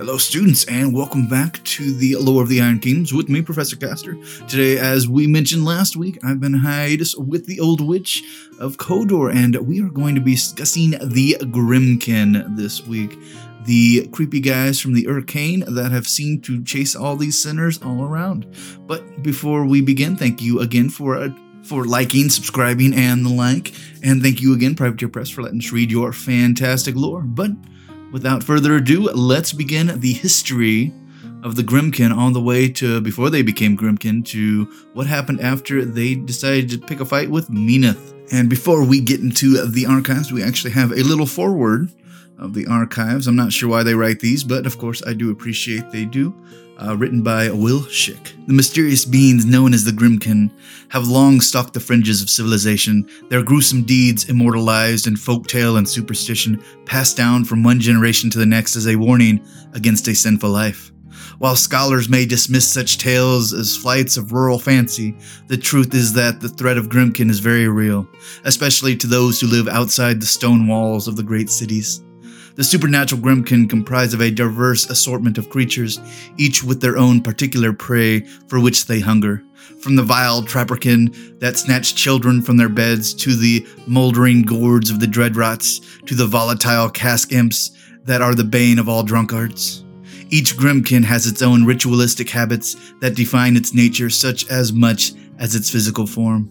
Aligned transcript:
Hello, 0.00 0.16
students, 0.16 0.64
and 0.64 0.94
welcome 0.94 1.26
back 1.26 1.62
to 1.62 1.92
the 1.92 2.16
Lore 2.16 2.42
of 2.42 2.48
the 2.48 2.62
Iron 2.62 2.78
Kingdoms 2.78 3.12
with 3.12 3.28
me, 3.28 3.42
Professor 3.42 3.76
Caster. 3.76 4.16
Today, 4.48 4.78
as 4.78 5.06
we 5.06 5.26
mentioned 5.26 5.66
last 5.66 5.94
week, 5.94 6.18
I've 6.24 6.40
been 6.40 6.54
hiatus 6.54 7.14
with 7.16 7.44
the 7.44 7.60
Old 7.60 7.82
Witch 7.82 8.24
of 8.58 8.78
Khador, 8.78 9.30
and 9.30 9.54
we 9.56 9.82
are 9.82 9.90
going 9.90 10.14
to 10.14 10.22
be 10.22 10.36
discussing 10.36 10.92
the 11.02 11.36
Grymkin 11.40 12.56
this 12.56 12.86
week. 12.86 13.18
The 13.66 14.08
creepy 14.10 14.40
guys 14.40 14.80
from 14.80 14.94
the 14.94 15.04
Urcaen 15.04 15.66
that 15.66 15.92
have 15.92 16.08
seemed 16.08 16.44
to 16.44 16.64
chase 16.64 16.96
all 16.96 17.16
these 17.16 17.36
sinners 17.38 17.78
all 17.82 18.02
around. 18.02 18.46
But 18.86 19.22
before 19.22 19.66
we 19.66 19.82
begin, 19.82 20.16
thank 20.16 20.40
you 20.40 20.60
again 20.60 20.88
for 20.88 21.18
uh, 21.18 21.28
for 21.62 21.84
liking, 21.84 22.30
subscribing, 22.30 22.94
and 22.94 23.26
the 23.26 23.28
like. 23.28 23.74
And 24.02 24.22
thank 24.22 24.40
you 24.40 24.54
again, 24.54 24.76
Privateer 24.76 25.10
Press, 25.10 25.28
for 25.28 25.42
letting 25.42 25.58
us 25.58 25.72
read 25.72 25.90
your 25.90 26.14
fantastic 26.14 26.96
lore. 26.96 27.20
But 27.20 27.50
without 28.12 28.42
further 28.42 28.76
ado, 28.76 29.10
let's 29.12 29.52
begin 29.52 30.00
the 30.00 30.12
history 30.12 30.92
of 31.42 31.56
the 31.56 31.62
Grymkin 31.62 32.14
on 32.14 32.32
the 32.32 32.40
way 32.40 32.68
to 32.68 33.00
before 33.00 33.30
they 33.30 33.42
became 33.42 33.76
Grymkin 33.76 34.24
to 34.26 34.64
what 34.92 35.06
happened 35.06 35.40
after 35.40 35.84
they 35.84 36.14
decided 36.14 36.68
to 36.70 36.78
pick 36.78 37.00
a 37.00 37.04
fight 37.04 37.30
with 37.30 37.48
Menoth. 37.48 38.14
And 38.32 38.48
before 38.48 38.84
we 38.84 39.00
get 39.00 39.20
into 39.20 39.66
the 39.66 39.86
archives, 39.86 40.32
we 40.32 40.42
actually 40.42 40.72
have 40.72 40.92
a 40.92 41.02
little 41.02 41.26
forward 41.26 41.90
of 42.40 42.54
the 42.54 42.66
archives. 42.66 43.26
I'm 43.26 43.36
not 43.36 43.52
sure 43.52 43.68
why 43.68 43.82
they 43.82 43.94
write 43.94 44.20
these, 44.20 44.42
but 44.42 44.66
of 44.66 44.78
course 44.78 45.02
I 45.06 45.12
do 45.12 45.30
appreciate 45.30 45.90
they 45.90 46.04
do. 46.04 46.34
Uh, 46.82 46.96
written 46.96 47.22
by 47.22 47.50
Will 47.50 47.84
Shick. 47.84 48.32
The 48.46 48.54
mysterious 48.54 49.04
beings 49.04 49.44
known 49.44 49.74
as 49.74 49.84
the 49.84 49.90
Grymkin 49.90 50.50
have 50.88 51.08
long 51.08 51.42
stalked 51.42 51.74
the 51.74 51.80
fringes 51.80 52.22
of 52.22 52.30
civilization, 52.30 53.06
their 53.28 53.42
gruesome 53.42 53.82
deeds 53.82 54.30
immortalized 54.30 55.06
in 55.06 55.12
folktale 55.12 55.76
and 55.76 55.86
superstition, 55.86 56.64
passed 56.86 57.18
down 57.18 57.44
from 57.44 57.62
one 57.62 57.80
generation 57.80 58.30
to 58.30 58.38
the 58.38 58.46
next 58.46 58.76
as 58.76 58.86
a 58.86 58.96
warning 58.96 59.44
against 59.74 60.08
a 60.08 60.14
sinful 60.14 60.48
life. 60.48 60.90
While 61.38 61.54
scholars 61.54 62.08
may 62.08 62.24
dismiss 62.24 62.66
such 62.66 62.96
tales 62.96 63.52
as 63.52 63.76
flights 63.76 64.16
of 64.16 64.32
rural 64.32 64.58
fancy, 64.58 65.14
the 65.48 65.58
truth 65.58 65.94
is 65.94 66.14
that 66.14 66.40
the 66.40 66.48
threat 66.48 66.78
of 66.78 66.88
Grymkin 66.88 67.28
is 67.28 67.40
very 67.40 67.68
real, 67.68 68.08
especially 68.44 68.96
to 68.96 69.06
those 69.06 69.38
who 69.38 69.48
live 69.48 69.68
outside 69.68 70.18
the 70.18 70.26
stone 70.26 70.66
walls 70.66 71.08
of 71.08 71.16
the 71.16 71.22
great 71.22 71.50
cities. 71.50 72.02
The 72.56 72.64
supernatural 72.64 73.20
Grymkin 73.20 73.70
comprise 73.70 74.12
of 74.12 74.20
a 74.20 74.30
diverse 74.30 74.90
assortment 74.90 75.38
of 75.38 75.50
creatures, 75.50 76.00
each 76.36 76.64
with 76.64 76.80
their 76.80 76.96
own 76.96 77.22
particular 77.22 77.72
prey 77.72 78.20
for 78.48 78.60
which 78.60 78.86
they 78.86 79.00
hunger. 79.00 79.42
From 79.80 79.96
the 79.96 80.02
vile 80.02 80.42
Trapperkin 80.42 81.38
that 81.40 81.56
snatch 81.56 81.94
children 81.94 82.42
from 82.42 82.56
their 82.56 82.68
beds, 82.68 83.14
to 83.14 83.34
the 83.34 83.66
moldering 83.86 84.42
gourds 84.42 84.90
of 84.90 85.00
the 85.00 85.06
Dreadrots, 85.06 86.04
to 86.06 86.14
the 86.14 86.26
volatile 86.26 86.90
cask 86.90 87.32
imps 87.32 87.70
that 88.04 88.20
are 88.22 88.34
the 88.34 88.44
bane 88.44 88.78
of 88.78 88.88
all 88.88 89.02
drunkards. 89.02 89.84
Each 90.30 90.56
Grymkin 90.56 91.04
has 91.04 91.26
its 91.26 91.42
own 91.42 91.64
ritualistic 91.64 92.30
habits 92.30 92.76
that 93.00 93.16
define 93.16 93.56
its 93.56 93.74
nature 93.74 94.10
such 94.10 94.48
as 94.48 94.72
much 94.72 95.12
as 95.38 95.54
its 95.54 95.70
physical 95.70 96.06
form. 96.06 96.50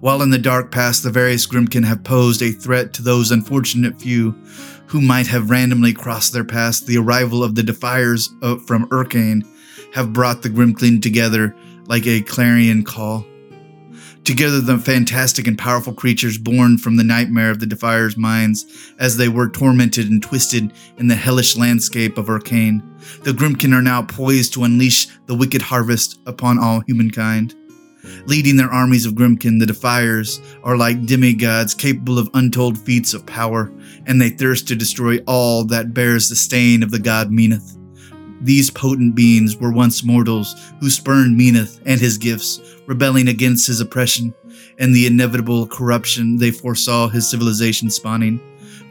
While 0.00 0.22
in 0.22 0.30
the 0.30 0.38
dark 0.38 0.70
past, 0.70 1.02
the 1.02 1.10
various 1.10 1.46
Grymkin 1.46 1.84
have 1.84 2.04
posed 2.04 2.42
a 2.42 2.52
threat 2.52 2.92
to 2.94 3.02
those 3.02 3.30
unfortunate 3.30 4.00
few 4.00 4.32
who 4.86 5.00
might 5.00 5.26
have 5.28 5.50
randomly 5.50 5.92
crossed 5.92 6.32
their 6.32 6.44
paths, 6.44 6.80
the 6.80 6.98
arrival 6.98 7.44
of 7.44 7.54
the 7.54 7.62
Defiers 7.62 8.30
uh, 8.42 8.56
from 8.56 8.88
Urcaen 8.88 9.46
have 9.94 10.12
brought 10.12 10.42
the 10.42 10.50
Grymkin 10.50 11.00
together 11.00 11.54
like 11.86 12.06
a 12.06 12.22
clarion 12.22 12.84
call. 12.84 13.24
Together, 14.24 14.60
the 14.60 14.78
fantastic 14.78 15.46
and 15.46 15.58
powerful 15.58 15.94
creatures 15.94 16.36
born 16.36 16.76
from 16.76 16.96
the 16.96 17.04
nightmare 17.04 17.50
of 17.50 17.58
the 17.58 17.66
Defier's 17.66 18.16
minds, 18.16 18.92
as 18.98 19.16
they 19.16 19.28
were 19.28 19.48
tormented 19.48 20.10
and 20.10 20.22
twisted 20.22 20.72
in 20.98 21.08
the 21.08 21.14
hellish 21.14 21.56
landscape 21.56 22.18
of 22.18 22.26
Urcaen. 22.26 22.82
The 23.24 23.32
Grymkin 23.32 23.72
are 23.72 23.82
now 23.82 24.02
poised 24.02 24.52
to 24.54 24.64
unleash 24.64 25.08
the 25.26 25.34
wicked 25.34 25.62
harvest 25.62 26.20
upon 26.26 26.58
all 26.58 26.80
humankind. 26.80 27.54
Leading 28.26 28.56
their 28.56 28.70
armies 28.70 29.06
of 29.06 29.14
Grymkin, 29.14 29.58
the 29.58 29.66
Defiers 29.66 30.40
are 30.62 30.76
like 30.76 31.06
demigods 31.06 31.74
capable 31.74 32.18
of 32.18 32.30
untold 32.34 32.78
feats 32.78 33.14
of 33.14 33.26
power, 33.26 33.72
and 34.06 34.20
they 34.20 34.30
thirst 34.30 34.68
to 34.68 34.76
destroy 34.76 35.18
all 35.26 35.64
that 35.64 35.94
bears 35.94 36.28
the 36.28 36.36
stain 36.36 36.82
of 36.82 36.90
the 36.90 36.98
god 36.98 37.30
Menoth. 37.30 37.76
These 38.42 38.70
potent 38.70 39.14
beings 39.14 39.56
were 39.58 39.72
once 39.72 40.02
mortals 40.02 40.54
who 40.80 40.88
spurned 40.88 41.38
Menoth 41.38 41.80
and 41.84 42.00
his 42.00 42.16
gifts, 42.16 42.60
rebelling 42.86 43.28
against 43.28 43.66
his 43.66 43.80
oppression 43.80 44.34
and 44.78 44.94
the 44.94 45.06
inevitable 45.06 45.66
corruption 45.66 46.36
they 46.36 46.50
foresaw 46.50 47.08
his 47.08 47.28
civilization 47.28 47.90
spawning. 47.90 48.40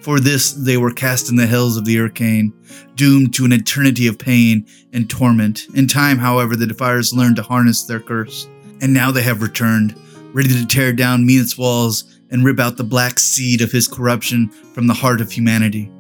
For 0.02 0.20
this, 0.20 0.54
they 0.54 0.78
were 0.78 0.94
cast 0.94 1.30
in 1.30 1.36
the 1.36 1.48
hells 1.48 1.76
of 1.76 1.84
the 1.84 1.98
Urcaen, 1.98 2.54
doomed 2.96 3.34
to 3.34 3.46
an 3.46 3.52
eternity 3.52 4.08
of 4.08 4.18
pain 4.18 4.66
and 4.94 5.10
torment. 5.10 5.66
In 5.74 5.88
time, 5.88 6.20
however, 6.20 6.56
the 6.56 6.68
Defiers 6.68 7.14
learned 7.14 7.36
to 7.38 7.44
harness 7.44 7.84
their 7.84 8.00
curse 8.00 8.48
and 8.82 8.94
now 8.94 9.12
they 9.12 9.22
have 9.22 9.42
returned, 9.42 9.96
ready 10.34 10.50
to 10.50 10.66
tear 10.66 10.94
down 10.94 11.26
Menoth's 11.26 11.58
walls 11.58 12.20
and 12.32 12.46
rip 12.46 12.60
out 12.60 12.78
the 12.78 12.84
black 12.84 13.20
seed 13.20 13.62
of 13.62 13.72
his 13.72 13.88
corruption 13.88 14.50
from 14.50 14.88
the 14.88 14.94
heart 14.94 15.22
of 15.22 15.32
humanity. 15.32 15.92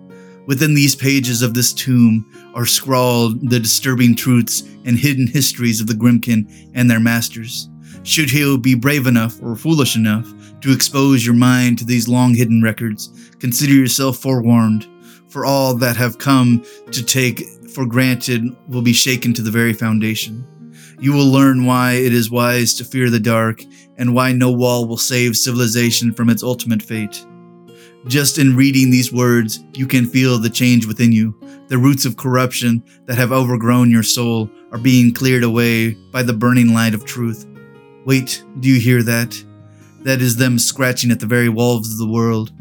Within 0.45 0.73
these 0.73 0.95
pages 0.95 1.41
of 1.41 1.53
this 1.53 1.73
tomb 1.73 2.25
are 2.56 2.66
scrawled 2.66 3.50
the 3.50 3.59
disturbing 3.59 4.16
truths 4.16 4.62
and 4.85 4.97
hidden 4.97 5.28
histories 5.28 5.79
of 5.79 5.88
the 5.88 5.94
Grymkin 5.94 6.72
and 6.73 6.89
their 6.89 7.00
masters. 7.00 7.69
Should 8.03 8.31
you 8.31 8.57
be 8.57 8.75
brave 8.75 9.06
enough 9.06 9.41
or 9.44 9.56
foolish 9.56 9.95
enough 9.95 10.28
to 10.62 10.72
expose 10.72 11.25
your 11.25 11.35
mind 11.35 11.78
to 11.79 11.85
these 11.85 12.07
long 12.07 12.34
hidden 12.34 12.62
records, 12.63 13.31
consider 13.39 13.73
yourself 13.73 14.18
forewarned, 14.18 14.88
for 15.28 15.45
all 15.45 15.75
that 15.75 15.95
have 15.97 16.18
come 16.18 16.63
to 16.91 17.03
take 17.03 17.44
for 17.69 17.85
granted 17.85 18.44
will 18.68 18.81
be 18.81 18.94
shaken 18.94 19.34
to 19.34 19.41
the 19.41 19.51
very 19.51 19.73
foundation. 19.73 20.45
You 20.99 21.13
will 21.13 21.31
learn 21.31 21.65
why 21.65 21.93
it 21.93 22.13
is 22.13 22.29
wise 22.29 22.73
to 22.75 22.83
fear 22.83 23.09
the 23.09 23.21
dark 23.21 23.63
and 23.97 24.13
why 24.13 24.33
no 24.33 24.51
wall 24.51 24.85
will 24.85 24.97
save 24.97 25.37
civilization 25.37 26.13
from 26.13 26.29
its 26.29 26.43
ultimate 26.43 26.81
fate. 26.81 27.25
Just 28.07 28.37
in 28.37 28.55
reading 28.55 28.91
these 28.91 29.11
words, 29.11 29.63
you 29.73 29.88
can 29.88 30.05
feel 30.05 30.38
the 30.38 30.49
change 30.49 30.85
within 30.85 31.11
you. 31.11 31.38
The 31.67 31.77
roots 31.77 32.05
of 32.05 32.17
corruption 32.17 32.83
that 33.05 33.17
have 33.17 33.31
overgrown 33.31 33.91
your 33.91 34.03
soul 34.03 34.49
are 34.71 34.77
being 34.77 35.13
cleared 35.13 35.43
away 35.43 35.93
by 36.11 36.23
the 36.23 36.33
burning 36.33 36.73
light 36.73 36.93
of 36.93 37.05
truth. 37.05 37.45
Wait, 38.05 38.43
do 38.59 38.67
you 38.67 38.79
hear 38.79 39.01
that? 39.03 39.41
That 40.01 40.21
is 40.21 40.35
them 40.35 40.59
scratching 40.59 41.11
at 41.11 41.19
the 41.19 41.25
very 41.25 41.49
walls 41.49 41.91
of 41.91 41.97
the 41.97 42.11
world. 42.11 42.51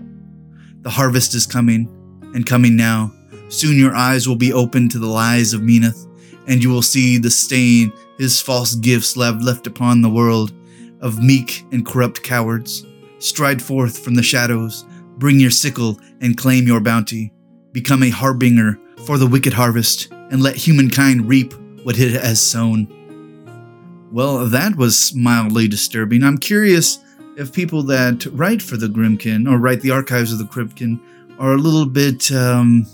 The 0.82 0.90
harvest 0.90 1.34
is 1.34 1.46
coming, 1.46 1.88
and 2.34 2.46
coming 2.46 2.76
now. 2.76 3.12
Soon 3.48 3.78
your 3.78 3.94
eyes 3.94 4.28
will 4.28 4.36
be 4.36 4.52
opened 4.52 4.90
to 4.92 4.98
the 4.98 5.06
lies 5.06 5.52
of 5.52 5.62
Menoth, 5.62 6.06
and 6.46 6.62
you 6.62 6.70
will 6.70 6.82
see 6.82 7.18
the 7.18 7.30
stain 7.30 7.92
his 8.18 8.40
false 8.40 8.74
gifts 8.74 9.16
left 9.16 9.66
upon 9.66 10.02
the 10.02 10.10
world 10.10 10.52
of 11.00 11.22
meek 11.22 11.64
and 11.72 11.86
corrupt 11.86 12.22
cowards. 12.22 12.84
Stride 13.18 13.62
forth 13.62 13.98
from 13.98 14.14
the 14.14 14.22
shadows, 14.22 14.84
bring 15.16 15.40
your 15.40 15.50
sickle 15.50 15.98
and 16.20 16.36
claim 16.36 16.66
your 16.66 16.80
bounty. 16.80 17.32
Become 17.72 18.02
a 18.02 18.10
harbinger 18.10 18.78
for 19.06 19.18
the 19.18 19.26
wicked 19.26 19.52
harvest, 19.52 20.10
and 20.10 20.42
let 20.42 20.56
humankind 20.56 21.28
reap 21.28 21.54
what 21.84 21.98
it 21.98 22.12
has 22.12 22.44
sown. 22.44 22.86
Well, 24.12 24.46
that 24.46 24.76
was 24.76 25.14
mildly 25.14 25.68
disturbing. 25.68 26.22
I'm 26.22 26.38
curious 26.38 26.98
if 27.36 27.52
people 27.52 27.82
that 27.84 28.26
write 28.32 28.62
for 28.62 28.76
the 28.76 28.88
Grymkin 28.88 29.48
or 29.48 29.58
write 29.58 29.80
the 29.80 29.90
archives 29.90 30.32
of 30.32 30.38
the 30.38 30.44
Grymkin 30.44 31.00
are 31.38 31.52
a 31.52 31.58
little 31.58 31.86
bit 31.86 32.32
um, 32.32 32.86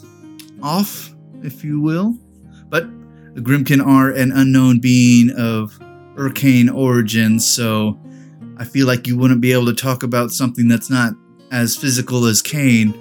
off, 0.62 1.14
if 1.42 1.64
you 1.64 1.80
will. 1.80 2.18
But 2.68 2.86
the 3.34 3.40
Grymkin 3.40 3.84
are 3.84 4.10
an 4.10 4.30
unknown 4.30 4.78
being 4.78 5.30
of 5.36 5.76
arcane 6.16 6.68
origin, 6.68 7.40
so 7.40 7.98
I 8.56 8.64
feel 8.64 8.86
like 8.86 9.08
you 9.08 9.18
wouldn't 9.18 9.40
be 9.40 9.52
able 9.52 9.66
to 9.66 9.74
talk 9.74 10.04
about 10.04 10.30
something 10.30 10.68
that's 10.68 10.88
not 10.88 11.14
as 11.50 11.76
physical 11.76 12.26
as 12.26 12.40
Caen 12.42 12.94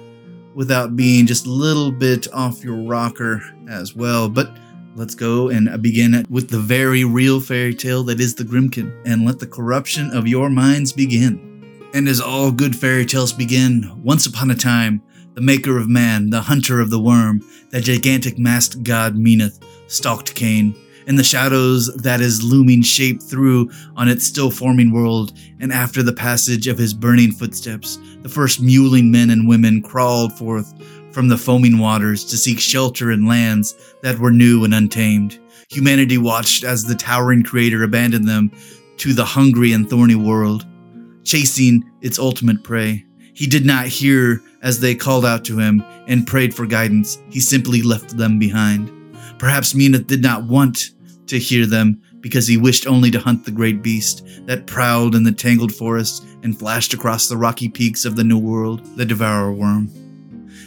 without 0.54 0.96
being 0.96 1.26
just 1.26 1.46
a 1.46 1.50
little 1.50 1.92
bit 1.92 2.26
off 2.32 2.64
your 2.64 2.82
rocker 2.82 3.42
as 3.68 3.94
well. 3.94 4.28
But 4.28 4.50
let's 4.96 5.14
go 5.14 5.50
and 5.50 5.80
begin 5.80 6.24
with 6.28 6.50
the 6.50 6.58
very 6.58 7.04
real 7.04 7.40
fairy 7.40 7.74
tale 7.74 8.02
that 8.04 8.20
is 8.20 8.34
the 8.34 8.44
Grymkin, 8.44 8.92
and 9.06 9.24
let 9.24 9.38
the 9.38 9.46
corruption 9.46 10.10
of 10.10 10.26
your 10.26 10.50
minds 10.50 10.92
begin. 10.92 11.52
And 11.94 12.08
as 12.08 12.20
all 12.20 12.50
good 12.50 12.74
fairy 12.74 13.06
tales 13.06 13.32
begin, 13.32 13.88
once 14.02 14.26
upon 14.26 14.50
a 14.50 14.56
time, 14.56 15.00
the 15.34 15.40
maker 15.40 15.78
of 15.78 15.88
man, 15.88 16.30
the 16.30 16.40
hunter 16.40 16.80
of 16.80 16.90
the 16.90 17.00
worm, 17.00 17.40
the 17.70 17.80
gigantic 17.80 18.36
masked 18.36 18.82
god 18.82 19.14
Menoth, 19.14 19.62
stalked 19.94 20.34
Caen. 20.34 20.74
In 21.06 21.16
the 21.16 21.24
shadows 21.24 21.94
that 21.96 22.20
his 22.20 22.42
looming 22.42 22.82
shape 22.82 23.22
threw 23.22 23.70
on 23.94 24.08
its 24.08 24.26
still 24.26 24.50
forming 24.50 24.90
world, 24.90 25.32
and 25.60 25.72
after 25.72 26.02
the 26.02 26.14
passage 26.14 26.66
of 26.66 26.78
his 26.78 26.94
burning 26.94 27.30
footsteps, 27.30 27.98
the 28.22 28.28
first 28.28 28.62
mewling 28.62 29.10
men 29.10 29.28
and 29.30 29.46
women 29.46 29.82
crawled 29.82 30.32
forth 30.32 30.72
from 31.12 31.28
the 31.28 31.36
foaming 31.36 31.78
waters 31.78 32.24
to 32.24 32.36
seek 32.36 32.58
shelter 32.58 33.10
in 33.12 33.26
lands 33.26 33.94
that 34.02 34.18
were 34.18 34.32
new 34.32 34.64
and 34.64 34.74
untamed. 34.74 35.38
Humanity 35.68 36.18
watched 36.18 36.64
as 36.64 36.84
the 36.84 36.94
towering 36.94 37.42
creator 37.42 37.82
abandoned 37.82 38.26
them 38.26 38.50
to 38.98 39.12
the 39.12 39.24
hungry 39.24 39.72
and 39.72 39.88
thorny 39.88 40.14
world, 40.14 40.66
chasing 41.24 41.84
its 42.00 42.18
ultimate 42.18 42.64
prey. 42.64 43.04
He 43.34 43.46
did 43.46 43.66
not 43.66 43.86
hear 43.86 44.40
as 44.62 44.80
they 44.80 44.94
called 44.94 45.26
out 45.26 45.44
to 45.46 45.58
him 45.58 45.84
and 46.06 46.26
prayed 46.26 46.54
for 46.54 46.66
guidance. 46.66 47.18
He 47.30 47.40
simply 47.40 47.82
left 47.82 48.16
them 48.16 48.38
behind. 48.38 48.90
Perhaps 49.38 49.74
Menoth 49.74 50.06
did 50.06 50.22
not 50.22 50.44
want 50.44 50.90
to 51.26 51.38
hear 51.38 51.66
them 51.66 52.00
because 52.20 52.46
he 52.46 52.56
wished 52.56 52.86
only 52.86 53.10
to 53.10 53.18
hunt 53.18 53.44
the 53.44 53.50
great 53.50 53.82
beast 53.82 54.26
that 54.46 54.66
prowled 54.66 55.14
in 55.14 55.24
the 55.24 55.32
tangled 55.32 55.74
forests 55.74 56.24
and 56.42 56.58
flashed 56.58 56.94
across 56.94 57.28
the 57.28 57.36
rocky 57.36 57.68
peaks 57.68 58.04
of 58.04 58.16
the 58.16 58.24
New 58.24 58.38
World, 58.38 58.84
the 58.96 59.04
Devourer 59.04 59.52
Worm. 59.52 59.90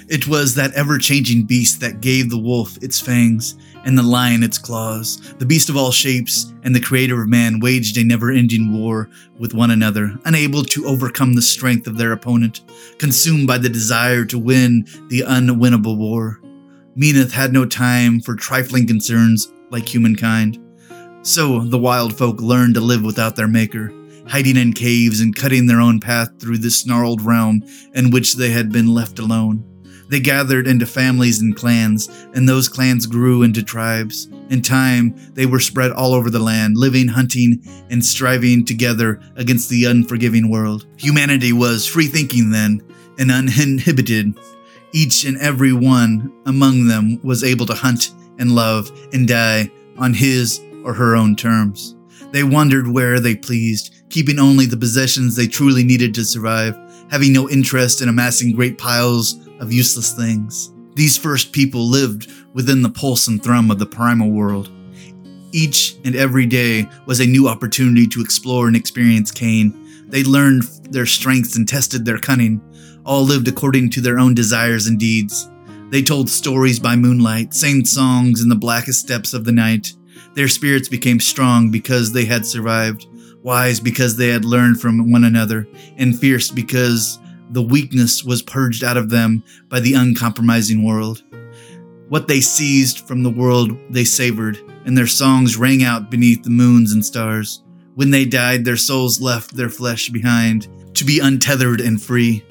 It 0.10 0.28
was 0.28 0.56
that 0.56 0.74
ever 0.74 0.98
changing 0.98 1.44
beast 1.44 1.82
that 1.82 2.00
gave 2.00 2.30
the 2.30 2.38
wolf 2.38 2.78
its 2.82 3.00
fangs 3.00 3.58
and 3.84 3.98
the 3.98 4.04
lion 4.04 4.44
its 4.44 4.58
claws. 4.58 5.34
The 5.38 5.46
beast 5.46 5.70
of 5.70 5.76
all 5.76 5.92
shapes 5.92 6.54
and 6.64 6.74
the 6.74 6.80
creator 6.80 7.22
of 7.22 7.28
man 7.28 7.60
waged 7.60 7.98
a 7.98 8.04
never 8.04 8.32
ending 8.32 8.72
war 8.72 9.10
with 9.38 9.54
one 9.54 9.72
another, 9.72 10.18
unable 10.26 10.64
to 10.64 10.86
overcome 10.86 11.34
the 11.34 11.42
strength 11.42 11.88
of 11.88 11.98
their 11.98 12.14
opponent, 12.14 12.62
consumed 13.00 13.48
by 13.48 13.58
the 13.58 13.70
desire 13.70 14.24
to 14.26 14.38
win 14.38 14.86
the 15.10 15.22
unwinnable 15.22 15.98
war. 15.98 16.40
Menoth 16.98 17.32
had 17.32 17.54
no 17.54 17.64
time 17.64 18.20
for 18.20 18.36
trifling 18.36 18.88
concerns 18.88 19.54
like 19.70 19.88
humankind. 19.88 20.58
So 21.22 21.60
the 21.60 21.78
wild 21.78 22.18
folk 22.18 22.42
learned 22.42 22.74
to 22.74 22.82
live 22.82 23.04
without 23.04 23.36
their 23.36 23.48
maker, 23.48 23.94
hiding 24.28 24.58
in 24.58 24.74
caves 24.74 25.20
and 25.20 25.36
cutting 25.36 25.68
their 25.68 25.80
own 25.80 26.00
path 26.00 26.30
through 26.40 26.58
this 26.58 26.80
snarled 26.80 27.22
realm 27.22 27.62
in 27.94 28.10
which 28.10 28.34
they 28.34 28.50
had 28.50 28.72
been 28.72 28.88
left 28.88 29.20
alone. 29.20 29.64
They 30.10 30.20
gathered 30.20 30.66
into 30.66 30.88
families 30.88 31.40
and 31.40 31.56
clans, 31.56 32.10
and 32.34 32.50
those 32.50 32.68
clans 32.68 33.06
grew 33.06 33.44
into 33.44 33.62
tribes. 33.62 34.28
In 34.50 34.64
time, 34.64 35.14
they 35.34 35.46
were 35.46 35.60
spread 35.60 35.92
all 35.92 36.14
over 36.14 36.32
the 36.32 36.40
land, 36.40 36.78
living, 36.78 37.10
hunting, 37.10 37.62
and 37.92 38.04
striving 38.04 38.66
together 38.66 39.22
against 39.36 39.70
the 39.70 39.86
unforgiving 39.86 40.50
world. 40.50 40.88
Humanity 40.98 41.54
was 41.54 41.86
free 41.86 42.08
thinking 42.08 42.50
then, 42.50 42.82
and 43.20 43.30
uninhibited. 43.30 44.34
Each 44.98 45.26
and 45.26 45.38
every 45.38 45.74
one 45.74 46.34
among 46.48 46.88
them 46.88 47.20
was 47.22 47.44
able 47.44 47.68
to 47.68 47.76
hunt 47.76 48.16
and 48.40 48.56
love 48.56 48.92
and 49.14 49.28
die 49.28 49.70
on 49.96 50.12
his 50.12 50.60
or 50.84 50.92
her 50.92 51.16
own 51.16 51.36
terms. 51.36 51.96
They 52.32 52.44
wandered 52.44 52.88
where 52.88 53.20
they 53.20 53.36
pleased, 53.36 53.94
keeping 54.10 54.40
only 54.40 54.66
the 54.66 54.76
possessions 54.76 55.36
they 55.36 55.46
truly 55.46 55.84
needed 55.84 56.16
to 56.16 56.26
survive, 56.26 56.76
having 57.12 57.32
no 57.32 57.48
interest 57.48 58.02
in 58.02 58.10
amassing 58.10 58.56
great 58.56 58.80
piles 58.80 59.48
of 59.60 59.72
useless 59.72 60.14
things. 60.14 60.72
These 60.96 61.16
first 61.16 61.52
people 61.52 61.88
lived 61.88 62.32
within 62.56 62.82
the 62.82 62.90
pulse 62.90 63.28
and 63.28 63.44
thrum 63.44 63.70
of 63.70 63.78
the 63.78 63.86
primal 63.86 64.32
world. 64.32 64.72
Each 65.52 65.96
and 66.06 66.16
every 66.16 66.48
day 66.48 66.90
was 67.06 67.20
a 67.20 67.28
new 67.28 67.48
opportunity 67.48 68.08
to 68.08 68.22
explore 68.22 68.66
and 68.66 68.76
experience 68.76 69.32
Caen. 69.32 69.76
They 70.10 70.24
learned 70.24 70.64
their 70.90 71.06
strengths 71.06 71.56
and 71.56 71.68
tested 71.68 72.04
their 72.04 72.18
cunning. 72.18 72.62
All 73.08 73.24
lived 73.24 73.48
according 73.48 73.90
to 73.92 74.02
their 74.02 74.20
own 74.20 74.34
desires 74.34 74.86
and 74.86 75.00
deeds. 75.00 75.50
They 75.92 76.02
told 76.02 76.30
stories 76.30 76.78
by 76.78 76.98
moonlight, 76.98 77.54
sang 77.54 77.86
songs 77.86 78.42
in 78.42 78.50
the 78.50 78.56
blackest 78.56 79.08
depths 79.08 79.34
of 79.34 79.46
the 79.46 79.54
night. 79.54 79.94
Their 80.34 80.50
spirits 80.50 80.90
became 80.90 81.22
strong 81.22 81.72
because 81.72 82.12
they 82.12 82.26
had 82.26 82.46
survived, 82.46 83.08
wise 83.44 83.80
because 83.80 84.18
they 84.18 84.28
had 84.28 84.44
learned 84.44 84.82
from 84.82 85.10
one 85.10 85.24
another, 85.24 85.66
and 85.96 86.20
fierce 86.20 86.52
because 86.52 87.18
the 87.52 87.62
weakness 87.62 88.26
was 88.26 88.42
purged 88.42 88.84
out 88.84 88.98
of 88.98 89.10
them 89.10 89.42
by 89.70 89.80
the 89.80 89.94
uncompromising 89.94 90.84
world. 90.84 91.24
What 92.10 92.28
they 92.28 92.42
seized 92.42 93.08
from 93.08 93.24
the 93.24 93.30
world 93.30 93.72
they 93.90 94.04
savored, 94.04 94.60
and 94.84 94.98
their 94.98 95.08
songs 95.08 95.56
rang 95.56 95.82
out 95.82 96.12
beneath 96.12 96.44
the 96.44 96.50
moons 96.50 96.92
and 96.92 97.06
stars. 97.06 97.64
When 97.96 98.12
they 98.12 98.26
died, 98.26 98.66
their 98.66 98.76
souls 98.76 99.22
left 99.22 99.56
their 99.56 99.70
flesh 99.70 100.10
behind 100.10 100.68
to 100.96 101.06
be 101.06 101.22
untethered 101.22 101.80
and 101.80 102.02
free. 102.02 102.44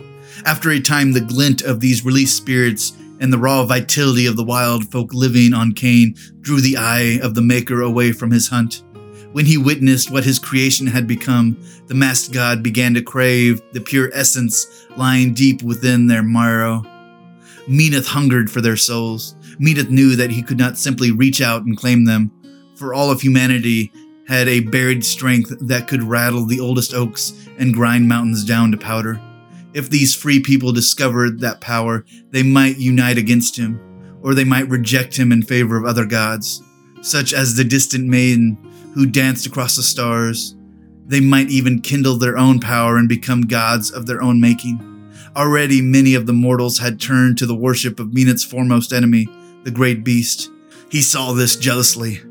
After 0.45 0.71
a 0.71 0.81
time, 0.81 1.13
the 1.13 1.21
glint 1.21 1.63
of 1.63 1.81
these 1.81 2.05
released 2.05 2.37
spirits 2.37 2.93
and 3.21 3.33
the 3.33 3.39
raw 3.39 3.65
vitality 3.65 4.27
of 4.27 4.37
the 4.37 4.45
wild 4.45 4.91
folk 4.91 5.15
living 5.15 5.55
on 5.55 5.73
Caen 5.73 6.15
drew 6.41 6.61
the 6.61 6.77
eye 6.77 7.19
of 7.23 7.35
the 7.35 7.43
Maker 7.43 7.81
away 7.81 8.13
from 8.13 8.31
his 8.31 8.49
hunt. 8.49 8.83
When 9.33 9.47
he 9.47 9.59
witnessed 9.59 10.11
what 10.11 10.25
his 10.25 10.39
creation 10.39 10.87
had 10.87 11.07
become, 11.07 11.59
the 11.87 11.95
masked 11.95 12.33
god 12.33 12.63
began 12.63 12.95
to 12.95 13.03
crave 13.03 13.61
the 13.73 13.81
pure 13.81 14.11
essence 14.15 14.87
lying 14.97 15.35
deep 15.35 15.63
within 15.63 16.07
their 16.07 16.23
marrow. 16.23 16.83
Menoth 17.69 18.07
hungered 18.07 18.51
for 18.51 18.61
their 18.61 18.77
souls. 18.77 19.35
Menoth 19.59 19.91
knew 19.91 20.17
that 20.17 20.31
he 20.31 20.43
could 20.43 20.59
not 20.59 20.79
simply 20.79 21.11
reach 21.11 21.41
out 21.41 21.65
and 21.65 21.77
claim 21.77 22.05
them, 22.05 22.31
for 22.77 22.95
all 22.95 23.11
of 23.11 23.21
humanity 23.21 23.93
had 24.27 24.49
a 24.49 24.61
buried 24.61 25.05
strength 25.05 25.53
that 25.61 25.89
could 25.89 26.03
rattle 26.03 26.47
the 26.47 26.61
oldest 26.61 26.95
oaks 26.95 27.33
and 27.59 27.75
grind 27.75 28.09
mountains 28.09 28.45
down 28.45 28.71
to 28.71 28.77
powder. 28.77 29.21
If 29.77 29.91
these 29.91 30.15
free 30.17 30.41
people 30.41 30.73
discovered 30.73 31.41
that 31.41 31.61
power, 31.61 32.07
they 32.31 32.43
might 32.43 32.79
unite 32.79 33.19
against 33.19 33.59
him, 33.59 33.79
or 34.23 34.33
they 34.33 34.43
might 34.43 34.71
reject 34.71 35.15
him 35.15 35.31
in 35.31 35.43
favor 35.43 35.77
of 35.77 35.85
other 35.85 36.07
gods, 36.07 36.63
such 37.03 37.35
as 37.35 37.55
the 37.55 37.63
distant 37.63 38.07
maiden 38.07 38.57
who 38.95 39.05
danced 39.05 39.45
across 39.45 39.77
the 39.77 39.83
stars. 39.83 40.57
They 41.05 41.21
might 41.21 41.51
even 41.51 41.83
kindle 41.83 42.17
their 42.17 42.39
own 42.39 42.59
power 42.59 42.97
and 42.97 43.07
become 43.07 43.43
gods 43.43 43.91
of 43.91 44.07
their 44.07 44.23
own 44.23 44.41
making. 44.41 44.81
Already, 45.37 45.83
many 45.83 46.15
of 46.15 46.25
the 46.25 46.33
mortals 46.33 46.79
had 46.79 46.99
turned 46.99 47.37
to 47.37 47.45
the 47.45 47.55
worship 47.55 48.01
of 48.01 48.15
Menoth's 48.15 48.45
foremost 48.45 48.95
enemy, 48.95 49.29
the 49.65 49.71
great 49.71 50.03
beast. 50.03 50.51
He 50.91 51.03
saw 51.03 51.35
this 51.35 51.55
jealously, 51.55 52.23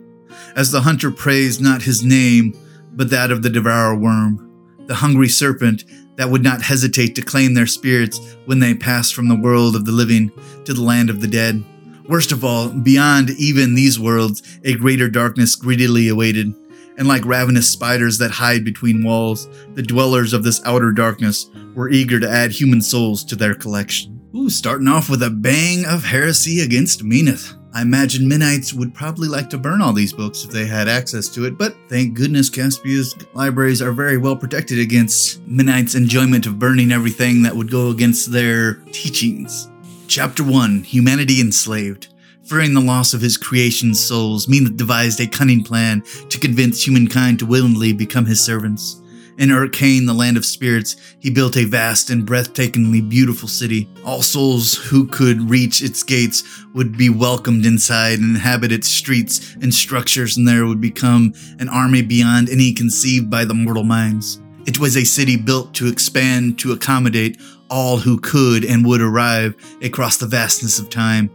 as 0.55 0.71
the 0.71 0.81
hunter 0.81 1.11
praised 1.11 1.61
not 1.61 1.83
his 1.83 2.03
name, 2.03 2.57
but 2.93 3.11
that 3.11 3.29
of 3.29 3.43
the 3.43 3.51
devourer 3.51 3.95
worm, 3.95 4.41
the 4.87 4.95
hungry 4.95 5.29
serpent 5.29 5.83
that 6.15 6.29
would 6.29 6.43
not 6.43 6.61
hesitate 6.61 7.15
to 7.15 7.21
claim 7.21 7.53
their 7.53 7.67
spirits 7.67 8.19
when 8.45 8.59
they 8.59 8.73
passed 8.73 9.13
from 9.13 9.27
the 9.27 9.35
world 9.35 9.75
of 9.75 9.85
the 9.85 9.91
living 9.91 10.31
to 10.65 10.73
the 10.73 10.81
land 10.81 11.09
of 11.09 11.21
the 11.21 11.27
dead. 11.27 11.63
Worst 12.07 12.31
of 12.31 12.45
all, 12.45 12.69
beyond 12.69 13.31
even 13.31 13.73
these 13.75 13.99
worlds, 13.99 14.43
a 14.63 14.75
greater 14.75 15.09
darkness 15.09 15.55
greedily 15.55 16.07
awaited. 16.07 16.53
And 16.97 17.07
like 17.07 17.25
ravenous 17.25 17.69
spiders 17.69 18.19
that 18.19 18.31
hide 18.31 18.63
between 18.63 19.03
walls, 19.03 19.49
the 19.73 19.81
dwellers 19.81 20.31
of 20.31 20.43
this 20.43 20.61
outer 20.65 20.91
darkness 20.91 21.49
were 21.73 21.89
eager 21.89 22.19
to 22.19 22.29
add 22.29 22.51
human 22.51 22.81
souls 22.81 23.23
to 23.25 23.35
their 23.35 23.55
collection. 23.55 24.21
Ooh, 24.35 24.49
starting 24.49 24.87
off 24.87 25.09
with 25.09 25.23
a 25.23 25.29
bang 25.29 25.85
of 25.85 26.03
heresy 26.03 26.61
against 26.61 27.03
Menoth. 27.03 27.53
I 27.75 27.81
imagine 27.81 28.29
Menites 28.29 28.73
would 28.73 28.93
probably 28.93 29.27
like 29.27 29.49
to 29.49 29.57
burn 29.57 29.81
all 29.81 29.91
these 29.91 30.13
books 30.13 30.45
if 30.45 30.49
they 30.49 30.65
had 30.65 30.87
access 30.87 31.27
to 31.27 31.43
it, 31.43 31.57
but 31.57 31.75
thank 31.89 32.13
goodness 32.13 32.49
Caspia's 32.49 33.17
libraries 33.33 33.81
are 33.81 33.91
very 33.91 34.17
well 34.17 34.37
protected 34.37 34.79
against 34.79 35.45
Menites' 35.45 35.93
enjoyment 35.93 36.45
of 36.45 36.57
burning 36.57 36.93
everything 36.93 37.43
that 37.43 37.53
would 37.53 37.69
go 37.69 37.89
against 37.89 38.31
their 38.31 38.75
teachings. 38.93 39.69
Chapter 40.07 40.41
1 40.41 40.83
Humanity 40.83 41.41
Enslaved. 41.41 42.07
Fearing 42.45 42.73
the 42.73 42.79
loss 42.79 43.13
of 43.13 43.19
his 43.19 43.35
creation's 43.35 43.99
souls, 43.99 44.47
Menoth 44.47 44.77
devised 44.77 45.19
a 45.19 45.27
cunning 45.27 45.61
plan 45.61 46.01
to 46.29 46.39
convince 46.39 46.81
humankind 46.81 47.39
to 47.39 47.45
willingly 47.45 47.91
become 47.91 48.25
his 48.25 48.39
servants. 48.39 49.01
In 49.37 49.51
Urk 49.51 49.73
the 49.73 50.13
land 50.15 50.37
of 50.37 50.45
spirits, 50.45 50.95
he 51.19 51.29
built 51.29 51.57
a 51.57 51.65
vast 51.65 52.09
and 52.09 52.25
breathtakingly 52.25 53.07
beautiful 53.07 53.49
city. 53.49 53.89
All 54.05 54.21
souls 54.21 54.75
who 54.75 55.07
could 55.07 55.49
reach 55.49 55.83
its 55.83 56.03
gates 56.03 56.43
would 56.73 56.97
be 56.97 57.09
welcomed 57.09 57.65
inside 57.65 58.19
and 58.19 58.35
inhabit 58.35 58.71
its 58.71 58.87
streets 58.87 59.55
and 59.61 59.73
structures, 59.73 60.37
and 60.37 60.47
there 60.47 60.65
would 60.65 60.79
become 60.79 61.33
an 61.59 61.67
army 61.67 62.01
beyond 62.01 62.49
any 62.49 62.71
conceived 62.71 63.29
by 63.29 63.43
the 63.43 63.53
mortal 63.53 63.83
minds. 63.83 64.39
It 64.65 64.79
was 64.79 64.95
a 64.95 65.03
city 65.03 65.35
built 65.35 65.73
to 65.75 65.87
expand 65.87 66.57
to 66.59 66.71
accommodate 66.71 67.37
all 67.69 67.97
who 67.97 68.17
could 68.19 68.63
and 68.63 68.85
would 68.85 69.01
arrive 69.01 69.53
across 69.83 70.15
the 70.15 70.27
vastness 70.27 70.79
of 70.79 70.89
time. 70.89 71.29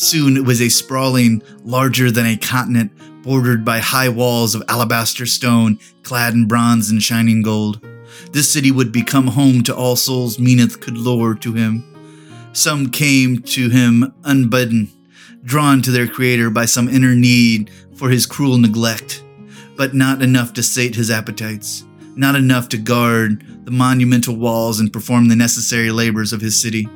Soon 0.00 0.38
it 0.38 0.46
was 0.46 0.62
a 0.62 0.70
sprawling, 0.70 1.42
larger 1.62 2.10
than 2.10 2.24
a 2.24 2.34
continent, 2.34 2.90
bordered 3.22 3.66
by 3.66 3.80
high 3.80 4.08
walls 4.08 4.54
of 4.54 4.62
alabaster 4.66 5.26
stone, 5.26 5.78
clad 6.04 6.32
in 6.32 6.48
bronze 6.48 6.90
and 6.90 7.02
shining 7.02 7.42
gold. 7.42 7.86
This 8.32 8.50
city 8.50 8.70
would 8.70 8.92
become 8.92 9.26
home 9.26 9.62
to 9.64 9.76
all 9.76 9.96
souls 9.96 10.38
Menoth 10.38 10.80
could 10.80 10.96
lure 10.96 11.34
to 11.34 11.52
him. 11.52 11.84
Some 12.54 12.88
came 12.88 13.42
to 13.42 13.68
him 13.68 14.14
unbidden, 14.24 14.90
drawn 15.44 15.82
to 15.82 15.90
their 15.90 16.08
creator 16.08 16.48
by 16.48 16.64
some 16.64 16.88
inner 16.88 17.14
need 17.14 17.70
for 17.94 18.08
his 18.08 18.24
cruel 18.24 18.56
neglect, 18.56 19.22
but 19.76 19.92
not 19.92 20.22
enough 20.22 20.54
to 20.54 20.62
sate 20.62 20.94
his 20.94 21.10
appetites 21.10 21.84
not 22.16 22.34
enough 22.34 22.68
to 22.68 22.76
guard 22.76 23.42
the 23.64 23.70
monumental 23.70 24.36
walls 24.36 24.80
and 24.80 24.92
perform 24.92 25.28
the 25.28 25.36
necessary 25.36 25.90
labors 25.90 26.32
of 26.32 26.40
his 26.40 26.60
city, 26.60 26.88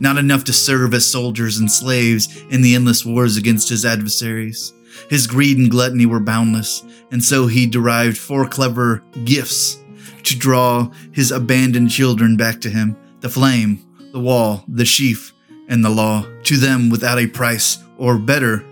not 0.00 0.18
enough 0.18 0.44
to 0.44 0.52
serve 0.52 0.94
as 0.94 1.06
soldiers 1.06 1.58
and 1.58 1.70
slaves 1.70 2.42
in 2.50 2.62
the 2.62 2.74
endless 2.74 3.04
wars 3.04 3.36
against 3.36 3.68
his 3.68 3.84
adversaries. 3.84 4.72
His 5.10 5.26
greed 5.26 5.58
and 5.58 5.70
gluttony 5.70 6.06
were 6.06 6.20
boundless, 6.20 6.84
and 7.10 7.22
so 7.22 7.46
he 7.46 7.66
derived 7.66 8.16
four 8.16 8.46
clever 8.46 9.02
gifts 9.24 9.78
to 10.24 10.38
draw 10.38 10.90
his 11.12 11.30
abandoned 11.30 11.90
children 11.90 12.36
back 12.36 12.60
to 12.62 12.70
him 12.70 12.96
the 13.20 13.28
flame, 13.28 13.82
the 14.12 14.20
wall, 14.20 14.64
the 14.68 14.84
sheaf, 14.84 15.32
and 15.68 15.84
the 15.84 15.90
law. 15.90 16.26
To 16.44 16.56
them, 16.56 16.90
without 16.90 17.18
a 17.18 17.26
price, 17.26 17.78
or 17.96 18.18
better, 18.18 18.64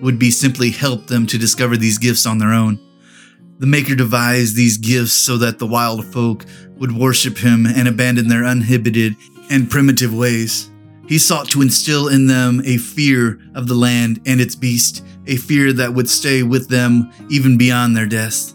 would 0.00 0.18
be 0.18 0.30
simply 0.30 0.70
help 0.70 1.06
them 1.06 1.26
to 1.26 1.38
discover 1.38 1.76
these 1.76 1.98
gifts 1.98 2.24
on 2.24 2.38
their 2.38 2.52
own. 2.52 2.78
The 3.58 3.66
Maker 3.66 3.96
devised 3.96 4.54
these 4.56 4.78
gifts 4.78 5.12
so 5.12 5.36
that 5.38 5.58
the 5.58 5.66
wild 5.66 6.04
folk 6.06 6.44
would 6.76 6.92
worship 6.92 7.38
him 7.38 7.66
and 7.66 7.88
abandon 7.88 8.28
their 8.28 8.44
uninhibited 8.44 9.16
and 9.50 9.70
primitive 9.70 10.14
ways. 10.14 10.70
He 11.08 11.18
sought 11.18 11.48
to 11.50 11.62
instill 11.62 12.08
in 12.08 12.26
them 12.26 12.60
a 12.64 12.76
fear 12.76 13.40
of 13.54 13.66
the 13.66 13.74
land 13.74 14.20
and 14.26 14.40
its 14.40 14.54
beast, 14.54 15.04
a 15.26 15.36
fear 15.36 15.72
that 15.72 15.94
would 15.94 16.08
stay 16.08 16.42
with 16.42 16.68
them 16.68 17.10
even 17.30 17.56
beyond 17.56 17.96
their 17.96 18.06
death. 18.06 18.54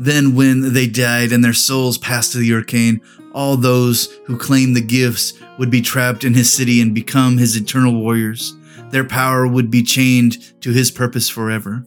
Then, 0.00 0.34
when 0.34 0.74
they 0.74 0.86
died 0.86 1.32
and 1.32 1.42
their 1.42 1.52
souls 1.52 1.98
passed 1.98 2.32
to 2.32 2.38
the 2.38 2.50
Urcaen, 2.50 3.00
all 3.32 3.56
those 3.56 4.06
who 4.26 4.36
claimed 4.36 4.76
the 4.76 4.80
gifts 4.80 5.34
would 5.58 5.70
be 5.70 5.80
trapped 5.80 6.22
in 6.22 6.34
his 6.34 6.52
city 6.52 6.80
and 6.80 6.94
become 6.94 7.38
his 7.38 7.56
eternal 7.56 7.94
warriors. 7.94 8.54
Their 8.90 9.04
power 9.04 9.46
would 9.46 9.70
be 9.70 9.82
chained 9.82 10.60
to 10.62 10.70
his 10.70 10.90
purpose 10.90 11.28
forever. 11.28 11.84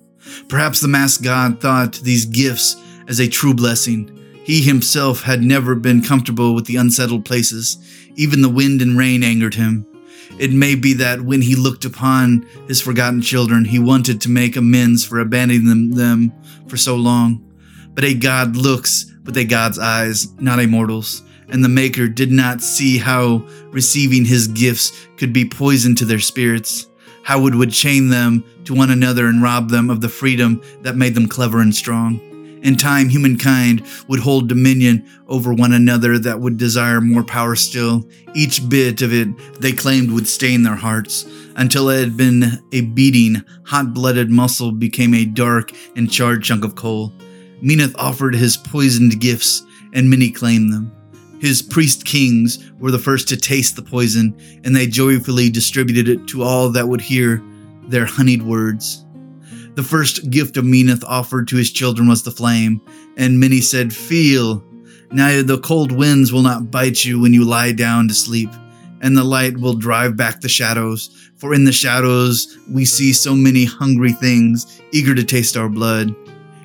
Perhaps 0.50 0.82
the 0.82 0.88
masked 0.88 1.24
god 1.24 1.62
thought 1.62 1.94
these 2.04 2.26
gifts 2.26 2.76
as 3.08 3.20
a 3.20 3.28
true 3.28 3.54
blessing. 3.54 4.18
He 4.44 4.62
himself 4.62 5.24
had 5.24 5.44
never 5.44 5.76
been 5.76 6.02
comfortable 6.02 6.56
with 6.56 6.66
the 6.66 6.76
unsettled 6.76 7.26
places. 7.26 7.78
Even 8.16 8.42
the 8.42 8.50
wind 8.50 8.82
and 8.82 8.98
rain 8.98 9.24
angered 9.24 9.56
him. 9.56 9.86
It 10.40 10.52
may 10.52 10.76
be 10.76 10.94
that 10.94 11.22
when 11.22 11.42
he 11.42 11.56
looked 11.56 11.86
upon 11.86 12.48
his 12.68 12.82
forgotten 12.82 13.22
children, 13.22 13.66
he 13.66 13.80
wanted 13.80 14.22
to 14.22 14.30
make 14.30 14.56
amends 14.56 15.06
for 15.06 15.20
abandoning 15.20 15.92
them, 15.92 16.32
for 16.68 16.78
so 16.78 16.96
long. 16.96 17.44
But 17.94 18.06
a 18.06 18.14
god 18.14 18.56
looks 18.56 19.14
with 19.26 19.38
a 19.38 19.44
god's 19.44 19.78
eyes, 19.78 20.32
not 20.40 20.60
a 20.60 20.68
mortal's, 20.68 21.22
and 21.50 21.64
the 21.64 21.70
Maker 21.70 22.08
did 22.08 22.32
not 22.32 22.62
see 22.62 22.98
how 22.98 23.46
receiving 23.72 24.26
his 24.26 24.48
gifts 24.48 25.08
could 25.18 25.34
be 25.34 25.46
poison 25.46 25.96
to 25.96 26.06
their 26.06 26.20
spirits, 26.20 26.88
how 27.24 27.46
it 27.48 27.56
would 27.56 27.72
chain 27.72 28.10
them 28.10 28.44
to 28.64 28.74
one 28.74 28.90
another 28.90 29.28
and 29.28 29.44
rob 29.44 29.70
them 29.70 29.90
of 29.90 30.02
the 30.02 30.10
freedom 30.10 30.62
that 30.82 30.96
made 30.96 31.14
them 31.14 31.28
clever 31.28 31.60
and 31.60 31.76
strong. 31.76 32.31
In 32.62 32.76
time, 32.76 33.10
humankind 33.10 33.84
would 34.08 34.20
hold 34.20 34.48
dominion 34.48 35.08
over 35.28 35.52
one 35.52 35.74
another 35.74 36.20
that 36.20 36.40
would 36.40 36.58
desire 36.58 37.02
more 37.02 37.24
power 37.24 37.56
still. 37.56 38.08
Each 38.36 38.68
bit 38.70 39.02
of 39.02 39.12
it 39.14 39.30
they 39.60 39.72
claimed 39.72 40.12
would 40.12 40.28
stain 40.28 40.62
their 40.62 40.76
hearts, 40.76 41.26
until 41.56 41.90
it 41.90 42.00
had 42.00 42.18
been 42.18 42.64
a 42.72 42.82
beating, 42.82 43.44
hot 43.66 43.94
blooded 43.94 44.30
muscle 44.30 44.72
became 44.72 45.14
a 45.16 45.26
dark 45.26 45.72
and 45.96 46.12
charred 46.12 46.44
chunk 46.44 46.64
of 46.64 46.76
coal. 46.76 47.12
Menoth 47.64 47.96
offered 47.98 48.36
his 48.36 48.58
poisoned 48.58 49.20
gifts, 49.20 49.64
and 49.94 50.10
many 50.10 50.30
claimed 50.30 50.72
them. 50.72 50.92
His 51.40 51.64
priest 51.64 52.06
kings 52.06 52.72
were 52.80 52.92
the 52.92 53.00
first 53.00 53.28
to 53.30 53.38
taste 53.38 53.76
the 53.76 53.82
poison, 53.82 54.36
and 54.64 54.76
they 54.76 54.86
joyfully 54.86 55.50
distributed 55.50 56.08
it 56.08 56.28
to 56.28 56.44
all 56.44 56.70
that 56.70 56.88
would 56.88 57.02
hear 57.02 57.44
their 57.88 58.06
honeyed 58.06 58.44
words. 58.44 59.04
The 59.76 59.84
first 59.84 60.30
gift 60.30 60.58
of 60.58 60.66
Menoth 60.66 61.04
offered 61.06 61.48
to 61.48 61.56
his 61.56 61.72
children 61.72 62.10
was 62.10 62.24
the 62.24 62.32
flame, 62.32 62.82
and 63.16 63.40
many 63.40 63.62
said, 63.62 63.94
Feel, 63.94 64.64
now 65.12 65.42
the 65.42 65.60
cold 65.60 65.94
winds 65.94 66.34
will 66.34 66.42
not 66.42 66.72
bite 66.72 67.06
you 67.06 67.20
when 67.22 67.34
you 67.34 67.46
lie 67.46 67.72
down 67.72 68.10
to 68.10 68.14
sleep, 68.14 68.50
and 69.02 69.16
the 69.16 69.24
light 69.24 69.58
will 69.58 69.74
drive 69.74 70.18
back 70.18 70.42
the 70.42 70.50
shadows. 70.50 71.32
For 71.38 71.54
in 71.54 71.64
the 71.64 71.72
shadows 71.72 72.58
we 72.70 72.84
see 72.84 73.14
so 73.14 73.34
many 73.34 73.64
hungry 73.64 74.12
things, 74.12 74.82
eager 74.92 75.16
to 75.16 75.24
taste 75.24 75.56
our 75.56 75.70
blood. 75.70 76.14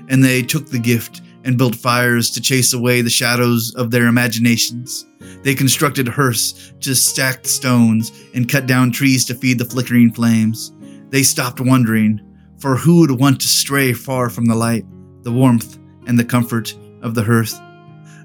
And 0.09 0.23
they 0.23 0.43
took 0.43 0.67
the 0.67 0.79
gift 0.79 1.23
and 1.45 1.57
built 1.57 1.77
fires 1.77 2.31
to 2.33 2.41
chase 2.41 2.73
away 2.73 3.03
the 3.03 3.11
shadows 3.11 3.73
of 3.77 3.93
their 3.93 4.07
imaginations. 4.07 5.07
They 5.43 5.55
constructed 5.55 6.09
hearths 6.09 6.73
to 6.81 6.95
stack 6.95 7.47
stones 7.47 8.11
and 8.35 8.49
cut 8.49 8.67
down 8.67 8.91
trees 8.91 9.25
to 9.27 9.35
feed 9.35 9.59
the 9.59 9.65
flickering 9.65 10.13
flames. 10.13 10.73
They 11.11 11.23
stopped 11.23 11.61
wondering, 11.61 12.21
for 12.59 12.77
who 12.77 13.01
would 13.01 13.21
want 13.21 13.41
to 13.41 13.49
stray 13.49 13.93
far 13.93 14.31
from 14.31 14.47
the 14.47 14.55
light, 14.55 14.85
the 15.23 15.33
warmth, 15.33 15.79
and 16.07 16.19
the 16.19 16.25
comfort 16.25 16.75
of 17.03 17.15
the 17.15 17.23
hearth? 17.23 17.59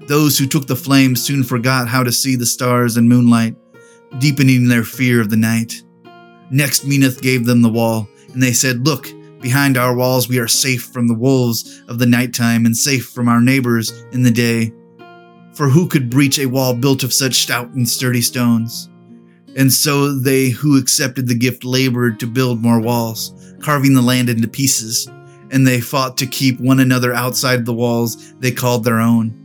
Those 0.08 0.36
who 0.36 0.46
took 0.46 0.66
the 0.66 0.76
flame 0.76 1.14
soon 1.14 1.44
forgot 1.44 1.88
how 1.88 2.02
to 2.02 2.12
see 2.12 2.36
the 2.36 2.46
stars 2.46 2.96
and 2.96 3.08
moonlight, 3.08 3.56
deepening 4.18 4.68
their 4.68 4.84
fear 4.84 5.20
of 5.20 5.30
the 5.30 5.36
night. 5.36 5.82
Next, 6.50 6.84
Menoth 6.84 7.22
gave 7.22 7.46
them 7.46 7.62
the 7.62 7.70
wall, 7.70 8.08
and 8.32 8.42
they 8.42 8.52
said, 8.52 8.84
Look, 8.86 9.08
behind 9.40 9.76
our 9.76 9.94
walls 9.94 10.28
we 10.28 10.38
are 10.38 10.48
safe 10.48 10.84
from 10.84 11.08
the 11.08 11.14
wolves 11.14 11.82
of 11.88 11.98
the 11.98 12.06
nighttime 12.06 12.66
and 12.66 12.76
safe 12.76 13.06
from 13.06 13.28
our 13.28 13.40
neighbors 13.40 14.04
in 14.12 14.22
the 14.22 14.30
day. 14.30 14.72
For 15.54 15.68
who 15.68 15.86
could 15.86 16.10
breach 16.10 16.38
a 16.38 16.46
wall 16.46 16.74
built 16.74 17.02
of 17.02 17.12
such 17.12 17.42
stout 17.42 17.70
and 17.70 17.88
sturdy 17.88 18.22
stones? 18.22 18.88
And 19.56 19.70
so 19.70 20.18
they 20.18 20.48
who 20.48 20.78
accepted 20.78 21.28
the 21.28 21.34
gift 21.34 21.64
labored 21.64 22.18
to 22.20 22.26
build 22.26 22.62
more 22.62 22.80
walls, 22.80 23.34
carving 23.62 23.94
the 23.94 24.02
land 24.02 24.28
into 24.28 24.48
pieces, 24.48 25.08
and 25.50 25.66
they 25.66 25.80
fought 25.80 26.16
to 26.18 26.26
keep 26.26 26.58
one 26.60 26.80
another 26.80 27.12
outside 27.12 27.64
the 27.64 27.74
walls 27.74 28.34
they 28.34 28.50
called 28.50 28.84
their 28.84 29.00
own. 29.00 29.38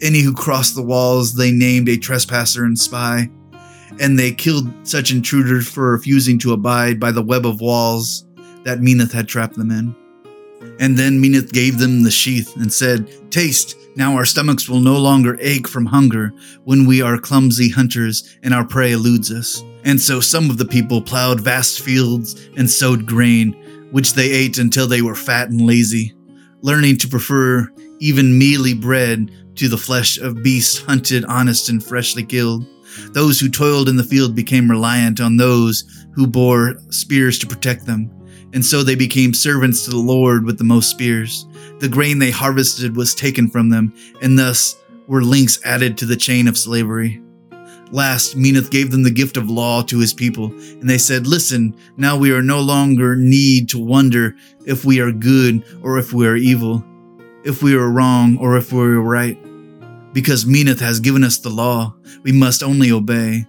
Any 0.00 0.20
who 0.20 0.34
crossed 0.34 0.74
the 0.74 0.82
walls 0.82 1.34
they 1.34 1.52
named 1.52 1.88
a 1.88 1.96
trespasser 1.96 2.64
and 2.64 2.78
spy, 2.78 3.30
and 4.00 4.18
they 4.18 4.32
killed 4.32 4.68
such 4.86 5.12
intruders 5.12 5.68
for 5.68 5.92
refusing 5.92 6.38
to 6.40 6.52
abide 6.52 6.98
by 6.98 7.12
the 7.12 7.22
web 7.22 7.46
of 7.46 7.60
walls 7.60 8.24
that 8.64 8.78
Menoth 8.78 9.12
had 9.12 9.28
trapped 9.28 9.56
them 9.56 9.70
in. 9.70 9.94
And 10.78 10.96
then 10.96 11.20
Menoth 11.20 11.52
gave 11.52 11.78
them 11.78 12.02
the 12.02 12.10
sheath 12.10 12.56
and 12.56 12.72
said, 12.72 13.30
Taste, 13.30 13.76
now 13.96 14.16
our 14.16 14.24
stomachs 14.24 14.68
will 14.68 14.80
no 14.80 14.96
longer 14.96 15.36
ache 15.40 15.68
from 15.68 15.86
hunger 15.86 16.32
when 16.64 16.86
we 16.86 17.02
are 17.02 17.18
clumsy 17.18 17.68
hunters 17.68 18.38
and 18.42 18.54
our 18.54 18.64
prey 18.64 18.92
eludes 18.92 19.30
us. 19.30 19.62
And 19.84 20.00
so 20.00 20.20
some 20.20 20.48
of 20.48 20.58
the 20.58 20.64
people 20.64 21.02
plowed 21.02 21.40
vast 21.40 21.80
fields 21.80 22.48
and 22.56 22.70
sowed 22.70 23.06
grain, 23.06 23.52
which 23.90 24.14
they 24.14 24.30
ate 24.30 24.58
until 24.58 24.86
they 24.86 25.02
were 25.02 25.14
fat 25.14 25.48
and 25.48 25.60
lazy, 25.60 26.14
learning 26.60 26.98
to 26.98 27.08
prefer 27.08 27.68
even 27.98 28.38
mealy 28.38 28.74
bread 28.74 29.30
to 29.56 29.68
the 29.68 29.76
flesh 29.76 30.18
of 30.18 30.42
beasts 30.42 30.78
hunted, 30.78 31.24
honest, 31.26 31.68
and 31.68 31.84
freshly 31.84 32.24
killed. 32.24 32.64
Those 33.12 33.40
who 33.40 33.48
toiled 33.48 33.88
in 33.88 33.96
the 33.96 34.04
field 34.04 34.34
became 34.34 34.70
reliant 34.70 35.20
on 35.20 35.36
those 35.36 35.84
who 36.14 36.26
bore 36.26 36.74
spears 36.90 37.38
to 37.38 37.46
protect 37.46 37.86
them, 37.86 38.10
and 38.52 38.64
so 38.64 38.82
they 38.82 38.94
became 38.94 39.32
servants 39.32 39.84
to 39.84 39.90
the 39.90 39.98
Lord 39.98 40.44
with 40.44 40.58
the 40.58 40.64
most 40.64 40.90
spears. 40.90 41.46
The 41.80 41.88
grain 41.88 42.18
they 42.18 42.30
harvested 42.30 42.96
was 42.96 43.14
taken 43.14 43.48
from 43.48 43.70
them, 43.70 43.94
and 44.20 44.38
thus 44.38 44.76
were 45.06 45.22
links 45.22 45.58
added 45.64 45.96
to 45.98 46.06
the 46.06 46.16
chain 46.16 46.48
of 46.48 46.58
slavery. 46.58 47.22
Last, 47.92 48.38
Menoth 48.38 48.70
gave 48.70 48.90
them 48.90 49.02
the 49.02 49.10
gift 49.10 49.36
of 49.36 49.50
law 49.50 49.82
to 49.82 49.98
his 49.98 50.14
people, 50.14 50.46
and 50.46 50.88
they 50.88 50.96
said, 50.96 51.26
Listen, 51.26 51.76
now 51.98 52.16
we 52.16 52.32
are 52.32 52.42
no 52.42 52.58
longer 52.58 53.14
need 53.14 53.68
to 53.68 53.78
wonder 53.78 54.34
if 54.64 54.82
we 54.82 54.98
are 55.00 55.12
good 55.12 55.62
or 55.82 55.98
if 55.98 56.10
we 56.14 56.26
are 56.26 56.34
evil, 56.34 56.82
if 57.44 57.62
we 57.62 57.74
are 57.74 57.90
wrong 57.90 58.38
or 58.38 58.56
if 58.56 58.72
we 58.72 58.80
are 58.80 59.00
right. 59.00 59.38
Because 60.14 60.46
Menoth 60.46 60.80
has 60.80 61.00
given 61.00 61.22
us 61.22 61.36
the 61.36 61.50
law, 61.50 61.94
we 62.22 62.32
must 62.32 62.62
only 62.62 62.90
obey. 62.90 63.46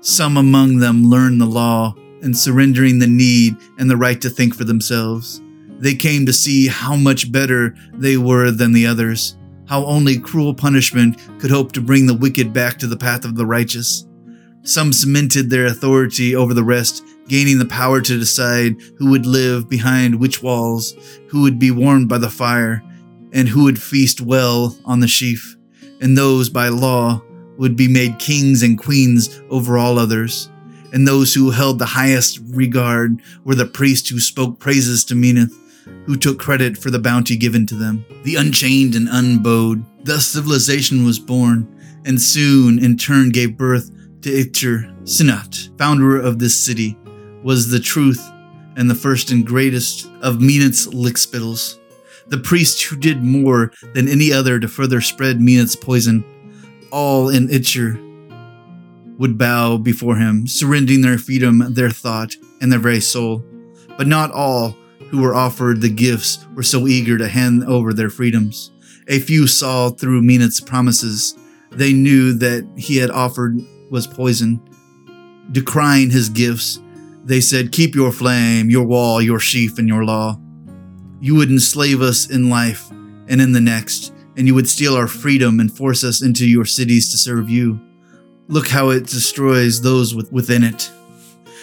Some 0.00 0.36
among 0.36 0.78
them 0.78 1.06
learned 1.10 1.40
the 1.40 1.46
law 1.46 1.96
and 2.22 2.36
surrendering 2.38 3.00
the 3.00 3.08
need 3.08 3.56
and 3.78 3.90
the 3.90 3.96
right 3.96 4.20
to 4.20 4.30
think 4.30 4.54
for 4.54 4.62
themselves. 4.62 5.42
They 5.80 5.96
came 5.96 6.26
to 6.26 6.32
see 6.32 6.68
how 6.68 6.94
much 6.94 7.32
better 7.32 7.74
they 7.92 8.16
were 8.18 8.52
than 8.52 8.72
the 8.72 8.86
others 8.86 9.36
how 9.66 9.84
only 9.86 10.18
cruel 10.18 10.54
punishment 10.54 11.18
could 11.38 11.50
hope 11.50 11.72
to 11.72 11.80
bring 11.80 12.06
the 12.06 12.16
wicked 12.16 12.52
back 12.52 12.78
to 12.78 12.86
the 12.86 12.96
path 12.96 13.24
of 13.24 13.36
the 13.36 13.46
righteous. 13.46 14.06
Some 14.62 14.92
cemented 14.92 15.50
their 15.50 15.66
authority 15.66 16.34
over 16.34 16.54
the 16.54 16.64
rest, 16.64 17.04
gaining 17.28 17.58
the 17.58 17.66
power 17.66 18.00
to 18.00 18.18
decide 18.18 18.76
who 18.98 19.10
would 19.10 19.26
live 19.26 19.68
behind 19.68 20.18
which 20.18 20.42
walls, 20.42 20.94
who 21.28 21.42
would 21.42 21.58
be 21.58 21.70
warmed 21.70 22.08
by 22.08 22.18
the 22.18 22.30
fire, 22.30 22.82
and 23.32 23.48
who 23.48 23.64
would 23.64 23.80
feast 23.80 24.20
well 24.20 24.76
on 24.84 25.00
the 25.00 25.08
sheaf. 25.08 25.56
And 26.00 26.16
those 26.16 26.48
by 26.48 26.68
law 26.68 27.22
would 27.58 27.76
be 27.76 27.88
made 27.88 28.18
kings 28.18 28.62
and 28.62 28.78
queens 28.78 29.40
over 29.50 29.78
all 29.78 29.98
others. 29.98 30.50
And 30.92 31.06
those 31.06 31.34
who 31.34 31.50
held 31.50 31.78
the 31.78 31.86
highest 31.86 32.40
regard 32.50 33.20
were 33.44 33.54
the 33.54 33.66
priests 33.66 34.08
who 34.08 34.20
spoke 34.20 34.58
praises 34.60 35.04
to 35.06 35.14
Menoth 35.14 35.52
who 36.06 36.16
took 36.16 36.38
credit 36.38 36.76
for 36.76 36.90
the 36.90 36.98
bounty 36.98 37.36
given 37.36 37.66
to 37.66 37.74
them. 37.74 38.04
The 38.24 38.36
unchained 38.36 38.94
and 38.94 39.08
unbowed. 39.08 39.84
Thus 40.04 40.26
civilization 40.26 41.04
was 41.04 41.18
born, 41.18 41.68
and 42.04 42.20
soon 42.20 42.82
in 42.82 42.96
turn 42.96 43.30
gave 43.30 43.56
birth 43.56 43.90
to 44.22 44.30
Icthier. 44.30 44.90
Cinot, 45.04 45.76
founder 45.78 46.18
of 46.18 46.38
this 46.38 46.54
city, 46.54 46.96
was 47.42 47.70
the 47.70 47.80
truth 47.80 48.22
and 48.76 48.88
the 48.88 48.94
first 48.94 49.30
and 49.30 49.46
greatest 49.46 50.10
of 50.22 50.40
Menoth's 50.40 50.86
lickspittles. 50.88 51.78
The 52.28 52.38
priest 52.38 52.82
who 52.84 52.96
did 52.96 53.22
more 53.22 53.72
than 53.92 54.08
any 54.08 54.32
other 54.32 54.58
to 54.58 54.66
further 54.66 55.00
spread 55.00 55.40
Menoth's 55.40 55.76
poison. 55.76 56.24
All 56.90 57.28
in 57.28 57.48
Icthier 57.48 58.00
would 59.18 59.36
bow 59.38 59.76
before 59.76 60.16
him, 60.16 60.46
surrendering 60.46 61.02
their 61.02 61.18
freedom, 61.18 61.74
their 61.74 61.90
thought, 61.90 62.34
and 62.60 62.72
their 62.72 62.80
very 62.80 63.00
soul. 63.00 63.44
But 63.96 64.06
not 64.06 64.32
all 64.32 64.76
who 65.14 65.22
were 65.22 65.34
offered 65.34 65.80
the 65.80 65.88
gifts 65.88 66.44
were 66.56 66.62
so 66.64 66.88
eager 66.88 67.16
to 67.16 67.28
hand 67.28 67.62
over 67.64 67.92
their 67.92 68.10
freedoms. 68.10 68.72
A 69.06 69.20
few 69.20 69.46
saw 69.46 69.90
through 69.90 70.22
Menoth's 70.22 70.58
promises. 70.58 71.38
They 71.70 71.92
knew 71.92 72.32
that 72.32 72.68
he 72.76 72.96
had 72.96 73.12
offered 73.12 73.60
was 73.90 74.08
poison. 74.08 74.60
Decrying 75.52 76.10
his 76.10 76.28
gifts, 76.28 76.80
they 77.22 77.40
said, 77.40 77.70
Keep 77.70 77.94
your 77.94 78.10
flame, 78.10 78.70
your 78.70 78.84
wall, 78.84 79.22
your 79.22 79.38
sheaf, 79.38 79.78
and 79.78 79.86
your 79.86 80.04
law. 80.04 80.36
You 81.20 81.36
would 81.36 81.48
enslave 81.48 82.02
us 82.02 82.28
in 82.28 82.50
life 82.50 82.90
and 83.28 83.40
in 83.40 83.52
the 83.52 83.60
next, 83.60 84.12
and 84.36 84.48
you 84.48 84.54
would 84.56 84.68
steal 84.68 84.96
our 84.96 85.06
freedom 85.06 85.60
and 85.60 85.70
force 85.70 86.02
us 86.02 86.22
into 86.22 86.44
your 86.44 86.64
cities 86.64 87.12
to 87.12 87.18
serve 87.18 87.48
you. 87.48 87.80
Look 88.48 88.66
how 88.66 88.90
it 88.90 89.06
destroys 89.06 89.80
those 89.80 90.12
within 90.12 90.64
it. 90.64 90.90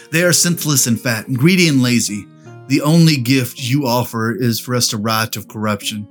They 0.10 0.24
are 0.24 0.32
senseless 0.32 0.88
and 0.88 0.98
fat, 0.98 1.26
greedy 1.34 1.68
and 1.68 1.82
lazy. 1.82 2.28
The 2.72 2.82
only 2.84 3.18
gift 3.18 3.62
you 3.62 3.86
offer 3.86 4.34
is 4.34 4.58
for 4.58 4.76
us 4.76 4.88
to 4.88 4.98
rot 4.98 5.36
of 5.36 5.50
corruption. 5.50 6.08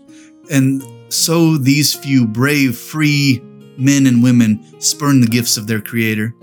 And 0.50 0.84
so 1.08 1.56
these 1.56 1.94
few 1.94 2.26
brave, 2.26 2.76
free 2.76 3.40
men 3.78 4.06
and 4.06 4.22
women 4.22 4.62
spurn 4.78 5.22
the 5.22 5.26
gifts 5.26 5.56
of 5.56 5.66
their 5.66 5.80
Creator. 5.80 6.34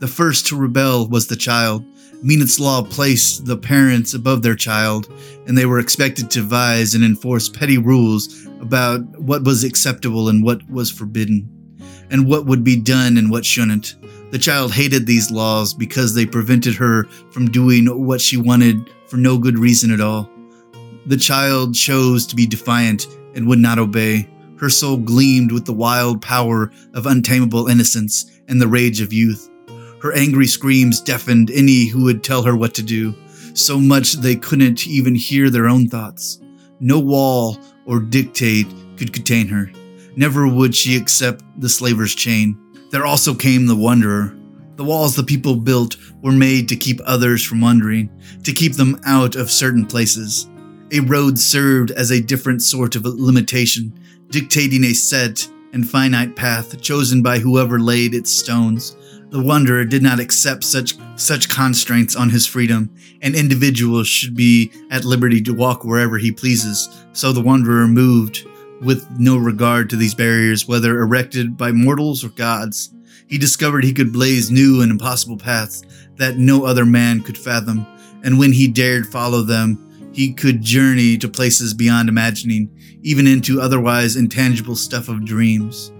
The 0.00 0.08
first 0.08 0.48
to 0.48 0.56
rebel 0.56 1.06
was 1.06 1.28
the 1.28 1.36
child. 1.36 1.84
Menoth's 2.20 2.58
law 2.58 2.82
placed 2.82 3.44
the 3.44 3.56
parents 3.56 4.12
above 4.12 4.42
their 4.42 4.56
child, 4.56 5.08
and 5.46 5.56
they 5.56 5.66
were 5.66 5.78
expected 5.78 6.32
to 6.32 6.40
devise 6.40 6.96
and 6.96 7.04
enforce 7.04 7.48
petty 7.48 7.78
rules 7.78 8.44
about 8.60 9.02
what 9.20 9.44
was 9.44 9.62
acceptable 9.62 10.28
and 10.28 10.42
what 10.42 10.68
was 10.68 10.90
forbidden, 10.90 11.48
and 12.10 12.26
what 12.26 12.44
would 12.44 12.64
be 12.64 12.74
done 12.74 13.16
and 13.16 13.30
what 13.30 13.44
shouldn't. 13.44 13.94
The 14.32 14.38
child 14.40 14.72
hated 14.72 15.06
these 15.06 15.30
laws 15.30 15.74
because 15.74 16.12
they 16.16 16.26
prevented 16.26 16.74
her 16.74 17.04
from 17.30 17.52
doing 17.52 17.86
what 17.86 18.20
she 18.20 18.36
wanted 18.36 18.90
for 19.10 19.16
no 19.16 19.36
good 19.36 19.58
reason 19.58 19.90
at 19.90 20.00
all. 20.00 20.30
The 21.06 21.16
child 21.16 21.74
chose 21.74 22.26
to 22.28 22.36
be 22.36 22.46
defiant 22.46 23.06
and 23.34 23.46
would 23.48 23.58
not 23.58 23.78
obey. 23.78 24.30
Her 24.58 24.70
soul 24.70 24.96
gleamed 24.96 25.50
with 25.50 25.64
the 25.64 25.72
wild 25.72 26.22
power 26.22 26.70
of 26.94 27.06
untamable 27.06 27.66
innocence 27.66 28.30
and 28.46 28.60
the 28.60 28.68
rage 28.68 29.00
of 29.00 29.12
youth. 29.12 29.50
Her 30.00 30.12
angry 30.12 30.46
screams 30.46 31.00
deafened 31.00 31.50
any 31.50 31.86
who 31.86 32.04
would 32.04 32.22
tell 32.22 32.42
her 32.42 32.56
what 32.56 32.74
to 32.74 32.82
do, 32.82 33.14
so 33.54 33.80
much 33.80 34.14
they 34.14 34.36
couldn't 34.36 34.86
even 34.86 35.14
hear 35.14 35.50
their 35.50 35.68
own 35.68 35.88
thoughts. 35.88 36.40
No 36.78 36.98
wall 37.00 37.58
or 37.86 38.00
dictate 38.00 38.66
could 38.96 39.12
contain 39.12 39.48
her. 39.48 39.70
Never 40.16 40.46
would 40.46 40.74
she 40.74 40.96
accept 40.96 41.42
the 41.58 41.68
slaver's 41.68 42.14
chain. 42.14 42.58
There 42.90 43.06
also 43.06 43.34
came 43.34 43.66
the 43.66 43.76
wanderer. 43.76 44.36
The 44.80 44.86
walls 44.86 45.14
the 45.14 45.22
people 45.22 45.56
built 45.56 45.98
were 46.22 46.32
made 46.32 46.66
to 46.70 46.74
keep 46.74 47.02
others 47.04 47.44
from 47.44 47.60
wandering, 47.60 48.08
to 48.44 48.50
keep 48.50 48.76
them 48.76 48.98
out 49.04 49.36
of 49.36 49.50
certain 49.50 49.84
places. 49.84 50.48
A 50.90 51.00
road 51.00 51.38
served 51.38 51.90
as 51.90 52.10
a 52.10 52.22
different 52.22 52.62
sort 52.62 52.96
of 52.96 53.04
limitation, 53.04 53.92
dictating 54.30 54.84
a 54.84 54.94
set 54.94 55.46
and 55.74 55.86
finite 55.86 56.34
path 56.34 56.80
chosen 56.80 57.20
by 57.20 57.40
whoever 57.40 57.78
laid 57.78 58.14
its 58.14 58.30
stones. 58.30 58.96
The 59.28 59.42
wanderer 59.42 59.84
did 59.84 60.02
not 60.02 60.18
accept 60.18 60.64
such 60.64 60.94
such 61.14 61.50
constraints 61.50 62.16
on 62.16 62.30
his 62.30 62.46
freedom. 62.46 62.88
An 63.20 63.34
individual 63.34 64.02
should 64.02 64.34
be 64.34 64.72
at 64.90 65.04
liberty 65.04 65.42
to 65.42 65.52
walk 65.52 65.84
wherever 65.84 66.16
he 66.16 66.32
pleases. 66.32 66.88
So 67.12 67.32
the 67.32 67.42
wanderer 67.42 67.86
moved 67.86 68.46
with 68.80 69.06
no 69.18 69.36
regard 69.36 69.90
to 69.90 69.96
these 69.96 70.14
barriers, 70.14 70.66
whether 70.66 71.00
erected 71.00 71.58
by 71.58 71.70
mortals 71.70 72.24
or 72.24 72.30
gods. 72.30 72.94
He 73.30 73.38
discovered 73.38 73.84
he 73.84 73.92
could 73.92 74.12
blaze 74.12 74.50
new 74.50 74.82
and 74.82 74.90
impossible 74.90 75.36
paths 75.36 75.82
that 76.16 76.36
no 76.36 76.64
other 76.64 76.84
man 76.84 77.22
could 77.22 77.38
fathom, 77.38 77.86
and 78.24 78.38
when 78.40 78.52
he 78.52 78.66
dared 78.66 79.06
follow 79.06 79.42
them, 79.42 80.10
he 80.12 80.34
could 80.34 80.60
journey 80.60 81.16
to 81.18 81.28
places 81.28 81.72
beyond 81.72 82.08
imagining, 82.08 82.68
even 83.02 83.28
into 83.28 83.60
otherwise 83.60 84.16
intangible 84.16 84.74
stuff 84.74 85.08
of 85.08 85.24
dreams. 85.24 85.92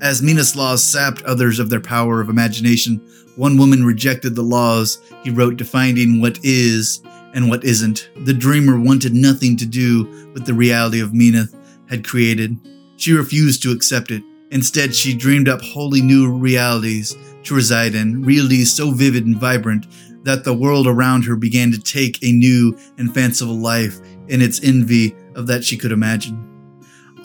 As 0.00 0.22
Menoth's 0.22 0.54
laws 0.54 0.84
sapped 0.84 1.22
others 1.24 1.58
of 1.58 1.70
their 1.70 1.80
power 1.80 2.20
of 2.20 2.28
imagination, 2.28 2.98
one 3.34 3.58
woman 3.58 3.84
rejected 3.84 4.36
the 4.36 4.42
laws 4.42 5.02
he 5.24 5.30
wrote 5.30 5.56
defining 5.56 6.20
what 6.20 6.38
is 6.44 7.02
and 7.34 7.48
what 7.48 7.64
isn't. 7.64 8.08
The 8.24 8.32
dreamer 8.32 8.78
wanted 8.78 9.12
nothing 9.12 9.56
to 9.56 9.66
do 9.66 10.04
with 10.32 10.46
the 10.46 10.54
reality 10.54 11.00
of 11.00 11.10
Menoth 11.10 11.52
had 11.90 12.06
created. 12.06 12.56
She 12.96 13.12
refused 13.12 13.62
to 13.64 13.72
accept 13.72 14.12
it. 14.12 14.22
Instead, 14.56 14.94
she 14.94 15.14
dreamed 15.14 15.50
up 15.50 15.60
wholly 15.60 16.00
new 16.00 16.32
realities 16.32 17.14
to 17.42 17.54
reside 17.54 17.94
in, 17.94 18.22
realities 18.22 18.72
so 18.72 18.90
vivid 18.90 19.26
and 19.26 19.36
vibrant 19.36 19.86
that 20.24 20.44
the 20.44 20.54
world 20.54 20.86
around 20.86 21.26
her 21.26 21.36
began 21.36 21.70
to 21.70 21.78
take 21.78 22.18
a 22.22 22.32
new 22.32 22.74
and 22.96 23.12
fanciful 23.12 23.54
life 23.54 24.00
in 24.28 24.40
its 24.40 24.64
envy 24.64 25.14
of 25.34 25.46
that 25.46 25.62
she 25.62 25.76
could 25.76 25.92
imagine 25.92 26.42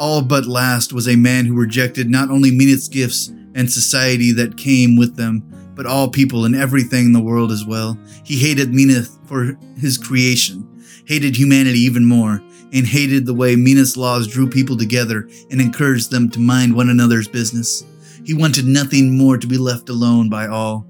all 0.02 0.24
but 0.24 0.48
last 0.48 0.94
was 0.94 1.08
a 1.08 1.16
man 1.16 1.46
who 1.46 1.54
rejected 1.54 2.10
not 2.10 2.32
only 2.32 2.50
Menoth's 2.50 2.88
gifts 2.88 3.28
and 3.54 3.72
society 3.72 4.32
that 4.32 4.58
came 4.58 4.98
with 4.98 5.16
them, 5.16 5.44
but 5.76 5.86
all 5.86 6.10
people 6.10 6.44
and 6.44 6.56
everything 6.56 7.06
in 7.06 7.14
the 7.14 7.22
world 7.22 7.52
as 7.52 7.64
well. 7.66 8.00
He 8.24 8.40
hated 8.40 8.72
Menoth 8.72 9.16
for 9.28 9.56
his 9.78 10.00
creation, 10.00 10.68
hated 11.06 11.38
humanity 11.38 11.80
even 11.82 12.06
more, 12.06 12.42
and 12.74 12.86
hated 12.86 13.26
the 13.26 13.34
way 13.34 13.56
Menoth's 13.56 13.98
laws 13.98 14.28
drew 14.28 14.50
people 14.50 14.78
together 14.78 15.28
and 15.50 15.60
encouraged 15.60 16.12
them 16.12 16.30
to 16.32 16.40
mind 16.40 16.76
one 16.76 16.90
another's 16.90 17.28
business. 17.28 17.84
He 18.26 18.34
wanted 18.34 18.66
nothing 18.66 19.18
more 19.18 19.38
to 19.38 19.48
be 19.48 19.58
left 19.58 19.90
alone 19.90 20.30
by 20.30 20.48
all, 20.48 20.86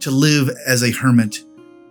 to 0.00 0.10
live 0.10 0.50
as 0.66 0.82
a 0.82 0.90
hermit. 0.90 1.38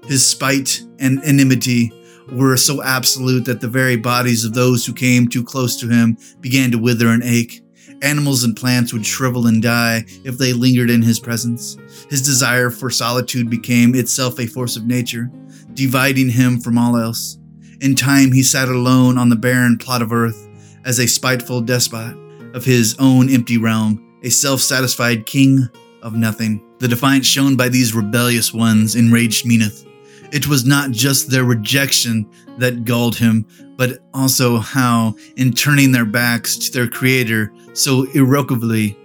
His 0.05 0.25
spite 0.25 0.81
and 0.99 1.23
enmity 1.23 1.91
were 2.31 2.57
so 2.57 2.81
absolute 2.83 3.45
that 3.45 3.61
the 3.61 3.67
very 3.67 3.95
bodies 3.95 4.45
of 4.45 4.53
those 4.53 4.85
who 4.85 4.93
came 4.93 5.27
too 5.27 5.43
close 5.43 5.75
to 5.79 5.87
him 5.87 6.17
began 6.39 6.71
to 6.71 6.77
wither 6.77 7.09
and 7.09 7.23
ache. 7.23 7.61
Animals 8.01 8.43
and 8.43 8.55
plants 8.55 8.93
would 8.93 9.05
shrivel 9.05 9.47
and 9.47 9.61
die 9.61 10.05
if 10.23 10.37
they 10.37 10.53
lingered 10.53 10.89
in 10.89 11.01
his 11.01 11.19
presence. 11.19 11.77
His 12.09 12.21
desire 12.21 12.69
for 12.69 12.89
solitude 12.89 13.49
became 13.49 13.95
itself 13.95 14.39
a 14.39 14.47
force 14.47 14.75
of 14.75 14.85
nature, 14.85 15.31
dividing 15.73 16.29
him 16.29 16.59
from 16.59 16.77
all 16.77 16.97
else. 16.97 17.37
In 17.81 17.95
time, 17.95 18.31
he 18.31 18.43
sat 18.43 18.69
alone 18.69 19.17
on 19.17 19.29
the 19.29 19.35
barren 19.35 19.77
plot 19.77 20.01
of 20.01 20.13
earth 20.13 20.47
as 20.85 20.99
a 20.99 21.07
spiteful 21.07 21.61
despot 21.61 22.15
of 22.53 22.63
his 22.63 22.95
own 22.99 23.29
empty 23.29 23.57
realm, 23.57 24.01
a 24.23 24.29
self 24.29 24.61
satisfied 24.61 25.25
king 25.25 25.67
of 26.01 26.13
nothing. 26.13 26.63
The 26.79 26.87
defiance 26.87 27.25
shown 27.25 27.55
by 27.55 27.69
these 27.69 27.93
rebellious 27.93 28.53
ones 28.53 28.95
enraged 28.95 29.45
Menoth. 29.45 29.85
It 30.31 30.47
was 30.47 30.65
not 30.65 30.91
just 30.91 31.29
their 31.29 31.43
rejection 31.43 32.29
that 32.57 32.85
galled 32.85 33.15
him, 33.15 33.45
but 33.77 33.99
also 34.13 34.57
how, 34.57 35.15
in 35.35 35.51
turning 35.51 35.91
their 35.91 36.05
backs 36.05 36.57
to 36.57 36.71
their 36.71 36.87
Creator 36.87 37.53
so 37.73 38.03
irrevocably, 38.13 38.97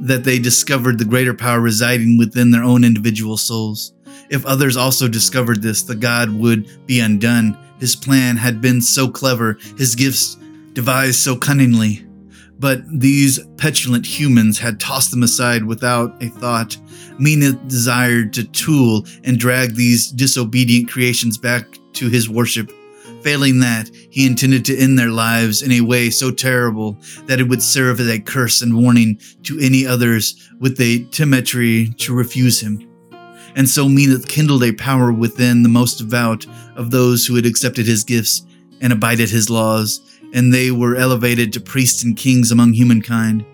that 0.00 0.24
they 0.24 0.38
discovered 0.38 0.98
the 0.98 1.04
greater 1.04 1.34
power 1.34 1.60
residing 1.60 2.18
within 2.18 2.50
their 2.50 2.62
own 2.62 2.84
individual 2.84 3.36
souls. 3.36 3.92
If 4.30 4.44
others 4.46 4.76
also 4.76 5.08
discovered 5.08 5.62
this, 5.62 5.82
the 5.82 5.94
God 5.94 6.30
would 6.30 6.86
be 6.86 7.00
undone. 7.00 7.56
His 7.78 7.96
plan 7.96 8.36
had 8.36 8.60
been 8.60 8.80
so 8.80 9.08
clever, 9.08 9.58
his 9.76 9.94
gifts 9.94 10.36
devised 10.72 11.16
so 11.16 11.36
cunningly. 11.36 12.06
But 12.58 12.82
these 12.88 13.38
petulant 13.58 14.06
humans 14.06 14.58
had 14.58 14.80
tossed 14.80 15.10
them 15.10 15.22
aside 15.22 15.64
without 15.64 16.22
a 16.22 16.28
thought. 16.28 16.76
Menoth 17.18 17.68
desired 17.68 18.32
to 18.34 18.44
tool 18.44 19.06
and 19.24 19.38
drag 19.38 19.74
these 19.74 20.10
disobedient 20.10 20.88
creations 20.90 21.36
back 21.36 21.66
to 21.94 22.08
his 22.08 22.28
worship. 22.30 22.72
Failing 23.22 23.60
that, 23.60 23.90
he 24.10 24.26
intended 24.26 24.64
to 24.66 24.76
end 24.76 24.98
their 24.98 25.10
lives 25.10 25.62
in 25.62 25.72
a 25.72 25.80
way 25.80 26.10
so 26.10 26.30
terrible 26.30 26.96
that 27.26 27.40
it 27.40 27.48
would 27.48 27.62
serve 27.62 28.00
as 28.00 28.08
a 28.08 28.20
curse 28.20 28.62
and 28.62 28.76
warning 28.76 29.18
to 29.42 29.58
any 29.58 29.86
others 29.86 30.48
with 30.60 30.80
a 30.80 31.04
temerity 31.04 31.92
to 31.94 32.14
refuse 32.14 32.60
him. 32.60 32.88
And 33.56 33.68
so 33.68 33.88
Menoth 33.88 34.28
kindled 34.28 34.62
a 34.62 34.72
power 34.72 35.10
within 35.10 35.62
the 35.62 35.68
most 35.70 35.96
devout 35.96 36.46
of 36.76 36.90
those 36.90 37.26
who 37.26 37.34
had 37.34 37.46
accepted 37.46 37.86
his 37.86 38.04
gifts 38.04 38.42
and 38.82 38.92
abided 38.92 39.30
his 39.30 39.48
laws, 39.48 40.02
and 40.34 40.52
they 40.52 40.70
were 40.70 40.94
elevated 40.94 41.54
to 41.54 41.60
priests 41.60 42.04
and 42.04 42.16
kings 42.16 42.52
among 42.52 42.74
humankind. 42.74 43.46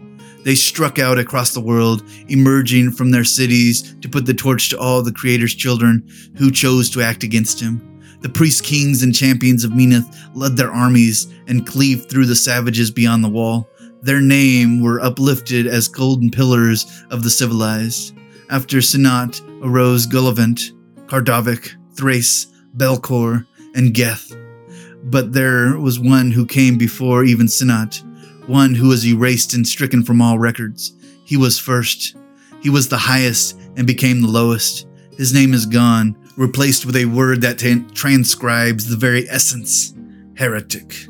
They 0.44 0.56
struck 0.56 0.98
out 0.98 1.18
across 1.18 1.54
the 1.54 1.60
world, 1.60 2.02
emerging 2.28 2.90
from 2.90 3.12
their 3.12 3.22
cities 3.22 3.94
to 4.00 4.08
put 4.08 4.26
the 4.26 4.34
torch 4.34 4.70
to 4.70 4.78
all 4.78 5.02
the 5.02 5.12
Creator's 5.12 5.54
children 5.54 6.08
who 6.36 6.50
chose 6.50 6.90
to 6.90 7.02
act 7.02 7.22
against 7.22 7.60
him. 7.60 7.88
The 8.22 8.28
priest 8.28 8.64
kings 8.64 9.04
and 9.04 9.14
champions 9.14 9.62
of 9.62 9.70
Menoth 9.70 10.12
led 10.34 10.56
their 10.56 10.72
armies 10.72 11.32
and 11.46 11.64
cleaved 11.64 12.10
through 12.10 12.26
the 12.26 12.34
savages 12.34 12.90
beyond 12.90 13.22
the 13.22 13.28
wall. 13.28 13.68
Their 14.00 14.20
name 14.20 14.80
were 14.80 15.00
uplifted 15.00 15.68
as 15.68 15.86
golden 15.86 16.30
pillars 16.30 17.04
of 17.10 17.22
the 17.22 17.30
civilized. 17.30 18.16
After 18.50 18.78
Cinot 18.78 19.40
arose 19.62 20.06
Golivant, 20.06 20.72
Khardovic, 21.06 21.74
Thrace, 21.94 22.46
Belcor, 22.76 23.46
and 23.74 23.94
Geth. 23.94 24.36
But 25.04 25.32
there 25.32 25.78
was 25.78 25.98
one 25.98 26.30
who 26.30 26.46
came 26.46 26.78
before 26.78 27.24
even 27.24 27.46
Cinot, 27.46 28.02
one 28.48 28.74
who 28.74 28.88
was 28.88 29.06
erased 29.06 29.54
and 29.54 29.66
stricken 29.66 30.02
from 30.02 30.20
all 30.20 30.38
records. 30.38 30.92
He 31.24 31.36
was 31.36 31.58
first. 31.58 32.16
He 32.62 32.70
was 32.70 32.88
the 32.88 32.98
highest 32.98 33.58
and 33.76 33.86
became 33.86 34.20
the 34.20 34.28
lowest. 34.28 34.86
His 35.16 35.32
name 35.32 35.54
is 35.54 35.66
gone, 35.66 36.16
replaced 36.36 36.86
with 36.86 36.96
a 36.96 37.06
word 37.06 37.42
that 37.42 37.58
t- 37.58 37.84
transcribes 37.94 38.88
the 38.88 38.96
very 38.96 39.28
essence 39.28 39.94
heretic. 40.36 41.06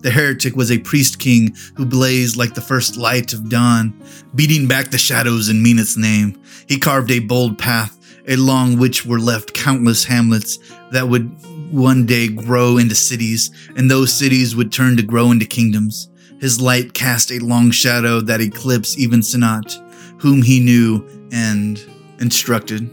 The 0.00 0.10
heretic 0.10 0.54
was 0.54 0.70
a 0.70 0.78
priest 0.78 1.18
king 1.18 1.56
who 1.74 1.86
blazed 1.86 2.36
like 2.36 2.54
the 2.54 2.60
first 2.60 2.96
light 2.96 3.32
of 3.32 3.48
dawn, 3.48 4.00
beating 4.34 4.68
back 4.68 4.90
the 4.90 4.98
shadows 4.98 5.48
in 5.48 5.62
Menoth's 5.62 5.96
name. 5.96 6.40
He 6.68 6.78
carved 6.78 7.10
a 7.10 7.18
bold 7.18 7.58
path, 7.58 7.95
along 8.28 8.78
which 8.78 9.06
were 9.06 9.20
left 9.20 9.54
countless 9.54 10.04
hamlets 10.04 10.58
that 10.90 11.08
would 11.08 11.30
one 11.72 12.06
day 12.06 12.28
grow 12.28 12.78
into 12.78 12.94
cities, 12.94 13.50
and 13.76 13.90
those 13.90 14.12
cities 14.12 14.54
would 14.54 14.72
turn 14.72 14.96
to 14.96 15.02
grow 15.02 15.30
into 15.30 15.46
kingdoms. 15.46 16.08
His 16.40 16.60
light 16.60 16.92
cast 16.92 17.30
a 17.30 17.38
long 17.38 17.70
shadow 17.70 18.20
that 18.20 18.40
eclipsed 18.40 18.98
even 18.98 19.20
Cinot, 19.20 19.72
whom 20.20 20.42
he 20.42 20.60
knew 20.60 21.04
and 21.32 21.80
instructed. 22.20 22.90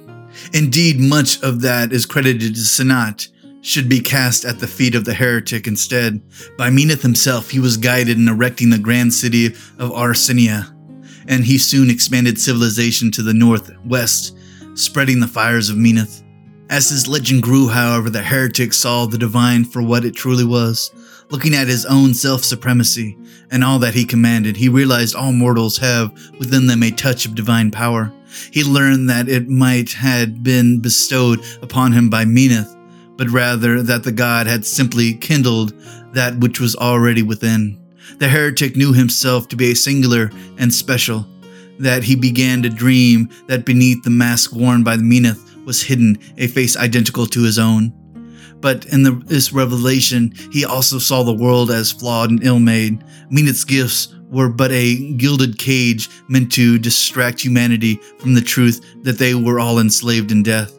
Indeed, 0.53 0.99
much 0.99 1.41
of 1.43 1.61
that 1.61 1.93
is 1.93 2.05
credited 2.05 2.55
to 2.55 2.61
Cinot, 2.61 3.27
should 3.61 3.87
be 3.87 4.01
cast 4.01 4.43
at 4.43 4.59
the 4.59 4.67
feet 4.67 4.93
of 4.93 5.05
the 5.05 5.13
heretic 5.13 5.67
instead. 5.67 6.21
By 6.57 6.69
Menoth 6.69 7.01
himself, 7.01 7.49
he 7.49 7.59
was 7.59 7.77
guided 7.77 8.17
in 8.17 8.27
erecting 8.27 8.69
the 8.69 8.77
grand 8.77 9.13
city 9.13 9.47
of 9.47 9.91
Arsenia, 9.91 10.69
and 11.27 11.45
he 11.45 11.57
soon 11.57 11.89
expanded 11.89 12.39
civilization 12.39 13.09
to 13.11 13.23
the 13.23 13.33
northwest, 13.33 14.35
spreading 14.75 15.19
the 15.19 15.27
fires 15.27 15.69
of 15.69 15.77
Menoth. 15.77 16.23
As 16.69 16.89
his 16.89 17.07
legend 17.07 17.43
grew, 17.43 17.67
however, 17.67 18.09
the 18.09 18.23
heretic 18.23 18.73
saw 18.73 19.05
the 19.05 19.17
divine 19.17 19.65
for 19.65 19.81
what 19.81 20.05
it 20.05 20.15
truly 20.15 20.45
was. 20.45 20.91
Looking 21.29 21.53
at 21.53 21.67
his 21.67 21.85
own 21.85 22.13
self 22.13 22.43
supremacy 22.43 23.17
and 23.51 23.63
all 23.63 23.79
that 23.79 23.93
he 23.93 24.05
commanded, 24.05 24.57
he 24.57 24.69
realized 24.69 25.15
all 25.15 25.31
mortals 25.31 25.77
have 25.77 26.11
within 26.39 26.67
them 26.67 26.83
a 26.83 26.91
touch 26.91 27.25
of 27.25 27.35
divine 27.35 27.71
power. 27.71 28.11
He 28.51 28.63
learned 28.63 29.09
that 29.09 29.29
it 29.29 29.47
might 29.49 29.91
had 29.93 30.43
been 30.43 30.79
bestowed 30.79 31.43
upon 31.61 31.91
him 31.91 32.09
by 32.09 32.25
Menoth, 32.25 32.75
but 33.17 33.29
rather 33.29 33.83
that 33.83 34.03
the 34.03 34.11
god 34.11 34.47
had 34.47 34.65
simply 34.65 35.13
kindled 35.13 35.73
that 36.13 36.37
which 36.39 36.59
was 36.59 36.75
already 36.75 37.21
within. 37.21 37.79
The 38.17 38.27
heretic 38.27 38.75
knew 38.75 38.93
himself 38.93 39.47
to 39.49 39.55
be 39.55 39.71
a 39.71 39.75
singular 39.75 40.31
and 40.57 40.73
special, 40.73 41.27
that 41.83 42.03
he 42.03 42.15
began 42.15 42.61
to 42.63 42.69
dream 42.69 43.29
that 43.47 43.65
beneath 43.65 44.03
the 44.03 44.09
mask 44.09 44.53
worn 44.53 44.83
by 44.83 44.95
the 44.95 45.03
Menoth 45.03 45.65
was 45.65 45.81
hidden 45.81 46.17
a 46.37 46.47
face 46.47 46.75
identical 46.75 47.25
to 47.27 47.43
his 47.43 47.59
own. 47.59 47.93
But 48.59 48.85
in 48.85 49.03
the, 49.03 49.11
this 49.11 49.51
revelation, 49.51 50.33
he 50.51 50.63
also 50.63 50.97
saw 50.97 51.23
the 51.23 51.33
world 51.33 51.69
as 51.69 51.91
flawed 51.91 52.31
and 52.31 52.43
ill 52.43 52.59
made. 52.59 53.03
Menoth's 53.29 53.65
gifts 53.65 54.15
were 54.29 54.49
but 54.49 54.71
a 54.71 55.13
gilded 55.13 55.59
cage 55.59 56.09
meant 56.27 56.51
to 56.53 56.79
distract 56.79 57.41
humanity 57.41 57.99
from 58.19 58.33
the 58.33 58.41
truth 58.41 58.83
that 59.03 59.17
they 59.19 59.35
were 59.35 59.59
all 59.59 59.79
enslaved 59.79 60.31
in 60.31 60.43
death. 60.43 60.73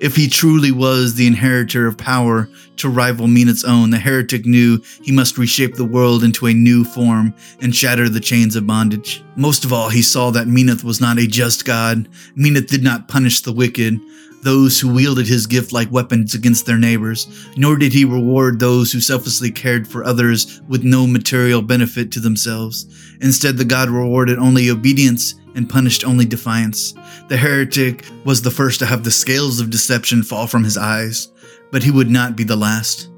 If 0.00 0.16
he 0.16 0.28
truly 0.28 0.72
was 0.72 1.14
the 1.14 1.26
inheritor 1.26 1.86
of 1.86 1.98
power 1.98 2.48
to 2.76 2.88
rival 2.88 3.26
Menoth's 3.26 3.64
own, 3.64 3.90
the 3.90 3.98
heretic 3.98 4.46
knew 4.46 4.80
he 5.02 5.12
must 5.12 5.36
reshape 5.36 5.74
the 5.74 5.84
world 5.84 6.24
into 6.24 6.46
a 6.46 6.54
new 6.54 6.84
form 6.84 7.34
and 7.60 7.76
shatter 7.76 8.08
the 8.08 8.18
chains 8.18 8.56
of 8.56 8.66
bondage. 8.66 9.22
Most 9.36 9.62
of 9.66 9.74
all, 9.74 9.90
he 9.90 10.00
saw 10.00 10.30
that 10.30 10.46
Menoth 10.46 10.84
was 10.84 11.02
not 11.02 11.18
a 11.18 11.26
just 11.26 11.66
God. 11.66 12.08
Menoth 12.34 12.68
did 12.68 12.82
not 12.82 13.08
punish 13.08 13.42
the 13.42 13.52
wicked, 13.52 14.00
those 14.42 14.80
who 14.80 14.92
wielded 14.92 15.26
his 15.26 15.46
gift 15.46 15.70
like 15.70 15.92
weapons 15.92 16.34
against 16.34 16.64
their 16.64 16.78
neighbors, 16.78 17.28
nor 17.58 17.76
did 17.76 17.92
he 17.92 18.06
reward 18.06 18.58
those 18.58 18.90
who 18.90 19.00
selflessly 19.00 19.50
cared 19.50 19.86
for 19.86 20.02
others 20.02 20.62
with 20.66 20.82
no 20.82 21.06
material 21.06 21.60
benefit 21.60 22.10
to 22.12 22.20
themselves. 22.20 22.86
Instead, 23.20 23.58
the 23.58 23.66
God 23.66 23.90
rewarded 23.90 24.38
only 24.38 24.70
obedience 24.70 25.34
and 25.54 25.68
punished 25.68 26.04
only 26.04 26.24
defiance. 26.24 26.94
The 27.28 27.36
heretic 27.36 28.04
was 28.24 28.42
the 28.42 28.50
first 28.50 28.78
to 28.80 28.86
have 28.86 29.04
the 29.04 29.10
scales 29.10 29.60
of 29.60 29.70
deception 29.70 30.22
fall 30.22 30.46
from 30.46 30.64
his 30.64 30.76
eyes, 30.76 31.32
but 31.70 31.82
he 31.82 31.90
would 31.90 32.10
not 32.10 32.36
be 32.36 32.44
the 32.44 32.56
last. 32.56 33.10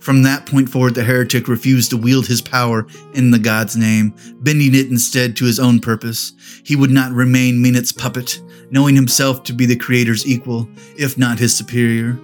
From 0.00 0.22
that 0.22 0.46
point 0.46 0.70
forward, 0.70 0.94
the 0.94 1.04
heretic 1.04 1.46
refused 1.46 1.90
to 1.90 1.96
wield 1.98 2.26
his 2.26 2.40
power 2.40 2.86
in 3.12 3.30
the 3.30 3.38
God's 3.38 3.76
name, 3.76 4.14
bending 4.40 4.74
it 4.74 4.88
instead 4.88 5.36
to 5.36 5.44
his 5.44 5.60
own 5.60 5.78
purpose. 5.78 6.32
He 6.64 6.74
would 6.74 6.90
not 6.90 7.12
remain 7.12 7.60
Menoth's 7.60 7.92
puppet, 7.92 8.40
knowing 8.70 8.96
himself 8.96 9.42
to 9.44 9.52
be 9.52 9.66
the 9.66 9.76
Creator's 9.76 10.26
equal, 10.26 10.68
if 10.96 11.18
not 11.18 11.38
his 11.38 11.54
superior. 11.54 12.18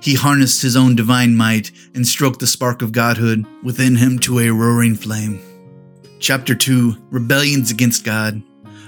He 0.00 0.14
harnessed 0.14 0.62
his 0.62 0.76
own 0.76 0.94
divine 0.94 1.34
might 1.34 1.72
and 1.94 2.06
stroked 2.06 2.38
the 2.38 2.46
spark 2.46 2.80
of 2.80 2.92
godhood 2.92 3.44
within 3.64 3.96
him 3.96 4.20
to 4.20 4.38
a 4.38 4.50
roaring 4.50 4.94
flame. 4.94 5.40
Chapter 6.20 6.54
2 6.54 7.08
Rebellions 7.10 7.72
Against 7.72 8.04
God. 8.04 8.40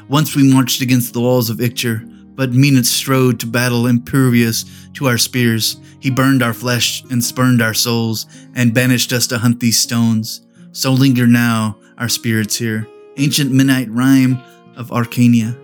Once 0.08 0.34
we 0.34 0.52
marched 0.52 0.80
against 0.80 1.12
the 1.12 1.20
walls 1.20 1.50
of 1.50 1.58
Icthier, 1.60 2.02
but 2.34 2.52
Menoth 2.52 2.86
strode 2.86 3.38
to 3.40 3.46
battle 3.46 3.86
impervious 3.86 4.64
to 4.94 5.06
our 5.06 5.18
spears. 5.18 5.80
He 6.00 6.10
burned 6.10 6.42
our 6.42 6.54
flesh 6.54 7.04
and 7.10 7.22
spurned 7.22 7.60
our 7.60 7.74
souls, 7.74 8.26
and 8.54 8.72
banished 8.72 9.12
us 9.12 9.26
to 9.26 9.38
hunt 9.38 9.60
these 9.60 9.78
stones. 9.78 10.46
So 10.72 10.92
linger 10.92 11.26
now, 11.26 11.76
our 11.98 12.08
spirits 12.08 12.56
here. 12.56 12.88
Ancient 13.18 13.52
Menite 13.52 13.88
rhyme 13.90 14.40
of 14.76 14.90
Arcania. 14.90 15.58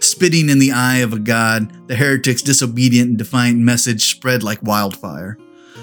Spitting 0.00 0.50
in 0.50 0.58
the 0.58 0.72
eye 0.72 0.98
of 0.98 1.12
a 1.12 1.18
god, 1.18 1.88
the 1.88 1.96
heretic's 1.96 2.42
disobedient 2.42 3.08
and 3.08 3.18
defiant 3.18 3.58
message 3.58 4.04
spread 4.04 4.42
like 4.42 4.62
wildfire. 4.62 5.38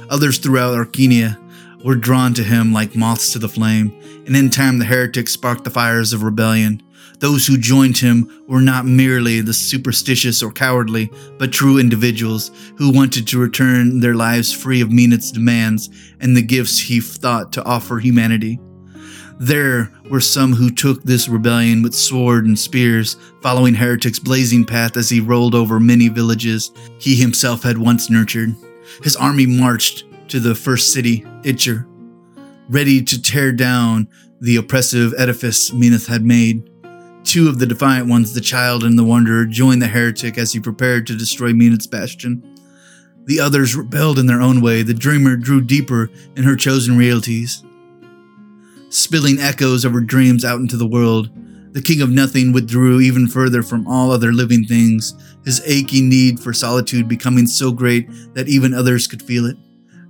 Others 0.09 0.37
throughout 0.39 0.75
Arcania 0.75 1.37
were 1.83 1.95
drawn 1.95 2.33
to 2.33 2.43
him 2.43 2.73
like 2.73 2.95
moths 2.95 3.31
to 3.33 3.39
the 3.39 3.49
flame, 3.49 3.97
and 4.25 4.35
in 4.35 4.49
time 4.49 4.77
the 4.77 4.85
heretic 4.85 5.27
sparked 5.27 5.63
the 5.63 5.69
fires 5.69 6.13
of 6.13 6.23
rebellion. 6.23 6.83
Those 7.19 7.45
who 7.45 7.57
joined 7.57 7.97
him 7.97 8.43
were 8.47 8.61
not 8.61 8.85
merely 8.85 9.41
the 9.41 9.53
superstitious 9.53 10.41
or 10.41 10.51
cowardly, 10.51 11.11
but 11.37 11.51
true 11.51 11.77
individuals 11.77 12.51
who 12.77 12.93
wanted 12.93 13.27
to 13.27 13.39
return 13.39 13.99
their 13.99 14.15
lives 14.15 14.53
free 14.53 14.81
of 14.81 14.89
Menoth's 14.89 15.31
demands 15.31 15.89
and 16.21 16.35
the 16.35 16.41
gifts 16.41 16.79
he 16.79 17.01
thought 17.01 17.51
to 17.53 17.63
offer 17.65 17.99
humanity. 17.99 18.59
There 19.37 19.91
were 20.09 20.21
some 20.21 20.53
who 20.53 20.69
took 20.69 21.03
this 21.03 21.29
rebellion 21.29 21.81
with 21.81 21.95
sword 21.95 22.45
and 22.45 22.59
spears, 22.59 23.15
following 23.41 23.73
Heretic's 23.73 24.19
blazing 24.19 24.65
path 24.65 24.97
as 24.97 25.09
he 25.09 25.21
rolled 25.21 25.55
over 25.55 25.79
many 25.79 26.09
villages 26.09 26.71
he 26.99 27.15
himself 27.15 27.63
had 27.63 27.77
once 27.77 28.09
nurtured. 28.09 28.55
His 29.03 29.15
army 29.15 29.45
marched 29.45 30.03
to 30.29 30.39
the 30.39 30.55
first 30.55 30.91
city, 30.91 31.25
Icthier, 31.43 31.85
ready 32.69 33.01
to 33.01 33.21
tear 33.21 33.51
down 33.51 34.07
the 34.41 34.57
oppressive 34.57 35.13
edifice 35.17 35.71
Menoth 35.71 36.07
had 36.07 36.23
made. 36.23 36.68
Two 37.29 37.47
of 37.47 37.59
the 37.59 37.67
defiant 37.67 38.07
ones, 38.07 38.33
the 38.33 38.41
child 38.41 38.83
and 38.83 38.97
the 38.97 39.03
wanderer, 39.03 39.45
joined 39.45 39.83
the 39.83 39.87
heretic 39.87 40.39
as 40.39 40.51
he 40.51 40.59
prepared 40.59 41.05
to 41.05 41.15
destroy 41.15 41.51
Menoth's 41.51 41.85
bastion. 41.85 42.41
The 43.25 43.39
others 43.39 43.75
rebelled 43.75 44.17
in 44.17 44.25
their 44.25 44.41
own 44.41 44.61
way. 44.61 44.81
The 44.81 44.95
dreamer 44.95 45.35
drew 45.35 45.61
deeper 45.61 46.09
in 46.35 46.41
her 46.41 46.55
chosen 46.55 46.97
realities 46.97 47.63
spilling 48.89 49.37
echoes 49.39 49.85
of 49.85 49.93
her 49.93 50.01
dreams 50.01 50.43
out 50.43 50.59
into 50.59 50.75
the 50.75 50.87
world. 50.87 51.29
The 51.75 51.81
King 51.83 52.01
of 52.01 52.09
Nothing 52.09 52.51
withdrew 52.51 52.99
even 52.99 53.27
further 53.27 53.61
from 53.61 53.85
all 53.85 54.09
other 54.09 54.33
living 54.33 54.65
things, 54.65 55.13
his 55.45 55.61
aching 55.67 56.09
need 56.09 56.39
for 56.39 56.51
solitude 56.51 57.07
becoming 57.07 57.45
so 57.45 57.71
great 57.71 58.09
that 58.33 58.47
even 58.47 58.73
others 58.73 59.05
could 59.05 59.21
feel 59.21 59.45
it. 59.45 59.55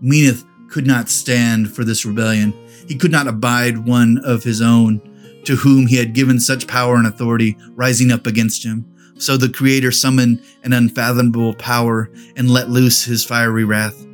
Menoth 0.01 0.45
could 0.69 0.87
not 0.87 1.09
stand 1.09 1.69
for 1.69 1.83
this 1.83 2.05
rebellion. 2.05 2.53
He 2.87 2.95
could 2.95 3.11
not 3.11 3.27
abide 3.27 3.85
one 3.85 4.21
of 4.23 4.41
his 4.41 4.61
own, 4.61 5.01
to 5.43 5.55
whom 5.55 5.87
he 5.87 5.97
had 5.97 6.13
given 6.13 6.39
such 6.39 6.67
power 6.67 6.95
and 6.95 7.07
authority, 7.07 7.57
rising 7.71 8.11
up 8.11 8.27
against 8.27 8.63
him. 8.63 8.85
So 9.17 9.35
the 9.35 9.49
Creator 9.49 9.91
summoned 9.91 10.41
an 10.63 10.73
unfathomable 10.73 11.53
power 11.55 12.09
and 12.35 12.49
let 12.49 12.69
loose 12.69 13.03
his 13.03 13.25
fiery 13.25 13.65
wrath. 13.65 14.05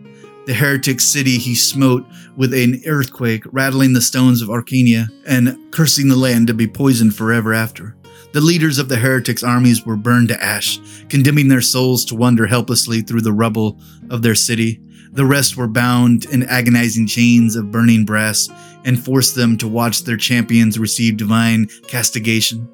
The 0.45 0.53
heretic 0.53 0.99
city 0.99 1.37
he 1.37 1.55
smote 1.55 2.05
with 2.35 2.53
an 2.53 2.81
earthquake, 2.85 3.43
rattling 3.51 3.93
the 3.93 4.01
stones 4.01 4.41
of 4.41 4.49
Arcania 4.49 5.07
and 5.25 5.57
cursing 5.71 6.07
the 6.07 6.15
land 6.15 6.47
to 6.47 6.53
be 6.53 6.67
poisoned 6.67 7.15
forever 7.15 7.53
after. 7.53 7.95
The 8.33 8.41
leaders 8.41 8.79
of 8.79 8.89
the 8.89 8.97
heretics' 8.97 9.43
armies 9.43 9.85
were 9.85 9.95
burned 9.95 10.27
to 10.27 10.43
ash, 10.43 10.79
condemning 11.07 11.47
their 11.47 11.61
souls 11.61 12.03
to 12.05 12.15
wander 12.15 12.45
helplessly 12.45 13.01
through 13.01 13.21
the 13.21 13.31
rubble 13.31 13.79
of 14.09 14.21
their 14.23 14.35
city. 14.35 14.81
The 15.15 15.25
rest 15.25 15.55
were 15.55 15.69
bound 15.69 16.25
in 16.25 16.43
agonizing 16.43 17.07
chains 17.07 17.55
of 17.55 17.71
burning 17.71 18.03
brass 18.03 18.49
and 18.83 19.01
forced 19.01 19.33
them 19.33 19.57
to 19.57 19.67
watch 19.67 20.03
their 20.03 20.17
champions 20.17 20.77
receive 20.77 21.15
divine 21.15 21.67
castigation. 21.87 22.67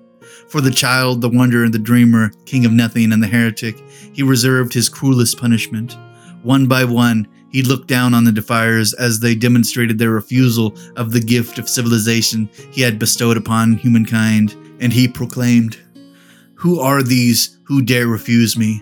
For 0.47 0.60
the 0.60 0.71
child, 0.71 1.21
the 1.21 1.30
wanderer, 1.30 1.69
the 1.69 1.77
dreamer, 1.77 2.32
king 2.45 2.65
of 2.65 2.71
nothing, 2.71 3.12
and 3.12 3.21
the 3.21 3.27
heretic, 3.27 3.75
he 4.12 4.23
reserved 4.23 4.73
his 4.73 4.89
cruelest 4.89 5.39
punishment. 5.39 5.95
One 6.41 6.65
by 6.65 6.84
one, 6.84 7.27
he 7.51 7.62
looked 7.62 7.88
down 7.88 8.15
on 8.15 8.23
the 8.23 8.32
Defiers 8.32 8.93
as 8.93 9.19
they 9.19 9.36
demonstrated 9.36 9.99
their 9.99 10.10
refusal 10.10 10.75
of 10.95 11.12
the 11.12 11.19
gift 11.19 11.60
of 11.60 11.69
civilization 11.69 12.49
he 12.71 12.82
had 12.82 12.97
bestowed 12.97 13.38
upon 13.38 13.77
humankind, 13.77 14.56
and 14.80 14.91
he 14.91 15.08
proclaimed, 15.08 15.77
Who 16.56 16.80
are 16.80 17.04
these 17.04 17.60
who 17.65 17.84
dare 17.84 18.08
refuse 18.08 18.58
me? 18.58 18.82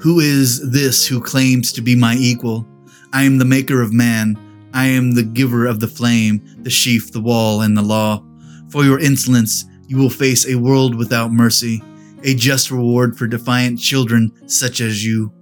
Who 0.00 0.18
is 0.18 0.72
this 0.72 1.06
who 1.06 1.20
claims 1.20 1.70
to 1.72 1.80
be 1.80 1.94
my 1.94 2.16
equal? 2.16 2.66
I 3.12 3.24
am 3.24 3.38
the 3.38 3.44
maker 3.44 3.80
of 3.82 3.92
man. 3.92 4.38
I 4.74 4.86
am 4.86 5.12
the 5.12 5.22
giver 5.22 5.66
of 5.66 5.80
the 5.80 5.88
flame, 5.88 6.42
the 6.62 6.70
sheaf, 6.70 7.12
the 7.12 7.20
wall, 7.20 7.62
and 7.62 7.76
the 7.76 7.82
law. 7.82 8.22
For 8.70 8.84
your 8.84 9.00
insolence, 9.00 9.64
you 9.86 9.96
will 9.96 10.10
face 10.10 10.46
a 10.46 10.56
world 10.56 10.94
without 10.94 11.32
mercy, 11.32 11.82
a 12.22 12.34
just 12.34 12.70
reward 12.70 13.16
for 13.16 13.26
defiant 13.26 13.78
children 13.78 14.30
such 14.46 14.80
as 14.80 15.04
you. 15.04 15.32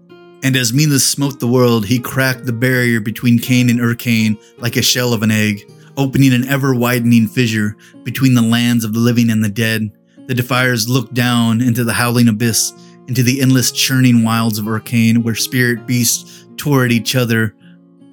And 0.44 0.54
as 0.54 0.70
Menoth 0.70 1.00
smote 1.00 1.40
the 1.40 1.48
world, 1.48 1.86
he 1.86 1.98
cracked 1.98 2.46
the 2.46 2.52
barrier 2.52 3.00
between 3.00 3.40
Caen 3.40 3.68
and 3.68 3.80
Urcaen 3.80 4.40
like 4.58 4.76
a 4.76 4.82
shell 4.82 5.12
of 5.12 5.22
an 5.22 5.32
egg, 5.32 5.68
opening 5.96 6.32
an 6.32 6.46
ever 6.46 6.74
widening 6.74 7.26
fissure 7.26 7.76
between 8.04 8.34
the 8.34 8.42
lands 8.42 8.84
of 8.84 8.92
the 8.92 9.00
living 9.00 9.30
and 9.30 9.42
the 9.42 9.48
dead. 9.48 9.90
The 10.26 10.34
Defiers 10.34 10.88
looked 10.88 11.14
down 11.14 11.60
into 11.60 11.82
the 11.82 11.94
howling 11.94 12.28
abyss, 12.28 12.72
into 13.08 13.22
the 13.24 13.40
endless 13.40 13.72
churning 13.72 14.22
wilds 14.22 14.58
of 14.58 14.66
Urcaen, 14.66 15.24
where 15.24 15.34
spirit 15.34 15.86
beasts 15.86 16.45
tore 16.56 16.84
at 16.84 16.92
each 16.92 17.14
other 17.14 17.54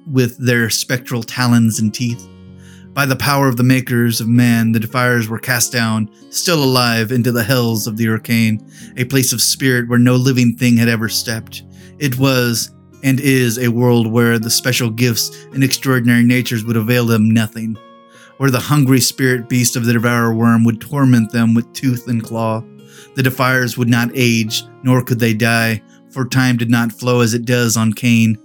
with 0.06 0.36
their 0.38 0.70
spectral 0.70 1.22
talons 1.22 1.80
and 1.80 1.92
teeth. 1.92 2.28
By 2.92 3.06
the 3.06 3.16
power 3.16 3.48
of 3.48 3.56
the 3.56 3.64
makers 3.64 4.20
of 4.20 4.28
man, 4.28 4.70
the 4.70 4.78
Defiers 4.78 5.28
were 5.28 5.40
cast 5.40 5.72
down, 5.72 6.08
still 6.30 6.62
alive, 6.62 7.10
into 7.10 7.32
the 7.32 7.42
hells 7.42 7.88
of 7.88 7.96
the 7.96 8.06
Urcaen, 8.06 8.60
a 8.96 9.04
place 9.04 9.32
of 9.32 9.42
spirit 9.42 9.88
where 9.88 9.98
no 9.98 10.14
living 10.14 10.56
thing 10.56 10.76
had 10.76 10.88
ever 10.88 11.08
stepped. 11.08 11.64
It 11.98 12.18
was 12.18 12.70
and 13.02 13.18
is 13.18 13.58
a 13.58 13.68
world 13.68 14.06
where 14.06 14.38
the 14.38 14.50
special 14.50 14.90
gifts 14.90 15.46
and 15.52 15.64
extraordinary 15.64 16.22
natures 16.22 16.64
would 16.64 16.76
avail 16.76 17.04
them 17.04 17.28
nothing, 17.28 17.76
where 18.36 18.50
the 18.50 18.60
hungry 18.60 19.00
spirit 19.00 19.48
beast 19.48 19.74
of 19.74 19.84
the 19.84 19.92
devourer 19.92 20.34
worm 20.34 20.62
would 20.64 20.80
torment 20.80 21.32
them 21.32 21.52
with 21.52 21.72
tooth 21.72 22.06
and 22.06 22.22
claw. 22.22 22.62
The 23.16 23.22
defiers 23.24 23.76
would 23.76 23.88
not 23.88 24.10
age, 24.14 24.62
nor 24.84 25.02
could 25.02 25.18
they 25.18 25.34
die, 25.34 25.82
for 26.14 26.24
time 26.24 26.56
did 26.56 26.70
not 26.70 26.92
flow 26.92 27.20
as 27.20 27.34
it 27.34 27.44
does 27.44 27.76
on 27.76 27.92
Caen. 27.92 28.38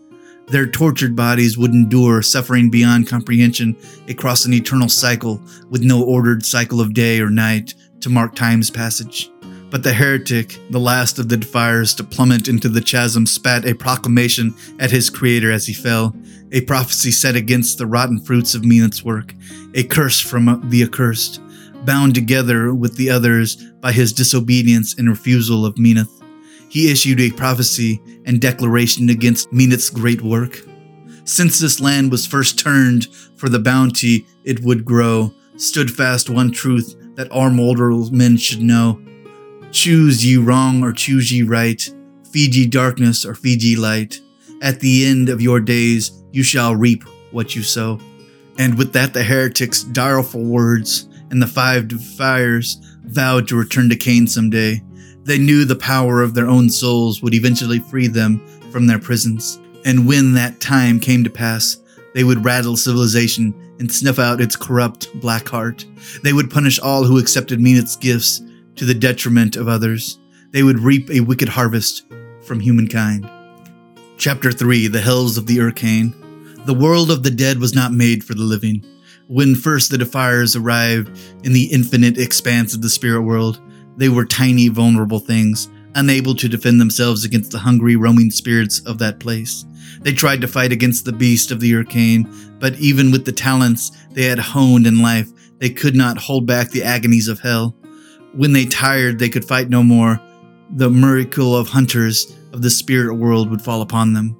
Their 0.47 0.65
tortured 0.65 1.15
bodies 1.15 1.55
would 1.55 1.71
endure 1.71 2.23
suffering 2.23 2.71
beyond 2.71 3.07
comprehension 3.07 3.77
across 4.07 4.45
an 4.45 4.53
eternal 4.53 4.89
cycle 4.89 5.39
with 5.69 5.83
no 5.83 6.03
ordered 6.03 6.43
cycle 6.43 6.81
of 6.81 6.95
day 6.95 7.21
or 7.21 7.29
night 7.29 7.75
to 8.01 8.09
mark 8.09 8.33
time's 8.33 8.71
passage. 8.71 9.29
But 9.69 9.83
the 9.83 9.93
heretic, 9.93 10.57
the 10.71 10.79
last 10.79 11.19
of 11.19 11.29
the 11.29 11.37
defiers 11.37 11.93
to 11.95 12.03
plummet 12.03 12.47
into 12.47 12.69
the 12.69 12.81
chasm, 12.81 13.27
spat 13.27 13.67
a 13.67 13.75
proclamation 13.75 14.55
at 14.79 14.89
his 14.89 15.11
creator 15.11 15.51
as 15.51 15.67
he 15.67 15.73
fell, 15.73 16.15
a 16.51 16.61
prophecy 16.61 17.11
set 17.11 17.35
against 17.35 17.77
the 17.77 17.85
rotten 17.85 18.19
fruits 18.19 18.55
of 18.55 18.63
Menoth's 18.63 19.03
work, 19.03 19.35
a 19.75 19.83
curse 19.83 20.19
from 20.19 20.67
the 20.69 20.81
accursed, 20.81 21.39
bound 21.85 22.15
together 22.15 22.73
with 22.73 22.95
the 22.95 23.11
others 23.11 23.57
by 23.79 23.91
his 23.91 24.11
disobedience 24.11 24.97
and 24.97 25.07
refusal 25.07 25.67
of 25.67 25.75
Menoth. 25.75 26.18
He 26.69 26.91
issued 26.91 27.19
a 27.19 27.31
prophecy 27.31 28.01
and 28.25 28.39
declaration 28.39 29.09
against 29.09 29.51
Menoth's 29.51 29.89
great 29.89 30.21
work. 30.21 30.59
Since 31.25 31.59
this 31.59 31.79
land 31.79 32.11
was 32.11 32.25
first 32.25 32.57
turned 32.57 33.07
for 33.35 33.49
the 33.49 33.59
bounty 33.59 34.25
it 34.43 34.61
would 34.61 34.85
grow, 34.85 35.33
stood 35.57 35.91
fast 35.91 36.29
one 36.29 36.51
truth 36.51 36.95
that 37.15 37.31
our 37.31 37.49
mortal 37.49 38.09
men 38.11 38.37
should 38.37 38.61
know. 38.61 39.01
Choose 39.71 40.25
ye 40.25 40.37
wrong 40.37 40.83
or 40.83 40.93
choose 40.93 41.31
ye 41.31 41.43
right, 41.43 41.81
feed 42.31 42.55
ye 42.55 42.65
darkness 42.65 43.25
or 43.25 43.35
feed 43.35 43.61
ye 43.61 43.75
light. 43.75 44.19
At 44.61 44.79
the 44.79 45.05
end 45.05 45.29
of 45.29 45.41
your 45.41 45.59
days 45.59 46.23
you 46.31 46.43
shall 46.43 46.75
reap 46.75 47.03
what 47.31 47.55
you 47.55 47.63
sow. 47.63 47.99
And 48.57 48.77
with 48.77 48.93
that, 48.93 49.13
the 49.13 49.23
heretics' 49.23 49.83
direful 49.83 50.43
words 50.43 51.07
and 51.31 51.41
the 51.41 51.47
five 51.47 51.87
defiers 51.87 52.77
vowed 53.05 53.47
to 53.47 53.57
return 53.57 53.89
to 53.89 53.95
Caen 53.95 54.27
someday. 54.27 54.83
They 55.23 55.37
knew 55.37 55.65
the 55.65 55.75
power 55.75 56.21
of 56.21 56.33
their 56.33 56.47
own 56.47 56.69
souls 56.69 57.21
would 57.21 57.33
eventually 57.33 57.79
free 57.79 58.07
them 58.07 58.39
from 58.71 58.87
their 58.87 58.99
prisons. 58.99 59.59
And 59.85 60.07
when 60.07 60.33
that 60.33 60.59
time 60.59 60.99
came 60.99 61.23
to 61.23 61.29
pass, 61.29 61.77
they 62.13 62.23
would 62.23 62.43
rattle 62.43 62.75
civilization 62.75 63.53
and 63.79 63.91
snuff 63.91 64.19
out 64.19 64.41
its 64.41 64.55
corrupt 64.55 65.13
black 65.19 65.47
heart. 65.47 65.85
They 66.23 66.33
would 66.33 66.51
punish 66.51 66.79
all 66.79 67.03
who 67.03 67.17
accepted 67.17 67.59
Menoth's 67.59 67.95
gifts 67.95 68.41
to 68.75 68.85
the 68.85 68.93
detriment 68.93 69.55
of 69.55 69.67
others. 69.67 70.19
They 70.51 70.63
would 70.63 70.79
reap 70.79 71.09
a 71.09 71.21
wicked 71.21 71.49
harvest 71.49 72.05
from 72.41 72.59
humankind. 72.59 73.29
Chapter 74.17 74.51
3 74.51 74.87
The 74.87 75.01
Hells 75.01 75.37
of 75.37 75.45
the 75.45 75.57
Urcaen. 75.57 76.65
The 76.65 76.73
world 76.73 77.09
of 77.09 77.23
the 77.23 77.31
dead 77.31 77.59
was 77.59 77.73
not 77.73 77.93
made 77.93 78.23
for 78.23 78.33
the 78.33 78.43
living. 78.43 78.83
When 79.27 79.55
first 79.55 79.91
the 79.91 79.97
Defiers 79.97 80.55
arrived 80.55 81.17
in 81.43 81.53
the 81.53 81.65
infinite 81.65 82.17
expanse 82.17 82.73
of 82.73 82.81
the 82.81 82.89
spirit 82.89 83.21
world, 83.21 83.61
they 83.99 84.07
were 84.07 84.25
tiny, 84.25 84.69
vulnerable 84.69 85.19
things, 85.19 85.69
unable 85.93 86.33
to 86.33 86.47
defend 86.47 86.79
themselves 86.79 87.25
against 87.25 87.51
the 87.51 87.59
hungry, 87.59 87.97
roaming 87.97 88.31
spirits 88.31 88.79
of 88.85 88.97
that 88.97 89.19
place. 89.19 89.65
They 90.01 90.13
tried 90.13 90.39
to 90.39 90.47
fight 90.47 90.71
against 90.71 91.03
the 91.03 91.11
beast 91.11 91.51
of 91.51 91.59
the 91.59 91.73
Urcaen, 91.73 92.59
but 92.59 92.79
even 92.79 93.11
with 93.11 93.25
the 93.25 93.33
talents 93.33 93.91
they 94.13 94.23
had 94.23 94.39
honed 94.39 94.87
in 94.87 95.01
life, 95.01 95.29
they 95.57 95.69
could 95.69 95.95
not 95.95 96.17
hold 96.17 96.47
back 96.47 96.69
the 96.69 96.83
agonies 96.83 97.27
of 97.27 97.41
hell. 97.41 97.75
When 98.33 98.53
they 98.53 98.65
tired, 98.65 99.19
they 99.19 99.27
could 99.27 99.43
fight 99.43 99.69
no 99.69 99.83
more. 99.83 100.21
The 100.77 100.89
miracle 100.89 101.53
of 101.53 101.67
hunters 101.67 102.33
of 102.53 102.61
the 102.61 102.69
spirit 102.69 103.15
world 103.15 103.49
would 103.49 103.61
fall 103.61 103.81
upon 103.81 104.13
them. 104.13 104.37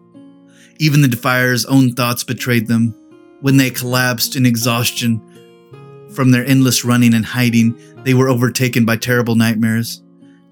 Even 0.80 1.02
the 1.02 1.10
Defier's 1.10 1.66
own 1.66 1.92
thoughts 1.92 2.24
betrayed 2.24 2.68
them. 2.68 2.96
When 3.42 3.58
they 3.58 3.72
collapsed 3.72 4.38
in 4.38 4.46
exhaustion 4.46 5.22
from 6.14 6.32
their 6.32 6.46
endless 6.46 6.84
running 6.84 7.14
and 7.14 7.26
hiding, 7.26 7.78
they 8.04 8.14
were 8.14 8.30
overtaken 8.30 8.86
by 8.86 8.98
terrible 8.98 9.36
nightmares. 9.36 10.02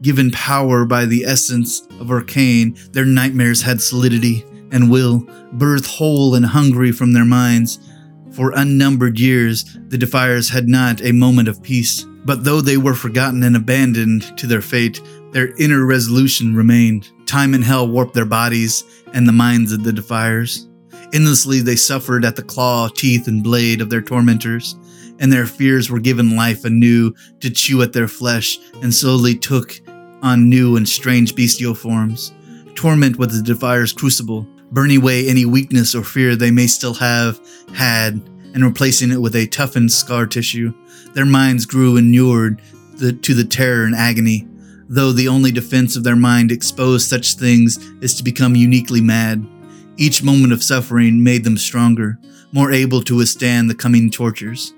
Given 0.02 0.32
power 0.32 0.86
by 0.86 1.06
the 1.06 1.24
essence 1.24 1.82
of 2.00 2.08
Urcaen, 2.08 2.91
their 2.91 3.06
nightmares 3.06 3.62
had 3.62 3.82
solidity 3.82 4.46
and 4.72 4.91
will, 4.91 5.28
birth 5.54 5.86
whole 5.86 6.36
and 6.36 6.46
hungry 6.46 6.91
from 6.91 7.13
their 7.13 7.26
minds. 7.26 7.80
For 8.32 8.52
unnumbered 8.56 9.20
years, 9.20 9.78
the 9.88 9.98
Defiers 9.98 10.50
had 10.50 10.67
not 10.67 11.02
a 11.02 11.13
moment 11.13 11.48
of 11.48 11.63
peace. 11.63 12.06
But 12.26 12.43
though 12.43 12.60
they 12.60 12.78
were 12.78 12.93
forgotten 12.93 13.41
and 13.43 13.56
abandoned 13.56 14.38
to 14.38 14.48
their 14.48 14.62
fate, 14.62 15.02
their 15.32 15.56
inner 15.56 15.86
resolution 15.86 16.54
remained. 16.54 17.10
Time 17.26 17.54
and 17.54 17.63
hell 17.63 17.88
warped 17.88 18.13
their 18.13 18.26
bodies 18.26 18.84
and 19.13 19.28
the 19.28 19.32
minds 19.32 19.72
of 19.72 19.84
the 19.84 19.93
Defiers. 19.93 20.67
Endlessly 21.13 21.62
they 21.62 21.78
suffered 21.78 22.26
at 22.26 22.36
the 22.36 22.43
claw, 22.43 22.89
teeth, 22.89 23.28
and 23.28 23.43
blade 23.43 23.80
of 23.80 23.89
their 23.89 24.02
tormentors, 24.02 24.76
and 25.20 25.32
their 25.32 25.46
fears 25.46 25.90
were 25.90 26.00
given 26.00 26.36
life 26.36 26.66
anew 26.66 27.14
to 27.40 27.50
chew 27.50 27.82
at 27.82 27.94
their 27.94 28.08
flesh, 28.08 28.60
and 28.82 28.94
slowly 28.94 29.36
took 29.36 29.80
on 30.22 30.50
new 30.50 30.76
and 30.78 30.88
strange 30.88 31.36
bestial 31.36 31.76
forms. 31.76 32.34
Torment 32.76 33.18
was 33.18 33.30
the 33.30 33.54
Defier's 33.54 33.94
crucible, 33.94 34.48
burning 34.72 34.98
away 34.98 35.28
any 35.28 35.46
weakness 35.46 35.96
or 35.96 36.04
fear 36.04 36.36
they 36.36 36.52
may 36.52 36.68
still 36.68 36.94
have 36.94 37.40
had, 37.74 38.22
and 38.54 38.64
replacing 38.64 39.12
it 39.12 39.22
with 39.22 39.36
a 39.36 39.48
toughened 39.48 39.92
scar 39.92 40.26
tissue. 40.26 40.74
Their 41.14 41.26
minds 41.26 41.66
grew 41.66 41.98
inured 41.98 42.62
to 43.00 43.34
the 43.34 43.46
terror 43.46 43.86
and 43.86 43.96
agony, 43.96 44.48
though 44.90 45.12
the 45.12 45.28
only 45.28 45.52
defense 45.52 45.96
of 45.96 46.04
their 46.04 46.16
mind 46.16 46.52
exposed 46.52 47.08
such 47.08 47.36
things 47.36 47.78
is 48.02 48.16
to 48.16 48.24
become 48.24 48.56
uniquely 48.56 49.02
mad. 49.02 49.46
Each 49.98 50.24
moment 50.24 50.54
of 50.54 50.64
suffering 50.64 51.24
made 51.24 51.44
them 51.44 51.58
stronger, 51.58 52.20
more 52.52 52.72
able 52.72 53.02
to 53.02 53.18
withstand 53.18 53.70
the 53.70 53.76
coming 53.76 54.10
tortures. 54.10 54.74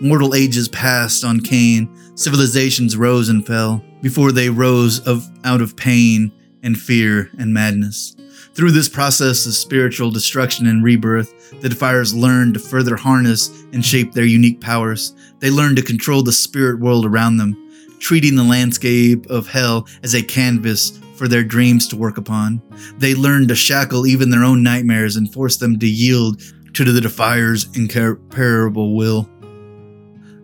Mortal 0.00 0.34
ages 0.34 0.68
passed 0.68 1.24
on 1.24 1.40
Caen, 1.40 1.88
civilizations 2.18 2.96
rose 2.96 3.28
and 3.28 3.46
fell, 3.46 3.82
before 4.02 4.32
they 4.32 4.50
rose 4.50 5.00
of, 5.06 5.28
out 5.44 5.60
of 5.60 5.76
pain 5.76 6.32
and 6.62 6.78
fear 6.78 7.30
and 7.38 7.54
madness. 7.54 8.16
Through 8.54 8.72
this 8.72 8.88
process 8.88 9.46
of 9.46 9.54
spiritual 9.54 10.10
destruction 10.10 10.66
and 10.66 10.82
rebirth, 10.82 11.60
the 11.60 11.68
Defiers 11.68 12.14
learned 12.14 12.54
to 12.54 12.60
further 12.60 12.96
harness 12.96 13.64
and 13.72 13.84
shape 13.84 14.12
their 14.12 14.24
unique 14.24 14.60
powers. 14.60 15.14
They 15.38 15.50
learned 15.50 15.76
to 15.76 15.82
control 15.82 16.22
the 16.22 16.32
spirit 16.32 16.80
world 16.80 17.06
around 17.06 17.36
them, 17.36 17.56
treating 18.00 18.36
the 18.36 18.44
landscape 18.44 19.26
of 19.30 19.48
hell 19.48 19.86
as 20.02 20.14
a 20.14 20.22
canvas 20.22 21.00
for 21.16 21.28
their 21.28 21.44
dreams 21.44 21.86
to 21.88 21.96
work 21.96 22.18
upon. 22.18 22.60
They 22.98 23.14
learned 23.14 23.48
to 23.48 23.54
shackle 23.54 24.06
even 24.06 24.30
their 24.30 24.44
own 24.44 24.62
nightmares 24.62 25.16
and 25.16 25.32
force 25.32 25.56
them 25.56 25.78
to 25.78 25.88
yield 25.88 26.40
to 26.74 26.92
the 26.92 27.00
Defier's 27.00 27.68
incomparable 27.76 28.96
will. 28.96 29.28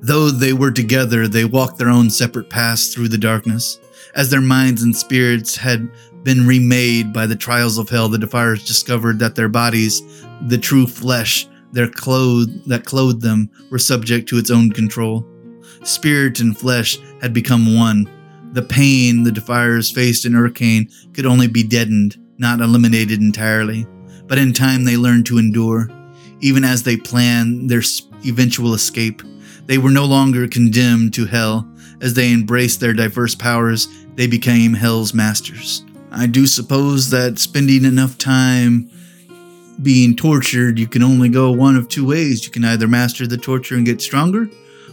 Though 0.02 0.30
they 0.30 0.54
were 0.54 0.70
together, 0.70 1.28
they 1.28 1.44
walked 1.44 1.78
their 1.78 1.90
own 1.90 2.08
separate 2.08 2.48
paths 2.48 2.92
through 2.92 3.08
the 3.08 3.18
darkness. 3.18 3.78
As 4.14 4.30
their 4.30 4.40
minds 4.40 4.82
and 4.82 4.96
spirits 4.96 5.56
had 5.56 5.90
been 6.22 6.46
remade 6.46 7.12
by 7.12 7.26
the 7.26 7.36
trials 7.36 7.76
of 7.78 7.88
hell, 7.88 8.08
the 8.08 8.18
Defiers 8.18 8.66
discovered 8.66 9.18
that 9.18 9.34
their 9.34 9.48
bodies, 9.48 10.02
the 10.46 10.58
true 10.58 10.86
flesh, 10.86 11.46
their 11.72 11.88
clothes 11.88 12.48
that 12.66 12.86
clothed 12.86 13.20
them, 13.20 13.50
were 13.70 13.78
subject 13.78 14.28
to 14.28 14.38
its 14.38 14.50
own 14.50 14.70
control. 14.70 15.26
Spirit 15.82 16.40
and 16.40 16.56
flesh 16.56 16.98
had 17.20 17.32
become 17.32 17.74
one. 17.74 18.08
The 18.52 18.62
pain 18.62 19.22
the 19.22 19.32
Defiers 19.32 19.90
faced 19.90 20.24
in 20.24 20.32
Urcaen 20.32 20.90
could 21.14 21.26
only 21.26 21.46
be 21.46 21.62
deadened, 21.62 22.16
not 22.38 22.60
eliminated 22.60 23.20
entirely. 23.20 23.86
But 24.26 24.38
in 24.38 24.52
time 24.52 24.84
they 24.84 24.96
learned 24.96 25.26
to 25.26 25.38
endure, 25.38 25.88
even 26.40 26.64
as 26.64 26.82
they 26.82 26.96
planned 26.96 27.68
their 27.68 27.82
eventual 28.24 28.74
escape. 28.74 29.22
They 29.66 29.78
were 29.78 29.90
no 29.90 30.04
longer 30.04 30.48
condemned 30.48 31.14
to 31.14 31.26
hell. 31.26 31.68
As 32.00 32.14
they 32.14 32.32
embraced 32.32 32.80
their 32.80 32.94
diverse 32.94 33.34
powers, 33.34 33.88
they 34.14 34.26
became 34.26 34.74
hell's 34.74 35.14
masters. 35.14 35.84
I 36.10 36.26
do 36.26 36.46
suppose 36.46 37.10
that 37.10 37.38
spending 37.38 37.84
enough 37.84 38.18
time 38.18 38.90
being 39.82 40.16
tortured, 40.16 40.78
you 40.78 40.86
can 40.86 41.02
only 41.02 41.28
go 41.28 41.50
one 41.52 41.76
of 41.76 41.88
two 41.88 42.06
ways. 42.06 42.44
You 42.44 42.50
can 42.50 42.64
either 42.64 42.88
master 42.88 43.26
the 43.26 43.36
torture 43.36 43.76
and 43.76 43.86
get 43.86 44.02
stronger, 44.02 44.48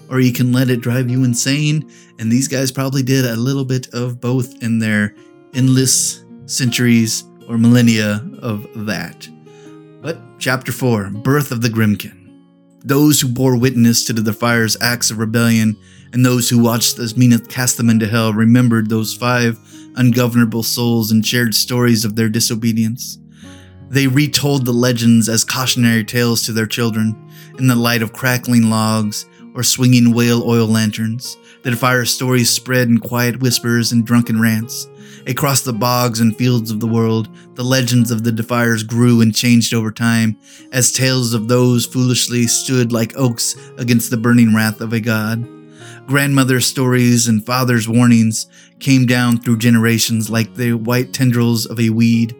or 0.10 0.20
you 0.20 0.32
can 0.32 0.52
let 0.52 0.70
it 0.70 0.82
drive 0.82 1.10
you 1.10 1.24
insane. 1.24 1.90
And 2.20 2.32
these 2.32 2.48
guys 2.48 2.72
probably 2.72 3.04
did 3.04 3.26
a 3.26 3.36
little 3.36 3.66
bit 3.66 3.94
of 3.94 4.22
both 4.22 4.62
in 4.64 4.80
their 4.80 5.14
endless 5.54 6.24
centuries 6.46 7.24
or 7.50 7.58
millennia 7.58 8.26
of 8.42 8.68
that. 8.86 9.28
But 10.02 10.20
chapter 10.40 10.72
4 10.72 11.10
Birth 11.10 11.52
of 11.52 11.62
the 11.62 11.70
Grymkin. 11.70 12.17
Those 12.84 13.20
who 13.20 13.28
bore 13.28 13.58
witness 13.58 14.04
to 14.06 14.14
the 14.14 14.22
Defier's 14.22 14.78
acts 14.82 15.12
of 15.12 15.18
rebellion 15.18 15.76
and 16.14 16.26
those 16.26 16.50
who 16.50 16.60
watched 16.60 17.00
as 17.00 17.16
Menoth 17.16 17.50
cast 17.50 17.78
them 17.78 17.90
into 17.90 18.08
hell 18.08 18.34
remembered 18.34 18.90
those 18.90 19.14
five 19.14 19.60
ungovernable 19.96 20.64
souls 20.64 21.12
and 21.12 21.26
shared 21.26 21.54
stories 21.54 22.06
of 22.06 22.16
their 22.16 22.30
disobedience. 22.30 23.18
They 23.90 24.08
retold 24.08 24.66
the 24.66 24.74
legends 24.74 25.30
as 25.30 25.44
cautionary 25.44 26.04
tales 26.04 26.44
to 26.44 26.54
their 26.54 26.66
children 26.66 27.16
in 27.58 27.68
the 27.68 27.76
light 27.76 28.02
of 28.02 28.14
crackling 28.14 28.70
logs 28.70 29.26
or 29.56 29.64
swinging 29.64 30.14
whale 30.14 30.44
oil 30.44 30.68
lanterns. 30.68 31.36
The 31.68 31.72
Defier's 31.72 32.14
stories 32.14 32.50
spread 32.50 32.88
in 32.88 32.98
quiet 32.98 33.42
whispers 33.42 33.92
and 33.92 34.06
drunken 34.06 34.40
rants. 34.40 34.88
Across 35.28 35.64
the 35.64 35.74
bogs 35.74 36.22
and 36.22 36.34
fields 36.34 36.72
of 36.72 36.80
the 36.80 36.88
world, 36.88 37.28
the 37.56 37.64
legends 37.66 38.10
of 38.10 38.24
the 38.24 38.32
Defiers 38.32 38.84
grew 38.84 39.20
and 39.20 39.36
changed 39.36 39.74
over 39.74 39.92
time, 39.92 40.40
as 40.72 40.94
tales 40.94 41.34
of 41.34 41.50
those 41.50 41.86
foolishly 41.86 42.48
stood 42.48 42.94
like 42.94 43.18
oaks 43.18 43.58
against 43.78 44.12
the 44.12 44.16
burning 44.16 44.56
wrath 44.56 44.80
of 44.80 44.94
a 44.94 45.02
god. 45.02 45.46
Grandmother's 46.08 46.66
stories 46.66 47.28
and 47.28 47.46
father's 47.46 47.90
warnings 47.90 48.48
came 48.80 49.06
down 49.06 49.36
through 49.36 49.58
generations 49.58 50.30
like 50.30 50.56
the 50.56 50.72
white 50.72 51.12
tendrils 51.12 51.66
of 51.66 51.82
a 51.82 51.90
weed, 51.90 52.34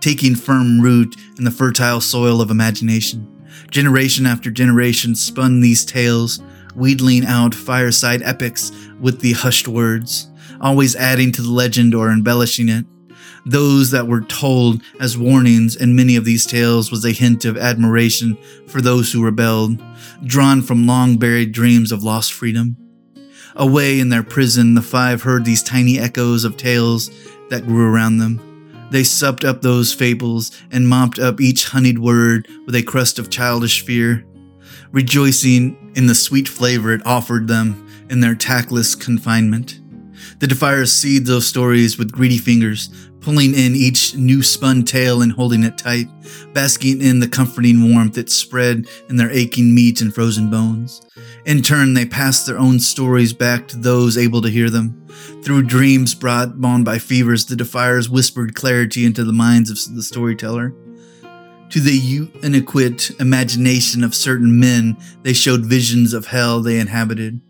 taking 0.00 0.34
firm 0.34 0.78
root 0.78 1.16
in 1.38 1.44
the 1.44 1.50
fertile 1.50 2.02
soil 2.02 2.42
of 2.42 2.50
imagination. 2.50 3.30
Generation 3.70 4.26
after 4.26 4.50
generation 4.50 5.14
spun 5.14 5.60
these 5.60 5.86
tales, 5.86 6.42
wheedling 6.74 7.24
out 7.24 7.54
fireside 7.54 8.22
epics 8.22 8.72
with 9.00 9.20
the 9.20 9.32
hushed 9.32 9.68
words, 9.68 10.30
always 10.60 10.96
adding 10.96 11.32
to 11.32 11.42
the 11.42 11.50
legend 11.50 11.94
or 11.94 12.10
embellishing 12.10 12.68
it. 12.68 12.84
Those 13.46 13.90
that 13.90 14.06
were 14.06 14.22
told 14.22 14.82
as 15.00 15.18
warnings 15.18 15.76
in 15.76 15.94
many 15.94 16.16
of 16.16 16.24
these 16.24 16.46
tales 16.46 16.90
was 16.90 17.04
a 17.04 17.12
hint 17.12 17.44
of 17.44 17.58
admiration 17.58 18.38
for 18.66 18.80
those 18.80 19.12
who 19.12 19.24
rebelled, 19.24 19.82
drawn 20.24 20.62
from 20.62 20.86
long 20.86 21.18
buried 21.18 21.52
dreams 21.52 21.92
of 21.92 22.02
lost 22.02 22.32
freedom. 22.32 22.76
Away 23.56 24.00
in 24.00 24.08
their 24.08 24.22
prison, 24.22 24.74
the 24.74 24.82
five 24.82 25.22
heard 25.22 25.44
these 25.44 25.62
tiny 25.62 25.98
echoes 25.98 26.44
of 26.44 26.56
tales 26.56 27.10
that 27.50 27.66
grew 27.66 27.86
around 27.86 28.18
them. 28.18 28.40
They 28.90 29.04
supped 29.04 29.44
up 29.44 29.60
those 29.60 29.92
fables 29.92 30.50
and 30.70 30.88
mopped 30.88 31.18
up 31.18 31.40
each 31.40 31.68
honeyed 31.68 31.98
word 31.98 32.48
with 32.66 32.74
a 32.74 32.82
crust 32.82 33.18
of 33.18 33.30
childish 33.30 33.84
fear, 33.84 34.24
rejoicing 34.94 35.76
in 35.96 36.06
the 36.06 36.14
sweet 36.14 36.46
flavor 36.48 36.92
it 36.92 37.04
offered 37.04 37.48
them 37.48 37.84
in 38.10 38.20
their 38.20 38.36
tactless 38.36 38.94
confinement. 38.94 39.80
The 40.38 40.46
Defiers 40.46 40.92
seed 40.92 41.26
those 41.26 41.48
stories 41.48 41.98
with 41.98 42.12
greedy 42.12 42.38
fingers, 42.38 42.90
pulling 43.20 43.54
in 43.54 43.74
each 43.74 44.14
new 44.14 44.40
spun 44.40 44.84
tale 44.84 45.20
and 45.20 45.32
holding 45.32 45.64
it 45.64 45.76
tight, 45.76 46.06
basking 46.52 47.02
in 47.02 47.18
the 47.18 47.26
comforting 47.26 47.92
warmth 47.92 48.16
it 48.16 48.30
spread 48.30 48.86
in 49.08 49.16
their 49.16 49.30
aching 49.32 49.74
meat 49.74 50.00
and 50.00 50.14
frozen 50.14 50.48
bones. 50.48 51.02
In 51.44 51.60
turn, 51.60 51.94
they 51.94 52.06
passed 52.06 52.46
their 52.46 52.58
own 52.58 52.78
stories 52.78 53.32
back 53.32 53.66
to 53.68 53.76
those 53.76 54.16
able 54.16 54.42
to 54.42 54.48
hear 54.48 54.70
them. 54.70 55.04
Through 55.42 55.62
dreams 55.62 56.14
brought 56.14 56.52
on 56.62 56.84
by 56.84 56.98
fevers, 56.98 57.46
the 57.46 57.56
Defiers 57.56 58.08
whispered 58.08 58.54
clarity 58.54 59.04
into 59.04 59.24
the 59.24 59.32
minds 59.32 59.70
of 59.70 59.96
the 59.96 60.04
storyteller. 60.04 60.72
To 61.70 61.80
the 61.80 62.28
inadequate 62.42 63.10
imagination 63.20 64.04
of 64.04 64.14
certain 64.14 64.60
men, 64.60 64.96
they 65.22 65.32
showed 65.32 65.66
visions 65.66 66.14
of 66.14 66.26
hell 66.26 66.60
they 66.60 66.78
inhabited. 66.78 67.40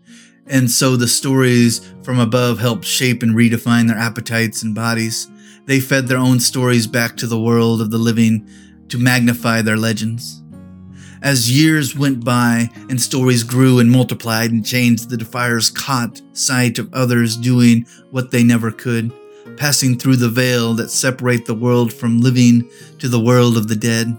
And 0.47 0.69
so 0.69 0.95
the 0.95 1.07
stories 1.07 1.81
from 2.03 2.19
above 2.19 2.59
helped 2.59 2.85
shape 2.85 3.23
and 3.23 3.35
redefine 3.35 3.87
their 3.87 3.97
appetites 3.97 4.63
and 4.63 4.73
bodies. 4.73 5.29
They 5.65 5.79
fed 5.79 6.07
their 6.07 6.17
own 6.17 6.39
stories 6.39 6.87
back 6.87 7.17
to 7.17 7.27
the 7.27 7.39
world 7.39 7.81
of 7.81 7.91
the 7.91 7.97
living 7.97 8.47
to 8.89 8.97
magnify 8.97 9.61
their 9.61 9.77
legends. 9.77 10.43
As 11.21 11.51
years 11.51 11.95
went 11.95 12.23
by 12.23 12.69
and 12.89 13.01
stories 13.01 13.41
grew 13.41 13.79
and 13.79 13.89
multiplied 13.89 14.51
and 14.51 14.63
changed, 14.63 15.09
the 15.09 15.17
Defiers 15.17 15.71
caught 15.71 16.21
sight 16.33 16.77
of 16.77 16.93
others 16.93 17.35
doing 17.35 17.87
what 18.11 18.29
they 18.29 18.43
never 18.43 18.69
could, 18.69 19.11
passing 19.57 19.97
through 19.97 20.17
the 20.17 20.29
veil 20.29 20.73
that 20.75 20.91
separate 20.91 21.45
the 21.45 21.53
world 21.53 21.91
from 21.91 22.21
living 22.21 22.69
to 22.99 23.07
the 23.07 23.19
world 23.19 23.57
of 23.57 23.67
the 23.67 23.75
dead. 23.75 24.17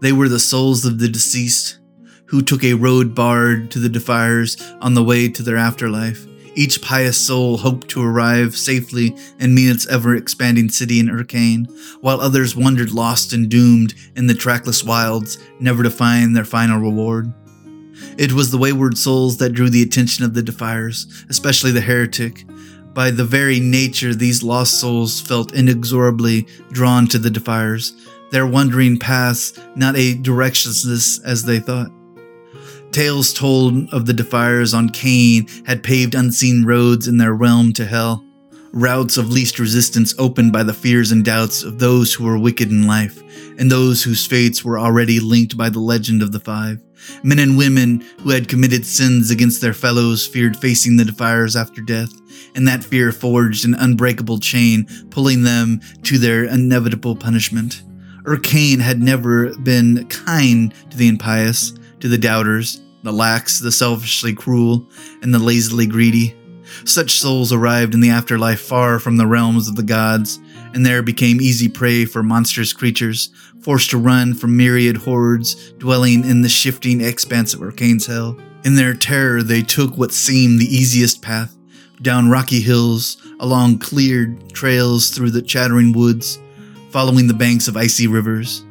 They 0.00 0.12
were 0.12 0.28
the 0.28 0.40
souls 0.40 0.84
of 0.84 0.98
the 0.98 1.08
deceased, 1.08 1.78
who 2.26 2.42
took 2.42 2.64
a 2.64 2.74
road 2.74 3.14
barred 3.14 3.70
to 3.70 3.78
the 3.78 3.88
Defiers 3.88 4.56
on 4.80 4.94
the 4.94 5.04
way 5.04 5.28
to 5.28 5.42
their 5.42 5.56
afterlife. 5.56 6.26
Each 6.54 6.82
pious 6.82 7.16
soul 7.18 7.56
hoped 7.58 7.88
to 7.90 8.02
arrive 8.02 8.56
safely 8.56 9.16
and 9.38 9.54
meet 9.54 9.70
its 9.70 9.86
ever 9.86 10.14
expanding 10.14 10.68
city 10.68 11.00
in 11.00 11.06
Urcaen, 11.06 11.66
while 12.00 12.20
others 12.20 12.56
wandered 12.56 12.92
lost 12.92 13.32
and 13.32 13.48
doomed 13.48 13.94
in 14.16 14.26
the 14.26 14.34
trackless 14.34 14.84
wilds, 14.84 15.38
never 15.60 15.82
to 15.82 15.90
find 15.90 16.36
their 16.36 16.44
final 16.44 16.78
reward. 16.78 17.32
It 18.18 18.32
was 18.32 18.50
the 18.50 18.58
wayward 18.58 18.98
souls 18.98 19.38
that 19.38 19.52
drew 19.52 19.70
the 19.70 19.82
attention 19.82 20.24
of 20.24 20.34
the 20.34 20.42
Defiers, 20.42 21.24
especially 21.30 21.70
the 21.70 21.80
heretic. 21.80 22.44
By 22.94 23.10
the 23.10 23.24
very 23.24 23.58
nature, 23.58 24.14
these 24.14 24.42
lost 24.42 24.78
souls 24.78 25.20
felt 25.20 25.54
inexorably 25.54 26.46
drawn 26.72 27.06
to 27.08 27.18
the 27.18 27.30
Defiers, 27.30 27.94
their 28.30 28.46
wandering 28.46 28.98
paths 28.98 29.58
not 29.74 29.96
a 29.96 30.14
directionless 30.14 31.22
as 31.24 31.44
they 31.44 31.58
thought. 31.58 31.90
Tales 32.90 33.32
told 33.32 33.88
of 33.94 34.04
the 34.04 34.12
Defiers 34.12 34.74
on 34.74 34.90
Caen 34.90 35.46
had 35.64 35.82
paved 35.82 36.14
unseen 36.14 36.64
roads 36.64 37.08
in 37.08 37.16
their 37.16 37.32
realm 37.32 37.72
to 37.74 37.86
hell, 37.86 38.22
routes 38.72 39.16
of 39.16 39.32
least 39.32 39.58
resistance 39.58 40.14
opened 40.18 40.52
by 40.52 40.62
the 40.62 40.74
fears 40.74 41.12
and 41.12 41.24
doubts 41.24 41.62
of 41.62 41.78
those 41.78 42.12
who 42.12 42.24
were 42.24 42.38
wicked 42.38 42.70
in 42.70 42.86
life, 42.86 43.22
and 43.58 43.70
those 43.70 44.02
whose 44.02 44.26
fates 44.26 44.62
were 44.62 44.78
already 44.78 45.18
linked 45.18 45.56
by 45.56 45.70
the 45.70 45.80
legend 45.80 46.22
of 46.22 46.32
the 46.32 46.40
Five. 46.40 46.78
Men 47.22 47.38
and 47.38 47.56
women 47.56 48.04
who 48.20 48.30
had 48.30 48.48
committed 48.48 48.84
sins 48.86 49.30
against 49.30 49.60
their 49.60 49.74
fellows 49.74 50.26
feared 50.26 50.56
facing 50.56 50.96
the 50.96 51.04
Defiers 51.04 51.56
after 51.56 51.80
death, 51.80 52.12
and 52.54 52.66
that 52.66 52.84
fear 52.84 53.12
forged 53.12 53.64
an 53.64 53.74
unbreakable 53.74 54.38
chain, 54.38 54.86
pulling 55.10 55.42
them 55.42 55.80
to 56.02 56.18
their 56.18 56.44
inevitable 56.44 57.16
punishment. 57.16 57.82
Urcaen 58.24 58.80
had 58.80 59.02
never 59.02 59.54
been 59.58 60.06
kind 60.08 60.72
to 60.90 60.96
the 60.96 61.08
impious, 61.08 61.74
to 62.00 62.08
the 62.08 62.18
doubters, 62.18 62.80
the 63.02 63.12
lax, 63.12 63.58
the 63.58 63.72
selfishly 63.72 64.32
cruel, 64.32 64.88
and 65.22 65.34
the 65.34 65.38
lazily 65.38 65.86
greedy. 65.86 66.36
Such 66.84 67.18
souls 67.18 67.52
arrived 67.52 67.94
in 67.94 68.00
the 68.00 68.10
afterlife 68.10 68.60
far 68.60 68.98
from 68.98 69.16
the 69.16 69.26
realms 69.26 69.68
of 69.68 69.76
the 69.76 69.82
gods, 69.82 70.38
and 70.72 70.86
there 70.86 71.02
became 71.02 71.40
easy 71.40 71.68
prey 71.68 72.04
for 72.04 72.22
monstrous 72.22 72.72
creatures, 72.72 73.30
forced 73.62 73.90
to 73.90 73.98
run 73.98 74.34
from 74.34 74.56
myriad 74.56 74.96
hordes 74.96 75.72
dwelling 75.72 76.24
in 76.24 76.42
the 76.42 76.48
shifting 76.48 77.00
expanse 77.00 77.54
of 77.54 77.60
Urcaen's 77.62 78.06
hell. 78.06 78.36
In 78.64 78.74
their 78.74 78.94
terror, 78.94 79.42
they 79.42 79.62
took 79.62 79.96
what 79.96 80.12
seemed 80.12 80.60
the 80.60 80.66
easiest 80.66 81.22
path, 81.22 81.56
down 82.00 82.28
rocky 82.28 82.60
hills, 82.60 83.16
along 83.40 83.78
cleared 83.78 84.52
trails 84.52 85.10
through 85.10 85.30
the 85.30 85.42
chattering 85.42 85.92
woods, 85.92 86.38
following 86.90 87.26
the 87.26 87.34
banks 87.34 87.68
of 87.68 87.76
icy 87.76 88.06
rivers. 88.06 88.64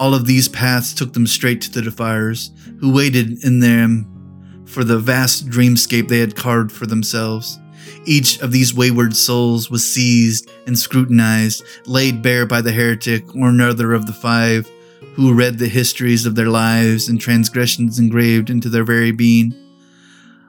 All 0.00 0.14
of 0.14 0.26
these 0.26 0.48
paths 0.48 0.94
took 0.94 1.12
them 1.12 1.26
straight 1.26 1.60
to 1.62 1.70
the 1.70 1.82
Defiers, 1.82 2.50
who 2.80 2.92
waited 2.92 3.44
in 3.44 3.60
them 3.60 4.64
for 4.66 4.84
the 4.84 4.98
vast 4.98 5.48
dreamscape 5.48 6.08
they 6.08 6.20
had 6.20 6.36
carved 6.36 6.70
for 6.70 6.86
themselves. 6.86 7.58
Each 8.04 8.40
of 8.40 8.52
these 8.52 8.74
wayward 8.74 9.16
souls 9.16 9.70
was 9.70 9.90
seized 9.90 10.50
and 10.66 10.78
scrutinized, 10.78 11.64
laid 11.86 12.22
bare 12.22 12.46
by 12.46 12.60
the 12.60 12.72
heretic 12.72 13.34
or 13.34 13.48
another 13.48 13.92
of 13.92 14.06
the 14.06 14.12
five, 14.12 14.70
who 15.14 15.34
read 15.34 15.58
the 15.58 15.68
histories 15.68 16.26
of 16.26 16.34
their 16.34 16.48
lives 16.48 17.08
and 17.08 17.20
transgressions 17.20 17.98
engraved 17.98 18.50
into 18.50 18.68
their 18.68 18.84
very 18.84 19.10
being. 19.10 19.54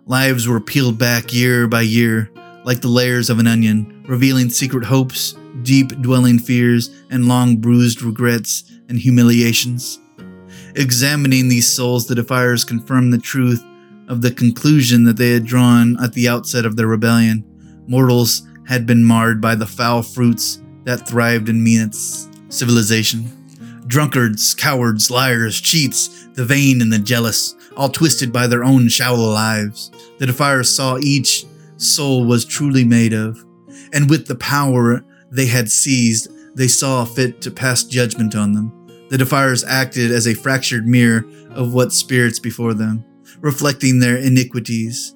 Lives 0.06 0.47
were 0.47 0.60
peeled 0.60 0.97
back 0.97 1.34
year 1.34 1.67
by 1.67 1.82
year, 1.82 2.32
like 2.63 2.82
the 2.82 2.88
layers 2.88 3.30
of 3.30 3.39
an 3.39 3.47
onion, 3.47 4.04
revealing 4.08 4.49
secret 4.49 4.84
hopes, 4.84 5.36
deep 5.63 5.89
dwelling 6.02 6.39
fears, 6.39 6.89
and 7.10 7.28
long 7.28 7.58
bruised 7.58 8.02
regrets 8.02 8.63
and 8.89 8.99
humiliations. 8.99 9.99
Examining 10.75 11.49
these 11.49 11.67
souls, 11.67 12.08
the 12.08 12.15
Defiers 12.15 12.63
confirmed 12.63 13.12
the 13.12 13.17
truth 13.17 13.63
of 14.10 14.22
the 14.22 14.32
conclusion 14.32 15.04
that 15.06 15.17
they 15.17 15.32
had 15.32 15.45
drawn 15.45 15.95
at 16.04 16.13
the 16.13 16.28
outset 16.28 16.65
of 16.65 16.76
their 16.76 16.88
rebellion. 16.88 17.45
Mortals 17.88 18.45
had 18.67 18.86
been 18.86 19.04
marred 19.04 19.39
by 19.39 19.56
the 19.56 19.67
foul 19.67 20.02
fruits 20.02 20.62
that 20.84 21.08
thrived 21.08 21.48
in 21.48 21.63
Miet's 21.63 22.28
civilization. 22.50 23.36
Drunkards, 23.88 24.54
cowards, 24.54 25.10
liars, 25.10 25.62
cheats, 25.62 26.28
the 26.34 26.45
vain 26.45 26.82
and 26.82 26.91
the 26.91 27.00
jealous, 27.00 27.56
all 27.78 27.89
twisted 27.89 28.34
by 28.34 28.48
their 28.48 28.63
own 28.63 28.88
shallow 28.89 29.30
lives. 29.30 29.91
The 30.17 30.26
Defiers 30.26 30.69
saw 30.69 30.98
each 30.98 31.45
soul 31.78 32.26
was 32.26 32.45
truly 32.45 32.84
made 32.84 33.13
of, 33.13 33.43
and 33.93 34.10
with 34.10 34.28
the 34.28 34.36
power 34.36 35.04
they 35.32 35.48
had 35.48 35.72
seized, 35.72 36.27
they 36.56 36.67
saw 36.67 37.06
fit 37.06 37.42
to 37.42 37.52
pass 37.52 37.84
judgment 37.84 38.36
on 38.36 38.54
them. 38.54 38.73
The 39.10 39.17
Defiers 39.17 39.63
acted 39.63 40.12
as 40.12 40.27
a 40.27 40.34
fractured 40.34 40.86
mirror 40.88 41.25
of 41.52 41.73
what 41.73 41.92
spirits 41.94 42.40
before 42.40 42.73
them, 42.73 43.04
reflecting 43.42 44.00
their 44.00 44.17
iniquities. 44.17 45.15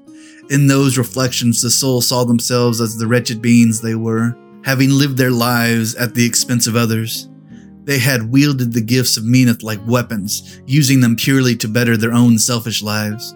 In 0.49 0.67
those 0.67 0.97
reflections, 0.97 1.61
the 1.61 1.69
soul 1.69 2.01
saw 2.01 2.24
themselves 2.24 2.82
as 2.82 2.97
the 2.97 3.07
wretched 3.07 3.41
beings 3.41 3.82
they 3.82 3.95
were, 3.95 4.38
having 4.63 4.89
lived 4.91 5.17
their 5.17 5.32
lives 5.32 5.95
at 5.95 6.13
the 6.13 6.26
expense 6.26 6.67
of 6.67 6.76
others. 6.76 7.30
They 7.86 7.99
had 7.99 8.32
wielded 8.32 8.71
the 8.71 8.82
gifts 8.82 9.17
of 9.17 9.24
Menoth 9.24 9.63
like 9.63 9.86
weapons, 9.86 10.61
using 10.65 11.01
them 11.01 11.15
purely 11.15 11.55
to 11.57 11.67
better 11.67 11.97
their 11.97 12.13
own 12.13 12.38
selfish 12.39 12.82
lives. 12.82 13.36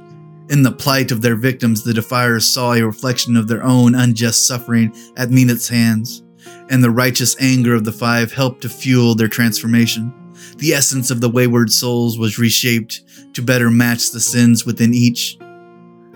In 0.50 0.64
the 0.64 0.72
plight 0.72 1.12
of 1.12 1.22
their 1.22 1.36
victims, 1.36 1.84
the 1.84 1.94
Defiers 1.94 2.48
saw 2.48 2.74
a 2.74 2.82
reflection 2.82 3.36
of 3.36 3.50
their 3.50 3.64
own 3.64 3.96
unjust 3.96 4.48
suffering 4.48 4.96
at 5.18 5.30
Menoth's 5.30 5.68
hands, 5.68 6.24
and 6.70 6.82
the 6.82 6.92
righteous 6.92 7.36
anger 7.42 7.74
of 7.74 7.84
the 7.84 7.92
five 7.92 8.32
helped 8.32 8.62
to 8.62 8.70
fuel 8.70 9.16
their 9.16 9.28
transformation. 9.28 10.14
The 10.58 10.74
essence 10.74 11.12
of 11.12 11.22
the 11.22 11.30
wayward 11.30 11.72
souls 11.72 12.18
was 12.18 12.40
reshaped 12.40 13.02
to 13.34 13.44
better 13.44 13.70
match 13.70 14.12
the 14.12 14.20
sins 14.20 14.66
within 14.66 14.94
each. 14.94 15.38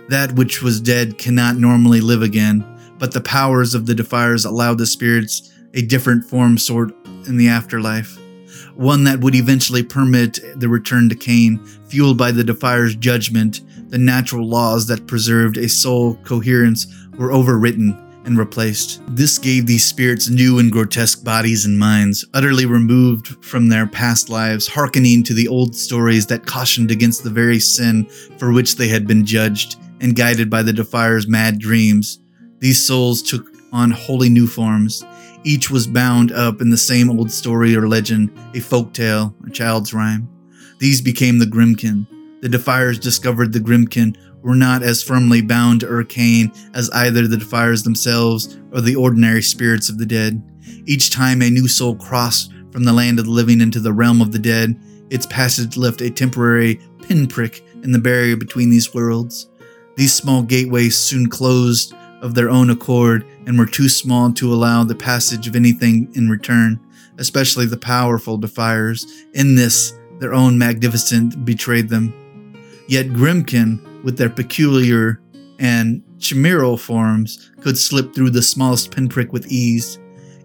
That 0.10 0.34
which 0.34 0.64
was 0.64 0.82
dead 0.82 1.20
cannot 1.20 1.58
normally 1.58 2.02
live 2.02 2.24
again, 2.24 2.66
but 2.98 3.14
the 3.14 3.22
powers 3.22 3.76
of 3.76 3.86
the 3.86 3.94
Defiers 3.94 4.44
allowed 4.44 4.80
the 4.80 4.88
spirits 4.88 5.52
a 5.76 5.84
different 5.84 6.26
form 6.26 6.58
sort 6.58 6.92
in 7.28 7.38
the 7.38 7.50
afterlife. 7.50 8.18
One 8.76 9.04
that 9.04 9.20
would 9.20 9.36
eventually 9.36 9.84
permit 9.84 10.39
the 10.60 10.68
return 10.70 11.08
to 11.10 11.16
Caen, 11.16 11.64
fueled 11.88 12.18
by 12.18 12.32
the 12.32 12.44
Defier's 12.44 12.96
judgment. 12.96 13.62
The 13.92 14.00
natural 14.00 14.48
laws 14.48 14.88
that 14.88 15.06
preserved 15.06 15.58
a 15.58 15.70
soul 15.70 16.16
coherence 16.24 16.88
were 17.18 17.30
overwritten 17.30 18.11
and 18.26 18.38
replaced. 18.38 19.01
This 19.07 19.38
gave 19.38 19.65
these 19.65 19.86
spirits 19.86 20.30
new 20.30 20.59
and 20.59 20.72
grotesque 20.72 21.24
bodies 21.24 21.65
and 21.65 21.78
minds, 21.78 22.26
utterly 22.34 22.65
removed 22.65 23.43
from 23.43 23.67
their 23.67 23.88
past 23.88 24.30
lives, 24.30 24.67
hearkening 24.67 25.24
to 25.24 25.34
the 25.34 25.47
old 25.47 25.76
stories 25.76 26.28
that 26.28 26.45
cautioned 26.45 26.91
against 26.91 27.24
the 27.24 27.30
very 27.30 27.59
sin 27.59 28.05
for 28.38 28.51
which 28.51 28.76
they 28.76 28.88
had 28.88 29.07
been 29.07 29.26
judged, 29.26 29.78
and 29.99 30.15
guided 30.15 30.49
by 30.49 30.63
the 30.63 30.74
Defier's 30.74 31.28
mad 31.28 31.59
dreams. 31.59 32.19
These 32.59 32.86
souls 32.86 33.22
took 33.22 33.47
on 33.72 33.91
wholly 33.91 34.30
new 34.30 34.47
forms. 34.47 35.03
Each 35.43 35.69
was 35.69 35.88
bound 35.88 36.32
up 36.32 36.61
in 36.61 36.69
the 36.69 36.78
same 36.78 37.09
old 37.09 37.32
story 37.32 37.76
or 37.76 37.88
legend, 37.88 38.32
a 38.53 38.59
folk 38.59 38.93
tale, 38.93 39.36
a 39.45 39.49
child's 39.49 39.93
rhyme. 39.93 40.30
These 40.80 41.01
became 41.01 41.39
the 41.39 41.45
Grymkin. 41.45 42.07
The 42.41 42.49
Defiers 42.49 42.97
discovered 42.97 43.53
the 43.53 43.59
Grymkin 43.59 44.15
were 44.42 44.56
not 44.56 44.84
as 44.84 45.04
firmly 45.04 45.42
bound 45.42 45.82
to 45.82 45.88
Urcaen 45.88 46.56
as 46.74 46.89
either 46.92 47.28
the 47.28 47.38
Defiers 47.38 47.84
themselves 47.84 48.58
or 48.72 48.82
the 48.82 48.96
ordinary 48.96 49.42
spirits 49.42 49.89
of 49.89 49.98
the 49.98 50.06
dead. 50.06 50.42
Each 50.86 51.10
time 51.10 51.42
a 51.42 51.50
new 51.50 51.68
soul 51.68 51.96
crossed 51.96 52.52
from 52.72 52.84
the 52.84 52.94
land 52.94 53.20
of 53.20 53.26
the 53.26 53.32
living 53.32 53.62
into 53.62 53.80
the 53.80 53.94
realm 53.94 54.22
of 54.22 54.32
the 54.32 54.39
dead, 54.39 54.80
its 55.10 55.26
passage 55.26 55.78
left 55.78 56.02
a 56.02 56.10
temporary 56.10 56.80
pinprick 57.02 57.64
in 57.84 57.92
the 57.92 58.00
barrier 58.00 58.38
between 58.38 58.70
these 58.70 58.94
worlds. 58.94 59.50
These 59.98 60.14
small 60.14 60.42
gateways 60.42 60.98
soon 60.98 61.30
closed 61.30 61.94
of 62.22 62.34
their 62.36 62.50
own 62.50 62.70
accord 62.70 63.26
and 63.46 63.58
were 63.58 63.66
too 63.66 63.89
small 63.89 64.32
to 64.34 64.54
allow 64.54 64.84
the 64.84 64.96
passage 64.96 65.48
of 65.48 65.56
anything 65.56 66.10
in 66.14 66.30
return, 66.30 66.80
especially 67.18 67.66
the 67.66 67.78
powerful 67.78 68.38
defiers. 68.38 69.06
In 69.34 69.56
this, 69.56 69.94
their 70.20 70.34
own 70.34 70.58
magnificent 70.58 71.44
betrayed 71.44 71.89
them. 71.89 72.14
Yet 72.88 73.07
Grymkin, 73.07 74.03
with 74.03 74.17
their 74.17 74.29
peculiar 74.29 75.21
and 75.59 76.03
chimeral 76.17 76.79
forms, 76.79 77.51
could 77.61 77.77
slip 77.77 78.13
through 78.13 78.32
the 78.32 78.41
smallest 78.41 78.91
pinprick 78.91 79.32
with 79.32 79.51
ease. 79.51 79.99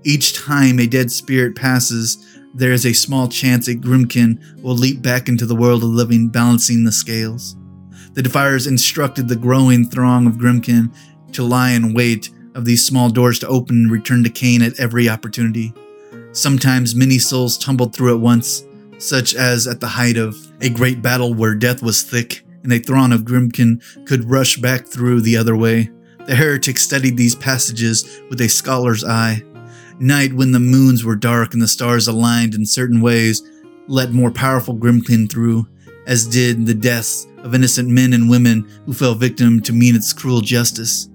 Each 0.04 0.34
time 0.34 0.78
a 0.78 0.86
dead 0.86 1.10
spirit 1.10 1.56
passes, 1.56 2.18
there 2.54 2.72
is 2.72 2.86
a 2.86 2.92
small 2.92 3.28
chance 3.28 3.68
a 3.68 3.74
Grymkin 3.74 4.62
will 4.62 4.74
leap 4.74 5.02
back 5.02 5.28
into 5.28 5.44
the 5.44 5.56
world 5.56 5.82
of 5.82 5.90
living, 5.90 6.28
balancing 6.28 6.84
the 6.84 6.92
scales. 6.92 7.56
The 8.14 8.22
Defiers 8.22 8.66
instructed 8.66 9.28
the 9.28 9.36
growing 9.36 9.88
throng 9.88 10.26
of 10.26 10.36
Grymkin 10.36 10.94
to 11.32 11.42
lie 11.42 11.72
in 11.72 11.92
wait 11.92 12.30
of 12.54 12.64
these 12.64 12.84
small 12.84 13.10
doors 13.10 13.38
to 13.40 13.48
open 13.48 13.76
and 13.76 13.90
return 13.90 14.24
to 14.24 14.30
Caen 14.30 14.62
at 14.62 14.80
every 14.80 15.08
opportunity. 15.08 15.74
Sometimes 16.32 16.94
many 16.94 17.18
souls 17.18 17.58
tumbled 17.58 17.94
through 17.94 18.14
at 18.14 18.20
once, 18.20 18.64
such 18.98 19.34
as 19.34 19.66
at 19.66 19.80
the 19.80 19.88
height 19.88 20.16
of 20.16 20.34
a 20.60 20.70
great 20.70 21.02
battle 21.02 21.34
where 21.34 21.54
death 21.54 21.82
was 21.82 22.02
thick 22.02 22.44
and 22.62 22.72
a 22.72 22.78
throng 22.78 23.12
of 23.12 23.22
Grymkin 23.24 23.80
could 24.06 24.28
rush 24.28 24.56
back 24.56 24.86
through 24.86 25.20
the 25.20 25.36
other 25.36 25.56
way. 25.56 25.90
The 26.26 26.34
heretic 26.34 26.78
studied 26.78 27.16
these 27.16 27.36
passages 27.36 28.20
with 28.28 28.40
a 28.40 28.48
scholar's 28.48 29.04
eye. 29.04 29.42
Night, 30.00 30.32
when 30.32 30.52
the 30.52 30.58
moons 30.58 31.04
were 31.04 31.16
dark 31.16 31.52
and 31.52 31.62
the 31.62 31.68
stars 31.68 32.08
aligned 32.08 32.54
in 32.54 32.66
certain 32.66 33.00
ways, 33.00 33.42
let 33.86 34.10
more 34.10 34.32
powerful 34.32 34.74
Grymkin 34.74 35.30
through, 35.30 35.66
as 36.06 36.26
did 36.26 36.66
the 36.66 36.74
deaths 36.74 37.26
of 37.38 37.54
innocent 37.54 37.88
men 37.88 38.12
and 38.12 38.28
women 38.28 38.68
who 38.84 38.92
fell 38.92 39.14
victim 39.14 39.60
to 39.62 39.72
mean 39.72 39.96
cruel 40.16 40.40
justice. 40.40 41.08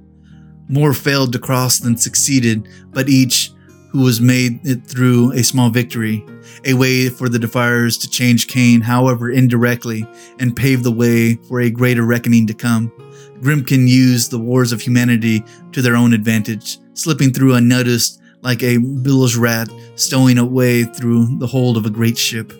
More 0.70 0.94
failed 0.94 1.34
to 1.34 1.40
cross 1.40 1.80
than 1.80 1.98
succeeded, 1.98 2.68
but 2.92 3.10
each 3.10 3.52
who 3.92 4.04
was 4.04 4.22
made 4.22 4.66
it 4.66 4.86
through 4.86 5.32
a 5.34 5.44
small 5.44 5.70
victory, 5.70 6.26
a 6.66 6.74
way 6.74 7.10
for 7.10 7.28
the 7.28 7.40
Defiers 7.40 7.98
to 7.98 8.10
change 8.10 8.48
Caen, 8.48 8.82
however 8.82 9.30
indirectly, 9.30 10.08
and 10.40 10.56
pave 10.56 10.84
the 10.84 10.92
way 10.92 11.36
for 11.36 11.60
a 11.60 11.70
greater 11.70 12.04
reckoning 12.04 12.48
to 12.48 12.54
come. 12.54 12.92
Grymkin 13.42 13.88
used 13.88 14.32
the 14.32 14.40
wars 14.40 14.72
of 14.72 14.82
humanity 14.82 15.44
to 15.74 15.82
their 15.82 15.96
own 15.96 16.14
advantage, 16.14 16.78
slipping 16.94 17.34
through 17.34 17.56
unnoticed 17.56 18.22
like 18.42 18.64
a 18.64 18.78
bilge 18.78 19.36
rat 19.36 19.70
stowing 19.96 20.38
away 20.38 20.84
through 20.84 21.38
the 21.38 21.48
hold 21.48 21.78
of 21.78 21.86
a 21.86 21.90
great 21.90 22.18
ship. 22.18 22.54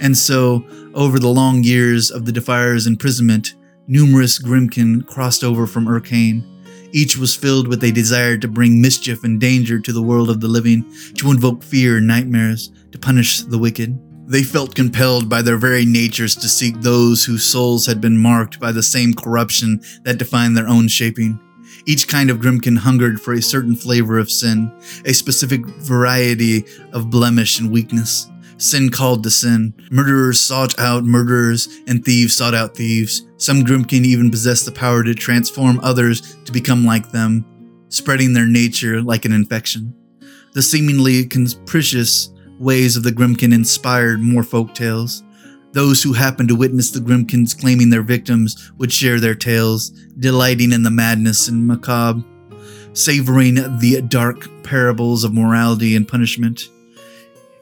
And 0.00 0.16
so, 0.16 0.64
over 0.94 1.18
the 1.18 1.28
long 1.28 1.62
years 1.62 2.10
of 2.10 2.24
the 2.24 2.32
Defier's 2.32 2.86
imprisonment, 2.86 3.54
numerous 3.86 4.38
Grymkin 4.38 5.06
crossed 5.06 5.44
over 5.44 5.66
from 5.66 5.86
Urcaen, 5.86 6.44
each 6.92 7.16
was 7.16 7.34
filled 7.34 7.68
with 7.68 7.82
a 7.84 7.90
desire 7.90 8.36
to 8.36 8.48
bring 8.48 8.80
mischief 8.80 9.24
and 9.24 9.40
danger 9.40 9.80
to 9.80 9.92
the 9.92 10.02
world 10.02 10.30
of 10.30 10.40
the 10.40 10.48
living, 10.48 10.84
to 11.14 11.30
invoke 11.30 11.62
fear 11.62 11.96
and 11.96 12.06
nightmares, 12.06 12.70
to 12.92 12.98
punish 12.98 13.42
the 13.42 13.58
wicked. 13.58 13.98
They 14.26 14.42
felt 14.42 14.74
compelled 14.74 15.28
by 15.28 15.42
their 15.42 15.56
very 15.56 15.84
natures 15.84 16.34
to 16.36 16.48
seek 16.48 16.80
those 16.80 17.24
whose 17.24 17.44
souls 17.44 17.86
had 17.86 18.00
been 18.00 18.16
marked 18.16 18.60
by 18.60 18.72
the 18.72 18.82
same 18.82 19.14
corruption 19.14 19.80
that 20.04 20.18
defined 20.18 20.56
their 20.56 20.68
own 20.68 20.88
shaping. 20.88 21.40
Each 21.86 22.06
kind 22.06 22.30
of 22.30 22.38
Grymkin 22.38 22.78
hungered 22.78 23.20
for 23.20 23.34
a 23.34 23.42
certain 23.42 23.74
flavor 23.74 24.18
of 24.18 24.30
sin, 24.30 24.72
a 25.04 25.12
specific 25.12 25.66
variety 25.66 26.64
of 26.92 27.10
blemish 27.10 27.58
and 27.58 27.70
weakness. 27.70 28.30
Sin 28.62 28.90
called 28.90 29.24
to 29.24 29.30
sin. 29.30 29.74
Murderers 29.90 30.38
sought 30.38 30.78
out 30.78 31.02
murderers, 31.02 31.66
and 31.88 32.04
thieves 32.04 32.36
sought 32.36 32.54
out 32.54 32.76
thieves. 32.76 33.26
Some 33.36 33.64
Grymkin 33.64 34.04
even 34.04 34.30
possessed 34.30 34.66
the 34.66 34.70
power 34.70 35.02
to 35.02 35.16
transform 35.16 35.80
others 35.82 36.36
to 36.44 36.52
become 36.52 36.84
like 36.84 37.10
them, 37.10 37.44
spreading 37.88 38.34
their 38.34 38.46
nature 38.46 39.02
like 39.02 39.24
an 39.24 39.32
infection. 39.32 39.92
The 40.52 40.62
seemingly 40.62 41.26
capricious 41.26 42.32
ways 42.60 42.96
of 42.96 43.02
the 43.02 43.10
Grymkin 43.10 43.52
inspired 43.52 44.20
more 44.20 44.44
folk 44.44 44.76
tales. 44.76 45.24
Those 45.72 46.00
who 46.00 46.12
happened 46.12 46.50
to 46.50 46.54
witness 46.54 46.92
the 46.92 47.00
Grymkins 47.00 47.60
claiming 47.60 47.90
their 47.90 48.04
victims 48.04 48.70
would 48.78 48.92
share 48.92 49.18
their 49.18 49.34
tales, 49.34 49.90
delighting 50.20 50.70
in 50.70 50.84
the 50.84 50.90
madness 50.90 51.48
and 51.48 51.66
macabre, 51.66 52.22
savoring 52.92 53.56
the 53.80 54.02
dark 54.08 54.48
parables 54.62 55.24
of 55.24 55.34
morality 55.34 55.96
and 55.96 56.06
punishment. 56.06 56.68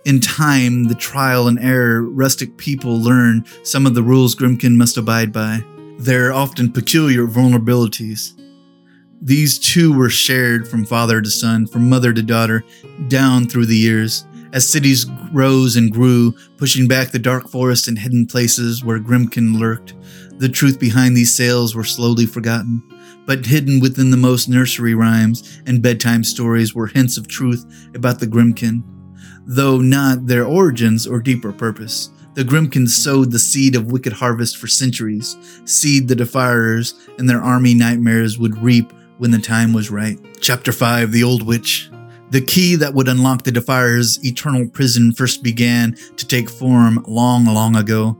In 0.06 0.18
time, 0.18 0.84
the 0.84 0.94
trial 0.94 1.46
and 1.46 1.58
error, 1.58 2.02
rustic 2.02 2.56
people 2.56 2.98
learn 2.98 3.44
some 3.62 3.84
of 3.84 3.94
the 3.94 4.02
rules 4.02 4.34
Grymkin 4.34 4.76
must 4.76 4.96
abide 4.96 5.30
by. 5.30 5.62
Their 5.98 6.32
often 6.32 6.72
peculiar 6.72 7.26
vulnerabilities. 7.26 8.32
These 9.20 9.58
too 9.58 9.92
were 9.92 10.08
shared 10.08 10.66
from 10.66 10.86
father 10.86 11.20
to 11.20 11.30
son, 11.30 11.66
from 11.66 11.90
mother 11.90 12.14
to 12.14 12.22
daughter, 12.22 12.64
down 13.08 13.46
through 13.46 13.66
the 13.66 13.76
years. 13.76 14.24
As 14.54 14.66
cities 14.66 15.04
rose 15.32 15.76
and 15.76 15.92
grew, 15.92 16.32
pushing 16.56 16.88
back 16.88 17.10
the 17.10 17.18
dark 17.18 17.50
forests 17.50 17.86
and 17.86 17.98
hidden 17.98 18.26
places 18.26 18.82
where 18.82 18.98
Grymkin 18.98 19.58
lurked, 19.58 19.92
the 20.38 20.48
truth 20.48 20.80
behind 20.80 21.14
these 21.14 21.34
sales 21.34 21.74
were 21.74 21.84
slowly 21.84 22.24
forgotten. 22.24 22.82
But 23.26 23.44
hidden 23.44 23.80
within 23.80 24.10
the 24.10 24.16
most 24.16 24.48
nursery 24.48 24.94
rhymes 24.94 25.60
and 25.66 25.82
bedtime 25.82 26.24
stories 26.24 26.74
were 26.74 26.86
hints 26.86 27.18
of 27.18 27.28
truth 27.28 27.66
about 27.94 28.18
the 28.18 28.26
Grymkin 28.26 28.82
though 29.46 29.78
not 29.78 30.26
their 30.26 30.44
origins 30.44 31.06
or 31.06 31.20
deeper 31.20 31.52
purpose. 31.52 32.10
The 32.34 32.44
Grymkins 32.44 32.90
sowed 32.90 33.32
the 33.32 33.38
seed 33.38 33.74
of 33.74 33.90
wicked 33.90 34.12
harvest 34.12 34.56
for 34.56 34.68
centuries, 34.68 35.36
seed 35.64 36.06
the 36.06 36.14
Defiers 36.14 36.94
and 37.18 37.28
their 37.28 37.40
army 37.40 37.74
nightmares 37.74 38.38
would 38.38 38.56
reap 38.62 38.92
when 39.18 39.32
the 39.32 39.38
time 39.38 39.72
was 39.72 39.90
right. 39.90 40.18
Chapter 40.40 40.72
5 40.72 41.10
The 41.10 41.24
Old 41.24 41.42
Witch 41.42 41.90
The 42.30 42.40
key 42.40 42.76
that 42.76 42.94
would 42.94 43.08
unlock 43.08 43.42
the 43.42 43.52
Defier's 43.52 44.24
eternal 44.24 44.68
prison 44.68 45.12
first 45.12 45.42
began 45.42 45.96
to 46.16 46.26
take 46.26 46.48
form 46.48 47.04
long, 47.08 47.46
long 47.46 47.76
ago. 47.76 48.16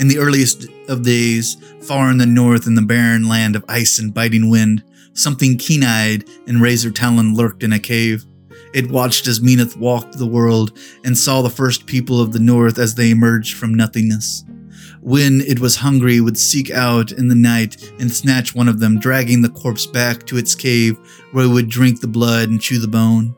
In 0.00 0.08
the 0.08 0.18
earliest 0.18 0.66
of 0.88 1.02
days, 1.02 1.56
far 1.82 2.10
in 2.10 2.18
the 2.18 2.26
north 2.26 2.66
in 2.66 2.74
the 2.74 2.82
barren 2.82 3.28
land 3.28 3.54
of 3.54 3.64
ice 3.68 3.98
and 3.98 4.12
biting 4.12 4.50
wind, 4.50 4.82
something 5.14 5.56
keen 5.56 5.84
eyed 5.84 6.24
and 6.46 6.60
razor 6.60 6.90
taloned 6.90 7.36
lurked 7.36 7.62
in 7.62 7.72
a 7.72 7.78
cave. 7.78 8.24
It 8.72 8.90
watched 8.90 9.26
as 9.26 9.40
Menoth 9.40 9.76
walked 9.76 10.18
the 10.18 10.26
world 10.26 10.78
and 11.04 11.16
saw 11.16 11.42
the 11.42 11.50
first 11.50 11.86
people 11.86 12.20
of 12.20 12.32
the 12.32 12.38
north 12.38 12.78
as 12.78 12.94
they 12.94 13.10
emerged 13.10 13.56
from 13.56 13.74
nothingness. 13.74 14.44
When 15.00 15.40
it 15.40 15.58
was 15.58 15.76
hungry, 15.76 16.18
it 16.18 16.20
would 16.20 16.38
seek 16.38 16.70
out 16.70 17.12
in 17.12 17.28
the 17.28 17.34
night 17.34 17.92
and 17.98 18.10
snatch 18.10 18.54
one 18.54 18.68
of 18.68 18.78
them, 18.78 19.00
dragging 19.00 19.42
the 19.42 19.48
corpse 19.48 19.84
back 19.84 20.24
to 20.26 20.36
its 20.36 20.54
cave 20.54 20.96
where 21.32 21.44
it 21.44 21.48
would 21.48 21.68
drink 21.68 22.00
the 22.00 22.06
blood 22.06 22.48
and 22.48 22.60
chew 22.60 22.78
the 22.78 22.88
bone. 22.88 23.34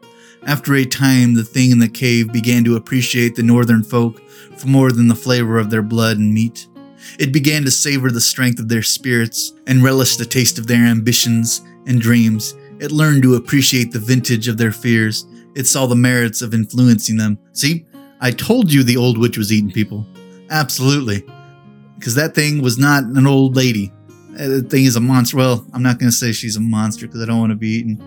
After 0.47 0.75
a 0.75 0.85
time, 0.85 1.35
the 1.35 1.43
thing 1.43 1.71
in 1.71 1.79
the 1.79 1.89
cave 1.89 2.33
began 2.33 2.65
to 2.65 2.77
appreciate 2.77 3.35
the 3.35 3.43
northern 3.43 3.83
folk 3.83 4.21
for 4.57 4.67
more 4.67 4.93
than 4.93 5.09
the 5.09 5.15
flavor 5.15 5.59
of 5.59 5.71
their 5.71 5.83
blood 5.83 6.19
and 6.19 6.35
meat. 6.35 6.69
It 7.19 7.33
began 7.33 7.65
to 7.65 7.71
savor 7.71 8.11
the 8.11 8.21
strength 8.21 8.61
of 8.61 8.69
their 8.69 8.83
spirits 8.83 9.53
and 9.67 9.83
relish 9.83 10.17
the 10.17 10.27
taste 10.27 10.59
of 10.59 10.67
their 10.67 10.85
ambitions 10.85 11.63
and 11.87 12.01
dreams 12.01 12.55
it 12.85 12.93
learned 12.93 13.23
to 13.23 13.35
appreciate 13.37 13.93
the 13.93 13.99
vintage 13.99 14.47
of 14.47 14.59
their 14.59 14.71
fears. 14.71 15.27
It 15.57 15.67
saw 15.67 15.87
the 15.87 15.97
merits 15.97 16.43
of 16.43 16.53
influencing 16.53 17.17
them. 17.17 17.39
See, 17.53 17.87
I 18.21 18.31
told 18.31 18.71
you 18.71 18.83
the 18.83 18.99
old 18.99 19.17
witch 19.17 19.39
was 19.39 19.51
eating 19.51 19.71
people. 19.71 20.07
Absolutely. 20.51 21.25
Because 21.99 22.15
that 22.17 22.35
thing 22.35 22.61
was 22.61 22.77
not 22.77 23.05
an 23.05 23.27
old 23.27 23.57
lady. 23.57 23.91
The 24.33 24.63
thing 24.63 24.85
is 24.85 24.97
a 24.97 25.01
monster. 25.01 25.39
Well, 25.39 25.67
I'm 25.73 25.83
not 25.83 25.99
going 25.99 26.11
to 26.11 26.17
say 26.17 26.33
she's 26.33 26.57
a 26.57 26.61
monster 26.61 27.07
because 27.07 27.23
I 27.23 27.27
don't 27.27 27.41
want 27.41 27.53
to 27.53 27.57
be 27.57 27.69
eaten. 27.69 28.05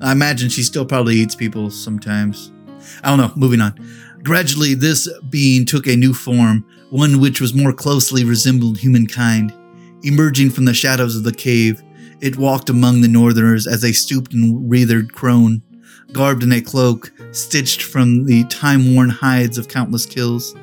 I 0.00 0.12
imagine 0.12 0.48
she 0.48 0.62
still 0.62 0.86
probably 0.86 1.16
eats 1.16 1.34
people 1.34 1.70
sometimes. 1.70 2.52
I 3.02 3.10
don't 3.10 3.18
know. 3.18 3.32
Moving 3.36 3.60
on. 3.60 3.78
Gradually, 4.22 4.72
this 4.72 5.08
being 5.28 5.66
took 5.66 5.86
a 5.86 5.94
new 5.94 6.14
form, 6.14 6.64
one 6.88 7.20
which 7.20 7.40
was 7.40 7.52
more 7.52 7.72
closely 7.72 8.24
resembled 8.24 8.78
humankind. 8.78 9.52
Emerging 10.04 10.50
from 10.50 10.64
the 10.64 10.74
shadows 10.74 11.16
of 11.16 11.24
the 11.24 11.32
cave, 11.32 11.82
it 12.20 12.36
walked 12.36 12.70
among 12.70 13.00
the 13.00 13.08
northerners 13.08 13.66
as 13.66 13.84
a 13.84 13.92
stooped 13.92 14.32
and 14.32 14.68
withered 14.68 15.12
crone, 15.12 15.62
garbed 16.12 16.42
in 16.42 16.52
a 16.52 16.60
cloak 16.60 17.12
stitched 17.32 17.82
from 17.82 18.24
the 18.24 18.44
time 18.44 18.94
worn 18.94 19.10
hides 19.10 19.58
of 19.58 19.68
countless 19.68 20.06
kills. 20.06 20.54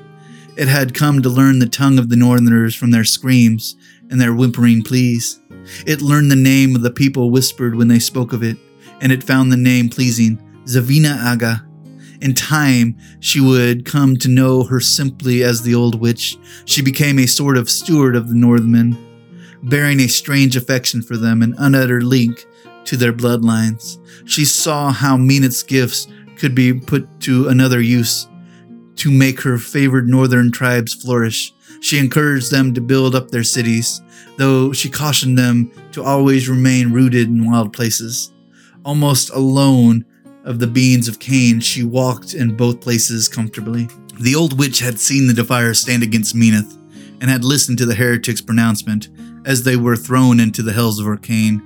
It 0.56 0.68
had 0.68 0.94
come 0.94 1.22
to 1.22 1.30
learn 1.30 1.60
the 1.60 1.68
tongue 1.68 2.00
of 2.00 2.10
the 2.10 2.16
northerners 2.16 2.76
from 2.76 2.92
their 2.92 3.04
screams 3.04 3.76
and 4.10 4.20
their 4.20 4.34
whimpering 4.34 4.84
pleas. 4.84 5.40
It 5.86 6.02
learned 6.02 6.30
the 6.30 6.36
name 6.36 6.76
of 6.76 6.82
the 6.82 6.92
people 6.92 7.32
whispered 7.32 7.76
when 7.76 7.88
they 7.88 8.00
spoke 8.00 8.34
of 8.34 8.44
it, 8.44 8.58
and 9.02 9.12
it 9.12 9.24
found 9.24 9.52
the 9.52 9.58
name 9.58 9.90
pleasing 9.90 10.38
Zevanna 10.66 11.18
Agha. 11.18 11.66
In 12.22 12.34
time, 12.34 12.98
she 13.20 13.42
would 13.42 13.86
come 13.86 14.16
to 14.18 14.30
know 14.30 14.64
her 14.64 14.80
simply 14.80 15.44
as 15.44 15.62
the 15.62 15.76
old 15.76 16.00
witch. 16.00 16.38
She 16.66 16.82
became 16.82 17.20
a 17.20 17.28
sort 17.28 17.58
of 17.58 17.70
steward 17.70 18.16
of 18.16 18.30
the 18.30 18.36
Northmen, 18.36 18.98
bearing 19.64 20.00
a 20.02 20.08
strange 20.08 20.56
affection 20.56 21.02
for 21.02 21.18
them, 21.18 21.42
an 21.42 21.56
unuttered 21.58 22.04
link 22.04 22.46
to 22.86 22.98
their 22.98 23.14
bloodlines. 23.14 23.98
She 24.30 24.46
saw 24.46 24.92
how 24.92 25.18
Menoth's 25.18 25.64
gifts 25.64 26.08
could 26.38 26.54
be 26.54 26.74
put 26.74 27.08
to 27.22 27.48
another 27.48 27.82
use 27.82 28.28
to 28.96 29.12
make 29.12 29.42
her 29.42 29.58
favored 29.58 30.08
northern 30.08 30.52
tribes 30.52 30.94
flourish. 30.94 31.54
She 31.82 31.98
encouraged 31.98 32.52
them 32.52 32.74
to 32.74 32.82
build 32.82 33.16
up 33.16 33.32
their 33.32 33.44
cities, 33.44 34.02
though 34.38 34.74
she 34.74 34.90
cautioned 34.90 35.38
them 35.38 35.72
to 35.94 36.04
always 36.04 36.50
remain 36.50 36.92
rooted 36.92 37.28
in 37.28 37.50
wild 37.50 37.74
places. 37.74 38.32
Almost 38.86 39.30
alone 39.32 40.06
of 40.44 40.60
the 40.60 40.68
beings 40.68 41.08
of 41.08 41.20
Caen, 41.20 41.62
she 41.62 41.84
walked 41.84 42.34
in 42.34 42.58
both 42.58 42.82
places 42.82 43.30
comfortably. 43.30 43.88
The 44.20 44.36
old 44.36 44.60
witch 44.60 44.80
had 44.80 45.00
seen 45.00 45.28
the 45.28 45.34
defiers 45.34 45.80
stand 45.80 46.04
against 46.04 46.36
Menoth, 46.36 46.78
and 47.22 47.30
had 47.30 47.46
listened 47.46 47.78
to 47.78 47.86
the 47.86 47.96
heretics' 47.96 48.42
pronouncement 48.42 49.08
as 49.46 49.64
they 49.64 49.76
were 49.76 49.96
thrown 49.96 50.40
into 50.40 50.62
the 50.62 50.74
hells 50.74 51.00
of 51.00 51.06
Urcaen. 51.06 51.62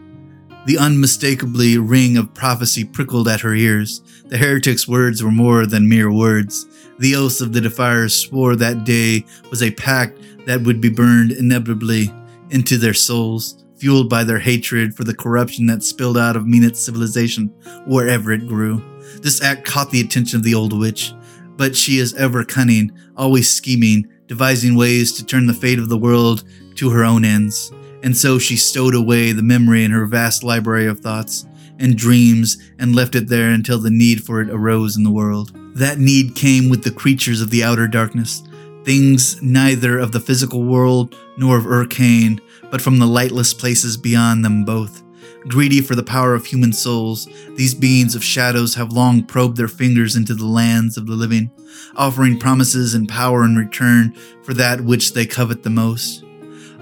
The 0.65 0.77
unmistakably 0.77 1.77
ring 1.77 2.17
of 2.17 2.33
prophecy 2.33 2.83
prickled 2.83 3.27
at 3.27 3.41
her 3.41 3.55
ears. 3.55 4.01
The 4.25 4.37
heretics' 4.37 4.87
words 4.87 5.23
were 5.23 5.31
more 5.31 5.65
than 5.65 5.87
mere 5.87 6.11
words. 6.11 6.65
The 6.99 7.15
oath 7.15 7.39
of 7.39 7.53
the 7.53 7.61
defiers 7.61 8.13
swore 8.13 8.55
that 8.57 8.83
day 8.83 9.23
was 9.49 9.63
a 9.63 9.71
pact 9.71 10.19
that 10.45 10.61
would 10.61 10.81
be 10.81 10.89
burned 10.89 11.31
inevitably 11.31 12.13
into 12.49 12.77
their 12.77 12.93
souls, 12.93 13.63
fueled 13.77 14.09
by 14.09 14.23
their 14.23 14.39
hatred 14.39 14.95
for 14.95 15.03
the 15.03 15.15
corruption 15.15 15.67
that 15.67 15.83
spilled 15.83 16.17
out 16.17 16.35
of 16.35 16.47
Menoth's 16.47 16.79
civilization 16.79 17.47
wherever 17.85 18.31
it 18.31 18.47
grew. 18.47 18.81
This 19.21 19.41
act 19.41 19.65
caught 19.65 19.91
the 19.91 20.01
attention 20.01 20.37
of 20.37 20.43
the 20.43 20.55
old 20.55 20.77
witch, 20.77 21.13
but 21.55 21.75
she 21.75 21.99
is 21.99 22.13
ever 22.15 22.43
cunning, 22.43 22.91
always 23.15 23.49
scheming, 23.49 24.07
devising 24.27 24.75
ways 24.75 25.13
to 25.13 25.25
turn 25.25 25.47
the 25.47 25.53
fate 25.53 25.79
of 25.79 25.89
the 25.89 25.97
world 25.97 26.43
to 26.77 26.89
her 26.91 27.03
own 27.03 27.25
ends. 27.25 27.71
And 28.03 28.15
so 28.15 28.39
she 28.39 28.55
stowed 28.55 28.95
away 28.95 29.31
the 29.31 29.43
memory 29.43 29.83
in 29.83 29.91
her 29.91 30.05
vast 30.05 30.43
library 30.43 30.87
of 30.87 30.99
thoughts 30.99 31.45
and 31.79 31.97
dreams 31.97 32.57
and 32.79 32.95
left 32.95 33.15
it 33.15 33.27
there 33.27 33.49
until 33.49 33.79
the 33.79 33.89
need 33.89 34.23
for 34.23 34.41
it 34.41 34.49
arose 34.49 34.97
in 34.97 35.03
the 35.03 35.11
world. 35.11 35.51
That 35.75 35.99
need 35.99 36.35
came 36.35 36.69
with 36.69 36.83
the 36.83 36.91
creatures 36.91 37.41
of 37.41 37.49
the 37.49 37.63
outer 37.63 37.87
darkness, 37.87 38.43
things 38.83 39.41
neither 39.41 39.99
of 39.99 40.11
the 40.11 40.19
physical 40.19 40.63
world 40.63 41.15
nor 41.37 41.57
of 41.57 41.65
Urcaen, 41.65 42.39
but 42.71 42.81
from 42.81 42.99
the 42.99 43.05
lightless 43.05 43.53
places 43.53 43.97
beyond 43.97 44.43
them 44.43 44.65
both. 44.65 45.03
Greedy 45.47 45.81
for 45.81 45.95
the 45.95 46.03
power 46.03 46.33
of 46.33 46.45
human 46.45 46.73
souls, 46.73 47.27
these 47.55 47.73
beings 47.73 48.15
of 48.15 48.23
shadows 48.23 48.75
have 48.75 48.91
long 48.91 49.23
probed 49.23 49.55
their 49.55 49.67
fingers 49.67 50.15
into 50.15 50.33
the 50.33 50.45
lands 50.45 50.97
of 50.97 51.05
the 51.05 51.13
living, 51.13 51.49
offering 51.95 52.39
promises 52.39 52.93
and 52.93 53.07
power 53.07 53.43
in 53.43 53.55
return 53.55 54.13
for 54.43 54.53
that 54.53 54.81
which 54.81 55.13
they 55.13 55.25
covet 55.25 55.63
the 55.63 55.69
most. 55.69 56.23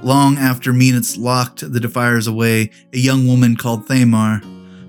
Long 0.03 0.37
after 0.37 0.71
Menetz 0.71 1.17
locked 1.17 1.71
the 1.71 1.79
Defiers 1.79 2.27
away, 2.27 2.69
a 2.93 2.97
young 2.97 3.27
woman 3.27 3.55
called 3.55 3.87
Thamar, 3.87 4.43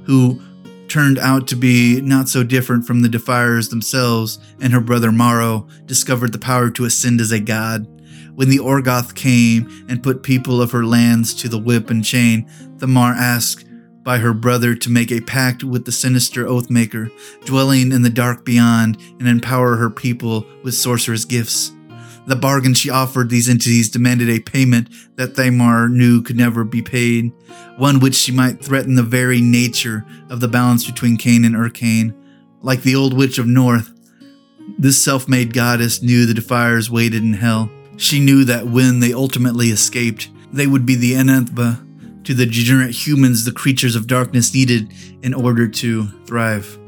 who 0.04 0.40
turned 0.88 1.18
out 1.18 1.46
to 1.48 1.56
be 1.56 2.00
not 2.00 2.28
so 2.28 2.42
different 2.42 2.86
from 2.86 3.02
the 3.02 3.08
Defiers 3.08 3.68
themselves, 3.68 4.38
and 4.60 4.72
her 4.72 4.80
brother 4.80 5.10
Morrow 5.10 5.66
discovered 5.86 6.32
the 6.32 6.38
power 6.38 6.70
to 6.70 6.84
ascend 6.84 7.20
as 7.20 7.32
a 7.32 7.40
god. 7.40 7.86
When 8.34 8.50
the 8.50 8.58
Orgoth 8.58 9.14
came 9.14 9.86
and 9.88 10.02
put 10.02 10.22
people 10.22 10.60
of 10.60 10.72
her 10.72 10.84
lands 10.84 11.34
to 11.34 11.48
the 11.48 11.58
whip 11.58 11.88
and 11.90 12.04
chain, 12.04 12.46
Thamar 12.76 13.16
asked 13.16 13.64
by 14.02 14.18
her 14.18 14.32
brother 14.32 14.74
to 14.76 14.90
make 14.90 15.10
a 15.10 15.20
pact 15.20 15.64
with 15.64 15.84
the 15.84 15.92
sinister 15.92 16.44
Oathmaker, 16.44 17.10
dwelling 17.44 17.90
in 17.90 18.02
the 18.02 18.10
dark 18.10 18.44
beyond, 18.44 18.96
and 19.18 19.26
empower 19.26 19.76
her 19.76 19.90
people 19.90 20.46
with 20.62 20.74
sorcerer's 20.74 21.24
gifts. 21.24 21.72
The 22.26 22.36
bargain 22.36 22.74
she 22.74 22.90
offered 22.90 23.30
these 23.30 23.48
entities 23.48 23.88
demanded 23.88 24.28
a 24.28 24.40
payment 24.40 24.88
that 25.16 25.34
Thamar 25.34 25.88
knew 25.88 26.22
could 26.22 26.36
never 26.36 26.64
be 26.64 26.82
paid, 26.82 27.32
one 27.76 28.00
which 28.00 28.16
she 28.16 28.32
might 28.32 28.62
threaten 28.62 28.96
the 28.96 29.02
very 29.04 29.40
nature 29.40 30.04
of 30.28 30.40
the 30.40 30.48
balance 30.48 30.84
between 30.84 31.16
Caen 31.18 31.44
and 31.44 31.54
Urcaen. 31.54 32.14
Like 32.62 32.82
the 32.82 32.96
old 32.96 33.16
witch 33.16 33.38
of 33.38 33.46
North, 33.46 33.92
this 34.76 35.02
self 35.02 35.28
made 35.28 35.54
goddess 35.54 36.02
knew 36.02 36.26
the 36.26 36.34
Defiers 36.34 36.90
waited 36.90 37.22
in 37.22 37.34
hell. 37.34 37.70
She 37.96 38.18
knew 38.18 38.44
that 38.44 38.66
when 38.66 38.98
they 38.98 39.12
ultimately 39.12 39.68
escaped, 39.68 40.28
they 40.52 40.66
would 40.66 40.84
be 40.84 40.96
the 40.96 41.14
anathema 41.14 41.86
to 42.24 42.34
the 42.34 42.44
degenerate 42.44 43.06
humans 43.06 43.44
the 43.44 43.52
creatures 43.52 43.94
of 43.94 44.08
darkness 44.08 44.52
needed 44.52 44.92
in 45.22 45.32
order 45.32 45.68
to 45.68 46.08
thrive. 46.26 46.78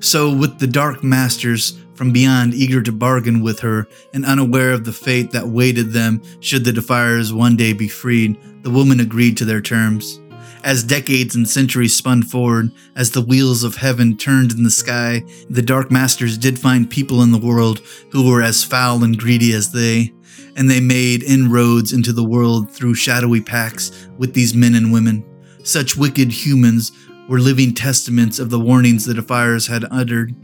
So, 0.00 0.34
with 0.34 0.58
the 0.58 0.66
Dark 0.66 1.04
Masters 1.04 1.78
from 1.94 2.12
beyond 2.12 2.54
eager 2.54 2.82
to 2.82 2.92
bargain 2.92 3.42
with 3.42 3.60
her 3.60 3.86
and 4.12 4.24
unaware 4.24 4.72
of 4.72 4.84
the 4.84 4.92
fate 4.92 5.30
that 5.30 5.48
waited 5.48 5.92
them 5.92 6.22
should 6.40 6.64
the 6.64 6.72
Defiers 6.72 7.32
one 7.32 7.56
day 7.56 7.72
be 7.72 7.88
freed, 7.88 8.38
the 8.62 8.70
woman 8.70 9.00
agreed 9.00 9.36
to 9.36 9.44
their 9.44 9.60
terms. 9.60 10.20
As 10.64 10.84
decades 10.84 11.34
and 11.34 11.48
centuries 11.48 11.96
spun 11.96 12.22
forward, 12.22 12.70
as 12.94 13.10
the 13.10 13.20
wheels 13.20 13.64
of 13.64 13.76
heaven 13.76 14.16
turned 14.16 14.52
in 14.52 14.62
the 14.62 14.70
sky, 14.70 15.24
the 15.50 15.62
Dark 15.62 15.90
Masters 15.90 16.38
did 16.38 16.56
find 16.56 16.88
people 16.88 17.22
in 17.22 17.32
the 17.32 17.38
world 17.38 17.80
who 18.10 18.30
were 18.30 18.42
as 18.42 18.62
foul 18.62 19.02
and 19.02 19.18
greedy 19.18 19.52
as 19.54 19.72
they, 19.72 20.12
and 20.56 20.70
they 20.70 20.80
made 20.80 21.24
inroads 21.24 21.92
into 21.92 22.12
the 22.12 22.22
world 22.22 22.70
through 22.70 22.94
shadowy 22.94 23.40
pacts 23.40 24.08
with 24.18 24.34
these 24.34 24.54
men 24.54 24.76
and 24.76 24.92
women. 24.92 25.24
Such 25.64 25.96
wicked 25.96 26.30
humans 26.30 26.92
were 27.28 27.40
living 27.40 27.74
testaments 27.74 28.38
of 28.38 28.50
the 28.50 28.60
warnings 28.60 29.04
the 29.04 29.14
Defiers 29.14 29.66
had 29.66 29.84
uttered, 29.90 30.34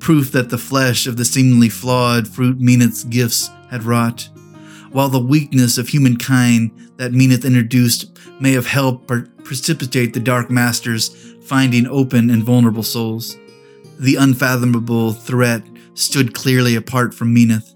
proof 0.00 0.32
that 0.32 0.50
the 0.50 0.58
flesh 0.58 1.06
of 1.06 1.16
the 1.16 1.24
seemingly 1.24 1.68
flawed 1.68 2.26
fruit 2.26 2.58
Menoth's 2.58 3.04
gifts 3.04 3.50
had 3.70 3.84
wrought. 3.84 4.28
While 4.90 5.08
the 5.08 5.20
weakness 5.20 5.78
of 5.78 5.88
humankind 5.88 6.72
that 6.96 7.12
Menoth 7.12 7.44
introduced 7.44 8.18
may 8.40 8.52
have 8.52 8.66
helped 8.66 9.06
pre- 9.06 9.22
precipitate 9.44 10.14
the 10.14 10.20
Dark 10.20 10.50
Masters 10.50 11.34
finding 11.42 11.86
open 11.86 12.30
and 12.30 12.42
vulnerable 12.42 12.82
souls, 12.82 13.36
the 13.98 14.16
unfathomable 14.16 15.12
threat 15.12 15.62
stood 15.94 16.34
clearly 16.34 16.74
apart 16.74 17.14
from 17.14 17.34
Menoth. 17.34 17.74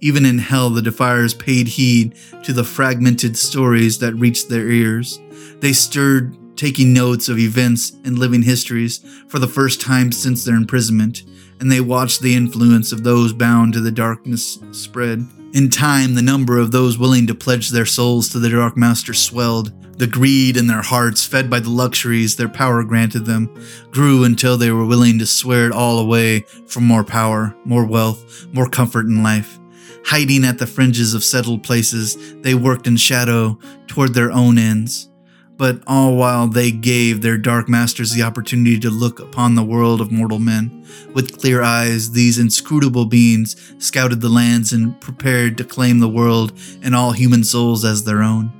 Even 0.00 0.24
in 0.24 0.38
hell, 0.38 0.70
the 0.70 0.82
Defiers 0.82 1.34
paid 1.34 1.68
heed 1.68 2.16
to 2.42 2.52
the 2.52 2.64
fragmented 2.64 3.36
stories 3.36 3.98
that 3.98 4.14
reached 4.14 4.48
their 4.48 4.68
ears. 4.68 5.20
They 5.60 5.72
stirred, 5.72 6.36
taking 6.56 6.92
notes 6.92 7.28
of 7.28 7.38
events 7.38 7.92
and 8.04 8.18
living 8.18 8.42
histories 8.42 9.04
for 9.28 9.38
the 9.38 9.46
first 9.46 9.80
time 9.80 10.10
since 10.12 10.44
their 10.44 10.56
imprisonment, 10.56 11.22
and 11.60 11.70
they 11.70 11.80
watched 11.80 12.20
the 12.20 12.34
influence 12.34 12.92
of 12.92 13.04
those 13.04 13.32
bound 13.32 13.72
to 13.72 13.80
the 13.80 13.90
darkness 13.90 14.58
spread. 14.72 15.26
In 15.52 15.70
time, 15.70 16.14
the 16.14 16.22
number 16.22 16.58
of 16.58 16.70
those 16.70 16.98
willing 16.98 17.26
to 17.28 17.34
pledge 17.34 17.70
their 17.70 17.86
souls 17.86 18.28
to 18.30 18.38
the 18.38 18.50
Dark 18.50 18.76
Master 18.76 19.14
swelled. 19.14 19.72
The 19.98 20.06
greed 20.06 20.58
in 20.58 20.66
their 20.66 20.82
hearts, 20.82 21.24
fed 21.24 21.48
by 21.48 21.60
the 21.60 21.70
luxuries 21.70 22.36
their 22.36 22.48
power 22.48 22.84
granted 22.84 23.24
them, 23.24 23.48
grew 23.90 24.24
until 24.24 24.58
they 24.58 24.70
were 24.70 24.84
willing 24.84 25.18
to 25.18 25.26
swear 25.26 25.66
it 25.66 25.72
all 25.72 25.98
away 25.98 26.40
for 26.66 26.80
more 26.80 27.04
power, 27.04 27.56
more 27.64 27.86
wealth, 27.86 28.46
more 28.52 28.68
comfort 28.68 29.06
in 29.06 29.22
life. 29.22 29.58
Hiding 30.04 30.44
at 30.44 30.58
the 30.58 30.66
fringes 30.66 31.14
of 31.14 31.24
settled 31.24 31.62
places, 31.62 32.36
they 32.42 32.54
worked 32.54 32.86
in 32.86 32.96
shadow 32.96 33.58
toward 33.86 34.12
their 34.12 34.30
own 34.30 34.58
ends. 34.58 35.08
But 35.56 35.82
all 35.86 36.16
while 36.16 36.48
they 36.48 36.70
gave 36.70 37.22
their 37.22 37.38
dark 37.38 37.68
masters 37.68 38.12
the 38.12 38.22
opportunity 38.22 38.78
to 38.80 38.90
look 38.90 39.20
upon 39.20 39.54
the 39.54 39.64
world 39.64 40.00
of 40.00 40.12
mortal 40.12 40.38
men. 40.38 40.84
With 41.14 41.38
clear 41.38 41.62
eyes, 41.62 42.12
these 42.12 42.38
inscrutable 42.38 43.06
beings 43.06 43.56
scouted 43.78 44.20
the 44.20 44.28
lands 44.28 44.72
and 44.72 45.00
prepared 45.00 45.56
to 45.58 45.64
claim 45.64 46.00
the 46.00 46.08
world 46.08 46.52
and 46.82 46.94
all 46.94 47.12
human 47.12 47.42
souls 47.42 47.84
as 47.84 48.04
their 48.04 48.22
own. 48.22 48.52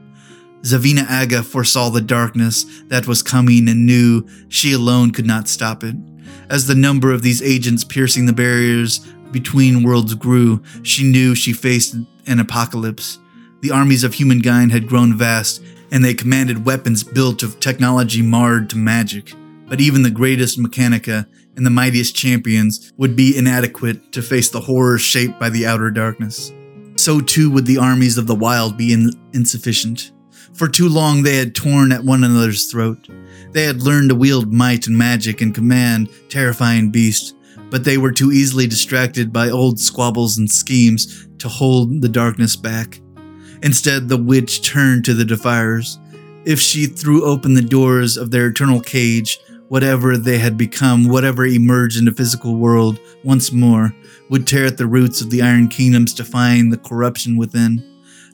Zevanna 0.62 1.06
Agha 1.08 1.42
foresaw 1.42 1.90
the 1.90 2.00
darkness 2.00 2.64
that 2.88 3.06
was 3.06 3.22
coming 3.22 3.68
and 3.68 3.86
knew 3.86 4.26
she 4.48 4.72
alone 4.72 5.10
could 5.12 5.26
not 5.26 5.48
stop 5.48 5.84
it. 5.84 5.94
As 6.48 6.66
the 6.66 6.74
number 6.74 7.12
of 7.12 7.22
these 7.22 7.42
agents 7.42 7.84
piercing 7.84 8.26
the 8.26 8.32
barriers 8.32 9.00
between 9.30 9.82
worlds 9.82 10.14
grew, 10.14 10.62
she 10.82 11.04
knew 11.04 11.34
she 11.34 11.52
faced 11.52 11.94
an 12.26 12.40
apocalypse. 12.40 13.18
The 13.60 13.70
armies 13.70 14.02
of 14.02 14.14
humankind 14.14 14.72
had 14.72 14.88
grown 14.88 15.16
vast, 15.16 15.62
and 15.90 16.04
they 16.04 16.14
commanded 16.14 16.64
weapons 16.64 17.04
built 17.04 17.42
of 17.42 17.60
technology 17.60 18.22
marred 18.22 18.70
to 18.70 18.76
magic. 18.76 19.32
But 19.68 19.80
even 19.80 20.02
the 20.02 20.10
greatest 20.10 20.58
mechanica 20.58 21.26
and 21.56 21.66
the 21.66 21.70
mightiest 21.70 22.14
champions 22.14 22.92
would 22.96 23.16
be 23.16 23.36
inadequate 23.36 24.12
to 24.12 24.22
face 24.22 24.50
the 24.50 24.60
horrors 24.60 25.00
shaped 25.00 25.40
by 25.40 25.50
the 25.50 25.66
outer 25.66 25.90
darkness. 25.90 26.52
So 26.96 27.20
too 27.20 27.50
would 27.50 27.66
the 27.66 27.78
armies 27.78 28.18
of 28.18 28.26
the 28.26 28.34
wild 28.34 28.76
be 28.76 28.92
in- 28.92 29.12
insufficient. 29.32 30.12
For 30.54 30.68
too 30.68 30.88
long 30.88 31.22
they 31.22 31.36
had 31.36 31.54
torn 31.54 31.92
at 31.92 32.04
one 32.04 32.24
another's 32.24 32.66
throat. 32.66 33.08
They 33.52 33.64
had 33.64 33.82
learned 33.82 34.10
to 34.10 34.14
wield 34.14 34.52
might 34.52 34.86
and 34.86 34.96
magic 34.96 35.40
and 35.40 35.54
command 35.54 36.08
terrifying 36.28 36.90
beasts, 36.90 37.34
but 37.70 37.84
they 37.84 37.98
were 37.98 38.12
too 38.12 38.32
easily 38.32 38.66
distracted 38.66 39.32
by 39.32 39.50
old 39.50 39.78
squabbles 39.78 40.38
and 40.38 40.50
schemes 40.50 41.28
to 41.38 41.48
hold 41.48 42.00
the 42.00 42.08
darkness 42.08 42.56
back. 42.56 43.00
Instead, 43.62 44.08
the 44.08 44.16
witch 44.16 44.62
turned 44.62 45.04
to 45.04 45.14
the 45.14 45.24
defiers. 45.24 45.98
If 46.44 46.60
she 46.60 46.86
threw 46.86 47.24
open 47.24 47.54
the 47.54 47.62
doors 47.62 48.16
of 48.16 48.30
their 48.30 48.46
eternal 48.48 48.80
cage, 48.80 49.38
whatever 49.68 50.16
they 50.16 50.38
had 50.38 50.56
become, 50.56 51.08
whatever 51.08 51.44
emerged 51.44 51.98
in 51.98 52.04
the 52.04 52.12
physical 52.12 52.56
world 52.56 53.00
once 53.24 53.52
more, 53.52 53.94
would 54.30 54.46
tear 54.46 54.66
at 54.66 54.76
the 54.76 54.86
roots 54.86 55.20
of 55.20 55.30
the 55.30 55.42
Iron 55.42 55.68
Kingdoms 55.68 56.14
to 56.14 56.24
find 56.24 56.72
the 56.72 56.78
corruption 56.78 57.36
within. 57.36 57.82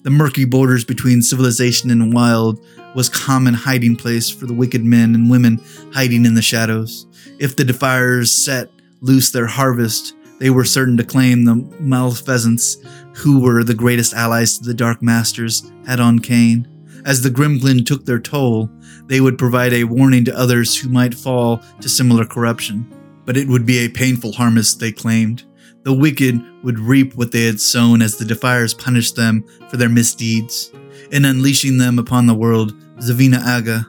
The 0.02 0.10
murky 0.10 0.44
borders 0.44 0.84
between 0.84 1.22
civilization 1.22 1.90
and 1.90 2.12
wild 2.12 2.64
was 2.94 3.08
common 3.08 3.54
hiding 3.54 3.96
place 3.96 4.28
for 4.28 4.46
the 4.46 4.54
wicked 4.54 4.84
men 4.84 5.14
and 5.14 5.30
women 5.30 5.60
hiding 5.94 6.26
in 6.26 6.34
the 6.34 6.42
shadows. 6.42 7.06
If 7.38 7.56
the 7.56 7.64
defiers 7.64 8.32
set 8.32 8.70
loose 9.00 9.30
their 9.30 9.46
harvest, 9.46 10.14
they 10.38 10.50
were 10.50 10.64
certain 10.64 10.96
to 10.96 11.04
claim 11.04 11.44
the 11.44 11.54
malfeasants, 11.78 12.78
who 13.14 13.40
were 13.40 13.64
the 13.64 13.74
greatest 13.74 14.14
allies 14.14 14.58
to 14.58 14.64
the 14.64 14.74
Dark 14.74 15.02
Masters, 15.02 15.70
had 15.86 16.00
on 16.00 16.18
Caen. 16.18 16.66
As 17.04 17.22
the 17.22 17.30
Gremlin 17.30 17.84
took 17.84 18.04
their 18.04 18.20
toll, 18.20 18.70
they 19.06 19.20
would 19.20 19.38
provide 19.38 19.72
a 19.72 19.84
warning 19.84 20.24
to 20.24 20.38
others 20.38 20.76
who 20.76 20.88
might 20.88 21.14
fall 21.14 21.60
to 21.80 21.88
similar 21.88 22.24
corruption. 22.24 22.86
But 23.24 23.36
it 23.36 23.48
would 23.48 23.66
be 23.66 23.78
a 23.78 23.88
painful 23.88 24.32
harvest, 24.32 24.80
they 24.80 24.92
claimed. 24.92 25.44
The 25.84 25.92
wicked 25.92 26.40
would 26.62 26.78
reap 26.78 27.14
what 27.14 27.32
they 27.32 27.44
had 27.44 27.60
sown 27.60 28.02
as 28.02 28.16
the 28.16 28.24
Defiers 28.24 28.72
punished 28.72 29.16
them 29.16 29.44
for 29.68 29.76
their 29.76 29.88
misdeeds. 29.88 30.70
In 31.10 31.24
unleashing 31.24 31.78
them 31.78 31.98
upon 31.98 32.26
the 32.26 32.34
world, 32.34 32.72
Zevanna 32.98 33.40
Agha 33.44 33.86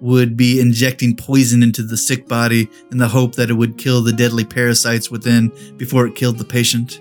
would 0.00 0.36
be 0.36 0.60
injecting 0.60 1.16
poison 1.16 1.62
into 1.62 1.82
the 1.82 1.96
sick 1.96 2.28
body 2.28 2.68
in 2.90 2.98
the 2.98 3.08
hope 3.08 3.34
that 3.34 3.50
it 3.50 3.54
would 3.54 3.78
kill 3.78 4.02
the 4.02 4.12
deadly 4.12 4.44
parasites 4.44 5.10
within 5.10 5.52
before 5.76 6.06
it 6.06 6.14
killed 6.14 6.38
the 6.38 6.44
patient. 6.44 7.00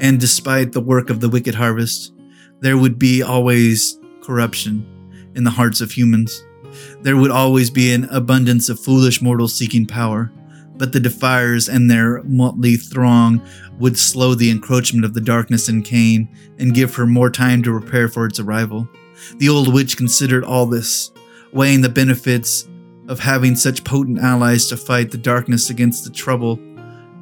And 0.00 0.20
despite 0.20 0.72
the 0.72 0.80
work 0.80 1.10
of 1.10 1.20
the 1.20 1.28
wicked 1.28 1.54
harvest, 1.54 2.12
there 2.60 2.76
would 2.76 2.98
be 2.98 3.22
always 3.22 3.98
corruption 4.22 4.86
in 5.34 5.44
the 5.44 5.50
hearts 5.50 5.80
of 5.80 5.92
humans. 5.92 6.44
There 7.02 7.16
would 7.16 7.30
always 7.30 7.70
be 7.70 7.92
an 7.92 8.04
abundance 8.10 8.68
of 8.68 8.80
foolish 8.80 9.22
mortals 9.22 9.54
seeking 9.54 9.86
power, 9.86 10.32
but 10.76 10.92
the 10.92 11.00
Defiers 11.00 11.68
and 11.68 11.90
their 11.90 12.22
motley 12.24 12.76
throng 12.76 13.40
would 13.78 13.98
slow 13.98 14.34
the 14.34 14.50
encroachment 14.50 15.04
of 15.04 15.14
the 15.14 15.20
darkness 15.20 15.68
in 15.68 15.82
Caen 15.82 16.28
and 16.58 16.74
give 16.74 16.94
her 16.94 17.06
more 17.06 17.30
time 17.30 17.62
to 17.62 17.78
prepare 17.78 18.08
for 18.08 18.26
its 18.26 18.40
arrival. 18.40 18.88
The 19.38 19.48
old 19.48 19.72
witch 19.72 19.96
considered 19.96 20.44
all 20.44 20.66
this, 20.66 21.12
weighing 21.52 21.82
the 21.82 21.88
benefits 21.88 22.68
of 23.08 23.20
having 23.20 23.54
such 23.54 23.84
potent 23.84 24.18
allies 24.18 24.66
to 24.68 24.76
fight 24.76 25.10
the 25.10 25.18
darkness 25.18 25.70
against 25.70 26.04
the 26.04 26.10
trouble 26.10 26.58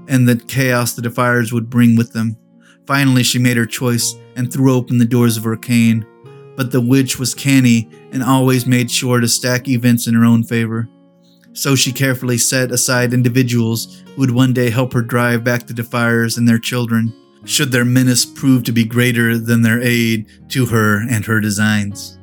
and 0.09 0.29
the 0.29 0.37
chaos 0.37 0.95
the 0.95 1.03
Defiers 1.03 1.53
would 1.53 1.69
bring 1.69 1.97
with 1.97 2.13
them. 2.13 2.37
Finally, 2.87 3.23
she 3.23 3.39
made 3.39 3.57
her 3.57 3.67
choice 3.67 4.15
and 4.37 4.53
threw 4.53 4.75
open 4.75 4.99
the 4.99 5.05
doors 5.05 5.37
of 5.37 5.45
Urcaen. 5.45 6.05
But 6.57 6.71
the 6.71 6.81
witch 6.81 7.19
was 7.19 7.35
canny 7.35 7.89
and 8.13 8.23
always 8.23 8.67
made 8.67 8.91
sure 8.91 9.21
to 9.21 9.29
stack 9.29 9.69
events 9.69 10.07
in 10.07 10.15
her 10.15 10.25
own 10.25 10.43
favor. 10.43 10.89
So 11.55 11.75
she 11.75 11.93
carefully 11.93 12.39
set 12.39 12.71
aside 12.71 13.13
individuals 13.13 14.03
who 14.15 14.21
would 14.21 14.31
one 14.31 14.53
day 14.53 14.71
help 14.71 14.93
her 14.93 15.03
drive 15.03 15.45
back 15.45 15.67
the 15.67 15.75
Defiers 15.75 16.39
and 16.39 16.49
their 16.49 16.59
children, 16.59 17.13
should 17.45 17.73
their 17.73 17.85
menace 17.85 18.25
prove 18.25 18.65
to 18.65 18.73
be 18.73 18.85
greater 18.85 19.39
than 19.39 19.63
their 19.63 19.81
aid 19.81 20.27
to 20.51 20.67
her 20.67 21.07
and 21.09 21.25
her 21.25 21.41
designs. 21.41 22.19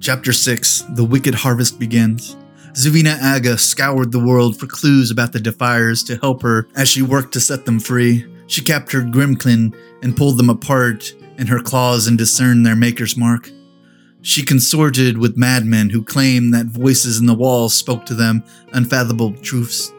Chapter 0.00 0.32
6 0.32 0.82
The 0.90 1.04
Wicked 1.04 1.34
Harvest 1.34 1.78
begins. 1.78 2.36
Zevanna 2.74 3.16
Agha 3.22 3.56
scoured 3.56 4.10
the 4.12 4.24
world 4.24 4.58
for 4.58 4.66
clues 4.66 5.10
about 5.10 5.32
the 5.32 5.40
Defiers 5.40 6.02
to 6.04 6.16
help 6.16 6.42
her 6.42 6.68
as 6.74 6.88
she 6.88 7.02
worked 7.02 7.32
to 7.34 7.40
set 7.40 7.64
them 7.64 7.78
free. 7.78 8.26
She 8.54 8.62
captured 8.62 9.10
Grymkin 9.10 9.74
and 10.00 10.16
pulled 10.16 10.38
them 10.38 10.48
apart 10.48 11.12
in 11.38 11.48
her 11.48 11.58
claws 11.58 12.06
and 12.06 12.16
discerned 12.16 12.64
their 12.64 12.76
maker's 12.76 13.16
mark. 13.16 13.50
She 14.22 14.44
consorted 14.44 15.18
with 15.18 15.36
madmen 15.36 15.90
who 15.90 16.04
claimed 16.04 16.54
that 16.54 16.66
voices 16.66 17.18
in 17.18 17.26
the 17.26 17.34
walls 17.34 17.74
spoke 17.74 18.06
to 18.06 18.14
them 18.14 18.44
unfathomable 18.72 19.32
truths. 19.38 19.92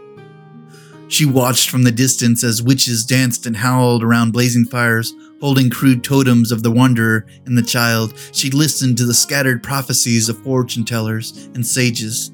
She 1.10 1.26
watched 1.26 1.70
from 1.70 1.84
the 1.84 1.91
distance 1.91 2.45
as 2.45 2.64
witches 2.64 3.06
danced 3.06 3.45
and 3.45 3.58
howled 3.58 4.06
around 4.06 4.32
blazing 4.32 4.64
fires, 4.64 5.14
holding 5.41 5.70
crude 5.70 6.01
totems 6.01 6.53
of 6.53 6.64
the 6.64 6.72
wanderer 6.72 7.26
and 7.45 7.58
the 7.58 7.62
child. 7.62 8.14
She 8.32 8.51
listened 8.51 8.97
to 8.99 9.06
the 9.06 9.14
scattered 9.14 9.64
prophecies 9.64 10.30
of 10.30 10.41
fortune 10.43 10.86
tellers 10.86 11.49
and 11.56 11.68
sages, 11.68 12.32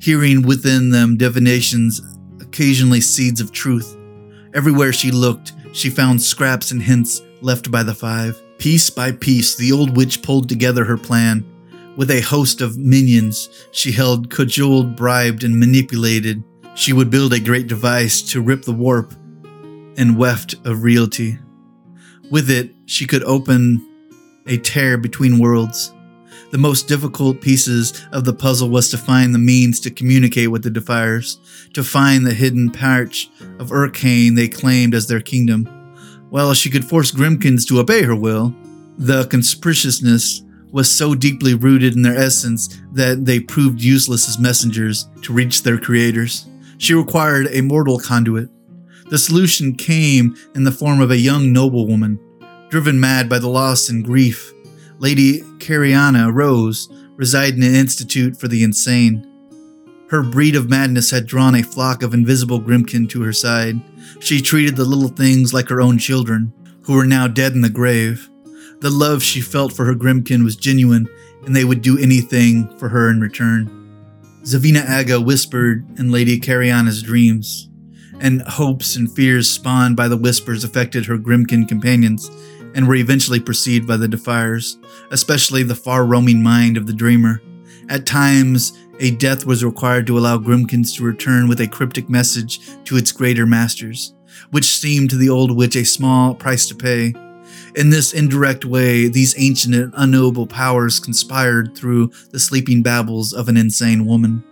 hearing 0.00 0.42
within 0.42 0.90
them 0.90 1.16
divinations, 1.16 2.02
occasionally 2.42 3.00
seeds 3.00 3.40
of 3.40 3.52
truth. 3.52 3.96
Everywhere 4.52 4.92
she 4.92 5.10
looked, 5.10 5.52
she 5.72 5.90
found 5.90 6.20
scraps 6.20 6.70
and 6.70 6.82
hints 6.82 7.22
left 7.40 7.70
by 7.70 7.82
the 7.82 7.94
five. 7.94 8.40
Piece 8.58 8.90
by 8.90 9.12
piece, 9.12 9.54
the 9.54 9.72
old 9.72 9.96
witch 9.96 10.22
pulled 10.22 10.48
together 10.48 10.84
her 10.84 10.98
plan. 10.98 11.46
With 11.96 12.10
a 12.10 12.20
host 12.20 12.60
of 12.60 12.76
minions 12.76 13.48
she 13.72 13.92
held 13.92 14.30
cajoled, 14.30 14.96
bribed, 14.96 15.44
and 15.44 15.58
manipulated, 15.58 16.42
she 16.74 16.92
would 16.92 17.10
build 17.10 17.32
a 17.32 17.40
great 17.40 17.68
device 17.68 18.22
to 18.22 18.40
rip 18.40 18.62
the 18.62 18.72
warp 18.72 19.12
and 19.96 20.16
weft 20.16 20.54
of 20.64 20.82
reality. 20.82 21.38
With 22.30 22.50
it, 22.50 22.74
she 22.86 23.06
could 23.06 23.24
open 23.24 23.86
a 24.46 24.56
tear 24.56 24.96
between 24.98 25.38
worlds. 25.38 25.92
The 26.50 26.58
most 26.58 26.88
difficult 26.88 27.40
pieces 27.40 28.04
of 28.10 28.24
the 28.24 28.32
puzzle 28.32 28.70
was 28.70 28.90
to 28.90 28.98
find 28.98 29.32
the 29.32 29.38
means 29.38 29.78
to 29.80 29.90
communicate 29.90 30.50
with 30.50 30.64
the 30.64 30.70
Defiers, 30.70 31.38
to 31.74 31.84
find 31.84 32.26
the 32.26 32.34
hidden 32.34 32.70
patch 32.70 33.30
of 33.60 33.70
Urcaen 33.70 34.34
they 34.34 34.48
claimed 34.48 34.92
as 34.92 35.06
their 35.06 35.20
kingdom. 35.20 35.66
While 36.30 36.52
she 36.54 36.68
could 36.68 36.84
force 36.84 37.12
Grymkins 37.12 37.66
to 37.68 37.78
obey 37.78 38.02
her 38.02 38.16
will, 38.16 38.52
the 38.98 39.26
conspicuousness 39.26 40.42
was 40.72 40.90
so 40.90 41.14
deeply 41.14 41.54
rooted 41.54 41.94
in 41.94 42.02
their 42.02 42.16
essence 42.16 42.80
that 42.92 43.24
they 43.24 43.38
proved 43.38 43.80
useless 43.80 44.28
as 44.28 44.38
messengers 44.38 45.08
to 45.22 45.32
reach 45.32 45.62
their 45.62 45.78
creators. 45.78 46.46
She 46.78 46.94
required 46.94 47.46
a 47.52 47.60
mortal 47.60 47.98
conduit. 47.98 48.48
The 49.08 49.18
solution 49.18 49.74
came 49.74 50.36
in 50.56 50.64
the 50.64 50.72
form 50.72 51.00
of 51.00 51.12
a 51.12 51.16
young 51.16 51.52
noblewoman, 51.52 52.18
driven 52.70 52.98
mad 52.98 53.28
by 53.28 53.38
the 53.38 53.48
loss 53.48 53.88
and 53.88 54.04
grief 54.04 54.52
Lady 55.00 55.40
Karianna 55.56 56.30
Rose 56.30 56.90
resided 57.16 57.56
in 57.56 57.62
an 57.62 57.74
institute 57.74 58.38
for 58.38 58.48
the 58.48 58.62
insane. 58.62 59.26
Her 60.10 60.22
breed 60.22 60.54
of 60.54 60.68
madness 60.68 61.10
had 61.10 61.24
drawn 61.24 61.54
a 61.54 61.62
flock 61.62 62.02
of 62.02 62.12
invisible 62.12 62.60
Grymkin 62.60 63.08
to 63.08 63.22
her 63.22 63.32
side. 63.32 63.80
She 64.20 64.42
treated 64.42 64.76
the 64.76 64.84
little 64.84 65.08
things 65.08 65.54
like 65.54 65.70
her 65.70 65.80
own 65.80 65.96
children, 65.96 66.52
who 66.82 66.96
were 66.96 67.06
now 67.06 67.26
dead 67.26 67.52
in 67.52 67.62
the 67.62 67.70
grave. 67.70 68.28
The 68.80 68.90
love 68.90 69.22
she 69.22 69.40
felt 69.40 69.72
for 69.72 69.86
her 69.86 69.94
Grymkin 69.94 70.44
was 70.44 70.54
genuine, 70.54 71.08
and 71.46 71.56
they 71.56 71.64
would 71.64 71.80
do 71.80 71.98
anything 71.98 72.68
for 72.76 72.90
her 72.90 73.08
in 73.08 73.22
return. 73.22 73.68
Zevanna 74.44 74.84
Agha 74.86 75.18
whispered 75.18 75.82
in 75.98 76.10
Lady 76.10 76.38
Karianna's 76.38 77.02
dreams, 77.02 77.70
and 78.20 78.42
hopes 78.42 78.96
and 78.96 79.10
fears 79.10 79.48
spawned 79.48 79.96
by 79.96 80.08
the 80.08 80.18
whispers 80.18 80.62
affected 80.62 81.06
her 81.06 81.16
Grymkin 81.16 81.66
companions 81.66 82.30
and 82.74 82.86
were 82.86 82.94
eventually 82.94 83.40
perceived 83.40 83.86
by 83.86 83.96
the 83.96 84.08
Defiers, 84.08 84.78
especially 85.10 85.62
the 85.62 85.74
far 85.74 86.06
roaming 86.06 86.42
mind 86.42 86.76
of 86.76 86.86
the 86.86 86.92
dreamer. 86.92 87.42
At 87.88 88.06
times, 88.06 88.72
a 89.00 89.10
death 89.10 89.46
was 89.46 89.64
required 89.64 90.06
to 90.06 90.18
allow 90.18 90.38
Grymkins 90.38 90.94
to 90.96 91.04
return 91.04 91.48
with 91.48 91.60
a 91.60 91.66
cryptic 91.66 92.08
message 92.08 92.60
to 92.84 92.96
its 92.96 93.12
greater 93.12 93.46
masters, 93.46 94.14
which 94.50 94.66
seemed 94.66 95.10
to 95.10 95.16
the 95.16 95.28
old 95.28 95.56
witch 95.56 95.74
a 95.74 95.84
small 95.84 96.34
price 96.34 96.66
to 96.68 96.74
pay. 96.74 97.14
In 97.76 97.90
this 97.90 98.12
indirect 98.12 98.64
way, 98.64 99.08
these 99.08 99.34
ancient 99.38 99.74
and 99.74 99.92
unknowable 99.96 100.46
powers 100.46 101.00
conspired 101.00 101.76
through 101.76 102.12
the 102.30 102.38
sleeping 102.38 102.82
babbles 102.82 103.32
of 103.32 103.48
an 103.48 103.56
insane 103.56 104.06
woman. 104.06 104.44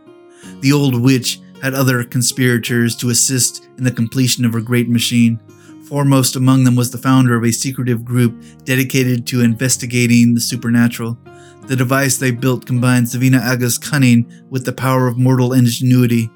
The 0.60 0.72
old 0.72 1.00
witch 1.00 1.40
had 1.62 1.74
other 1.74 2.04
conspirators 2.04 2.96
to 2.96 3.10
assist 3.10 3.68
in 3.76 3.84
the 3.84 3.90
completion 3.90 4.44
of 4.44 4.52
her 4.52 4.60
great 4.60 4.88
machine, 4.88 5.40
Foremost 5.89 6.36
among 6.36 6.64
them 6.64 6.76
was 6.76 6.91
the 6.91 6.99
founder 6.99 7.34
of 7.34 7.45
a 7.45 7.51
secretive 7.51 8.05
group 8.05 8.45
dedicated 8.64 9.26
to 9.28 9.41
investigating 9.41 10.34
the 10.34 10.41
supernatural. 10.41 11.16
The 11.62 11.76
device 11.76 12.18
they 12.18 12.30
built 12.30 12.66
combined 12.66 13.07
Zevanna 13.07 13.41
Agha's 13.41 13.78
cunning 13.78 14.30
with 14.51 14.66
the 14.66 14.72
power 14.74 15.07
of 15.07 15.16
mortal 15.16 15.55
ingenuity, 15.55 16.30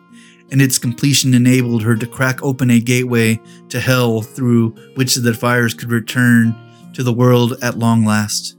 and 0.50 0.62
its 0.62 0.78
completion 0.78 1.34
enabled 1.34 1.82
her 1.82 1.96
to 1.96 2.06
crack 2.06 2.42
open 2.42 2.70
a 2.70 2.80
gateway 2.80 3.38
to 3.68 3.78
hell 3.78 4.22
through 4.22 4.70
which 4.94 5.14
the 5.14 5.32
Defiers 5.32 5.74
could 5.74 5.90
return 5.90 6.56
to 6.94 7.02
the 7.02 7.12
world 7.12 7.58
at 7.60 7.78
long 7.78 8.06
last. 8.06 8.56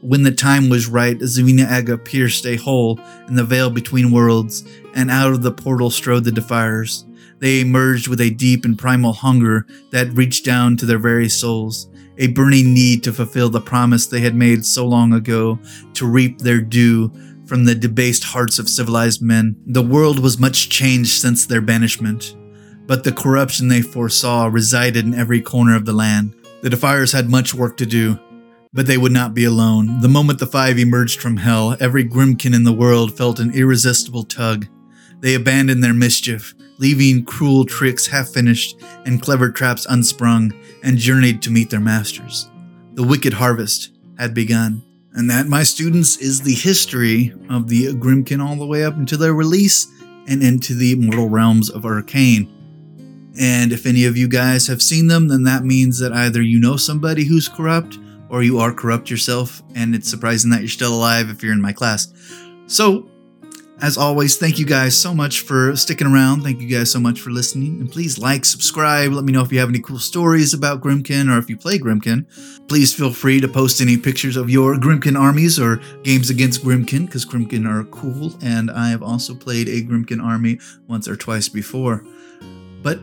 When 0.00 0.22
the 0.22 0.30
time 0.30 0.68
was 0.68 0.86
right, 0.86 1.18
Zevanna 1.18 1.66
Agha 1.68 1.98
pierced 1.98 2.46
a 2.46 2.54
hole 2.54 3.00
in 3.26 3.34
the 3.34 3.42
veil 3.42 3.70
between 3.70 4.12
worlds, 4.12 4.62
and 4.94 5.10
out 5.10 5.32
of 5.32 5.42
the 5.42 5.50
portal 5.52 5.90
strode 5.90 6.22
the 6.22 6.30
Defiers. 6.30 7.05
They 7.38 7.60
emerged 7.60 8.08
with 8.08 8.20
a 8.20 8.30
deep 8.30 8.64
and 8.64 8.78
primal 8.78 9.12
hunger 9.12 9.66
that 9.90 10.12
reached 10.12 10.44
down 10.44 10.76
to 10.78 10.86
their 10.86 10.98
very 10.98 11.28
souls, 11.28 11.88
a 12.18 12.28
burning 12.28 12.72
need 12.72 13.04
to 13.04 13.12
fulfill 13.12 13.50
the 13.50 13.60
promise 13.60 14.06
they 14.06 14.20
had 14.20 14.34
made 14.34 14.64
so 14.64 14.86
long 14.86 15.12
ago 15.12 15.58
to 15.94 16.06
reap 16.06 16.38
their 16.38 16.60
due 16.60 17.12
from 17.46 17.64
the 17.64 17.74
debased 17.74 18.24
hearts 18.24 18.58
of 18.58 18.68
civilized 18.68 19.22
men. 19.22 19.56
The 19.66 19.82
world 19.82 20.18
was 20.18 20.38
much 20.38 20.70
changed 20.70 21.20
since 21.20 21.46
their 21.46 21.60
banishment, 21.60 22.36
but 22.86 23.04
the 23.04 23.12
corruption 23.12 23.68
they 23.68 23.82
foresaw 23.82 24.46
resided 24.46 25.04
in 25.04 25.14
every 25.14 25.40
corner 25.40 25.76
of 25.76 25.84
the 25.84 25.92
land. 25.92 26.34
The 26.62 26.70
Defiers 26.70 27.12
had 27.12 27.30
much 27.30 27.54
work 27.54 27.76
to 27.76 27.86
do, 27.86 28.18
but 28.72 28.86
they 28.86 28.98
would 28.98 29.12
not 29.12 29.34
be 29.34 29.44
alone. 29.44 30.00
The 30.00 30.08
moment 30.08 30.38
the 30.38 30.46
five 30.46 30.78
emerged 30.78 31.20
from 31.20 31.36
hell, 31.36 31.76
every 31.80 32.04
Grymkin 32.04 32.54
in 32.54 32.64
the 32.64 32.72
world 32.72 33.16
felt 33.16 33.38
an 33.38 33.54
irresistible 33.54 34.24
tug. 34.24 34.66
They 35.20 35.34
abandoned 35.34 35.84
their 35.84 35.94
mischief, 35.94 36.54
leaving 36.78 37.24
cruel 37.24 37.64
tricks 37.64 38.06
half 38.06 38.28
finished 38.28 38.80
and 39.04 39.22
clever 39.22 39.50
traps 39.50 39.86
unsprung, 39.88 40.52
and 40.82 40.98
journeyed 40.98 41.42
to 41.42 41.50
meet 41.50 41.70
their 41.70 41.80
masters. 41.80 42.50
The 42.94 43.02
wicked 43.02 43.32
harvest 43.32 43.90
had 44.18 44.34
begun. 44.34 44.82
And 45.12 45.30
that, 45.30 45.46
my 45.46 45.62
students, 45.62 46.18
is 46.18 46.42
the 46.42 46.54
history 46.54 47.32
of 47.48 47.68
the 47.68 47.94
Grymkin 47.94 48.44
all 48.44 48.56
the 48.56 48.66
way 48.66 48.84
up 48.84 48.96
until 48.96 49.18
their 49.18 49.34
release 49.34 49.86
and 50.28 50.42
into 50.42 50.74
the 50.74 50.94
mortal 50.96 51.28
realms 51.28 51.70
of 51.70 51.86
Arcane. 51.86 52.52
And 53.38 53.72
if 53.72 53.86
any 53.86 54.04
of 54.04 54.16
you 54.16 54.28
guys 54.28 54.66
have 54.66 54.82
seen 54.82 55.08
them, 55.08 55.28
then 55.28 55.44
that 55.44 55.64
means 55.64 55.98
that 55.98 56.12
either 56.12 56.42
you 56.42 56.60
know 56.60 56.76
somebody 56.76 57.24
who's 57.24 57.48
corrupt 57.48 57.98
or 58.28 58.42
you 58.42 58.58
are 58.58 58.72
corrupt 58.72 59.10
yourself, 59.10 59.62
and 59.74 59.94
it's 59.94 60.10
surprising 60.10 60.50
that 60.50 60.60
you're 60.60 60.68
still 60.68 60.94
alive 60.94 61.30
if 61.30 61.42
you're 61.42 61.52
in 61.52 61.60
my 61.60 61.72
class. 61.72 62.12
So, 62.66 63.08
as 63.82 63.98
always, 63.98 64.38
thank 64.38 64.58
you 64.58 64.64
guys 64.64 64.98
so 64.98 65.14
much 65.14 65.40
for 65.40 65.76
sticking 65.76 66.06
around. 66.06 66.42
Thank 66.42 66.60
you 66.60 66.68
guys 66.68 66.90
so 66.90 66.98
much 66.98 67.20
for 67.20 67.30
listening. 67.30 67.78
And 67.80 67.92
please 67.92 68.18
like, 68.18 68.46
subscribe. 68.46 69.12
Let 69.12 69.24
me 69.24 69.32
know 69.32 69.42
if 69.42 69.52
you 69.52 69.58
have 69.58 69.68
any 69.68 69.80
cool 69.80 69.98
stories 69.98 70.54
about 70.54 70.80
Grymkin 70.80 71.30
or 71.30 71.38
if 71.38 71.50
you 71.50 71.58
play 71.58 71.78
Grymkin. 71.78 72.26
Please 72.68 72.94
feel 72.94 73.12
free 73.12 73.38
to 73.40 73.48
post 73.48 73.82
any 73.82 73.98
pictures 73.98 74.36
of 74.36 74.48
your 74.48 74.76
Grymkin 74.76 75.18
armies 75.18 75.58
or 75.58 75.80
games 76.04 76.30
against 76.30 76.64
Grymkin 76.64 77.04
because 77.04 77.26
Grymkin 77.26 77.68
are 77.68 77.84
cool. 77.84 78.32
And 78.40 78.70
I 78.70 78.88
have 78.88 79.02
also 79.02 79.34
played 79.34 79.68
a 79.68 79.82
Grymkin 79.82 80.24
army 80.24 80.58
once 80.88 81.06
or 81.06 81.16
twice 81.16 81.48
before. 81.50 82.02
But 82.82 83.00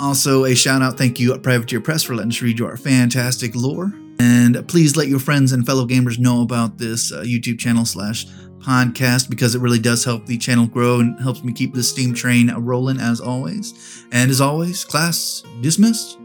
also, 0.00 0.46
a 0.46 0.56
shout 0.56 0.82
out 0.82 0.98
thank 0.98 1.20
you, 1.20 1.38
Privateer 1.38 1.80
Press, 1.80 2.02
for 2.02 2.16
letting 2.16 2.32
us 2.32 2.42
read 2.42 2.58
your 2.58 2.76
fantastic 2.76 3.54
lore. 3.54 3.92
And 4.18 4.66
please 4.68 4.96
let 4.96 5.08
your 5.08 5.20
friends 5.20 5.52
and 5.52 5.64
fellow 5.64 5.86
gamers 5.86 6.18
know 6.18 6.42
about 6.42 6.78
this 6.78 7.12
uh, 7.12 7.22
YouTube 7.22 7.58
channel 7.58 7.84
slash 7.84 8.26
podcast 8.62 9.28
because 9.28 9.54
it 9.54 9.60
really 9.60 9.78
does 9.78 10.04
help 10.04 10.26
the 10.26 10.38
channel 10.38 10.66
grow 10.66 11.00
and 11.00 11.20
helps 11.20 11.42
me 11.42 11.52
keep 11.52 11.74
the 11.74 11.82
steam 11.82 12.14
train 12.14 12.50
rolling 12.54 12.98
as 12.98 13.20
always. 13.20 14.04
And 14.12 14.30
as 14.30 14.40
always, 14.40 14.84
class 14.84 15.42
dismissed. 15.60 16.18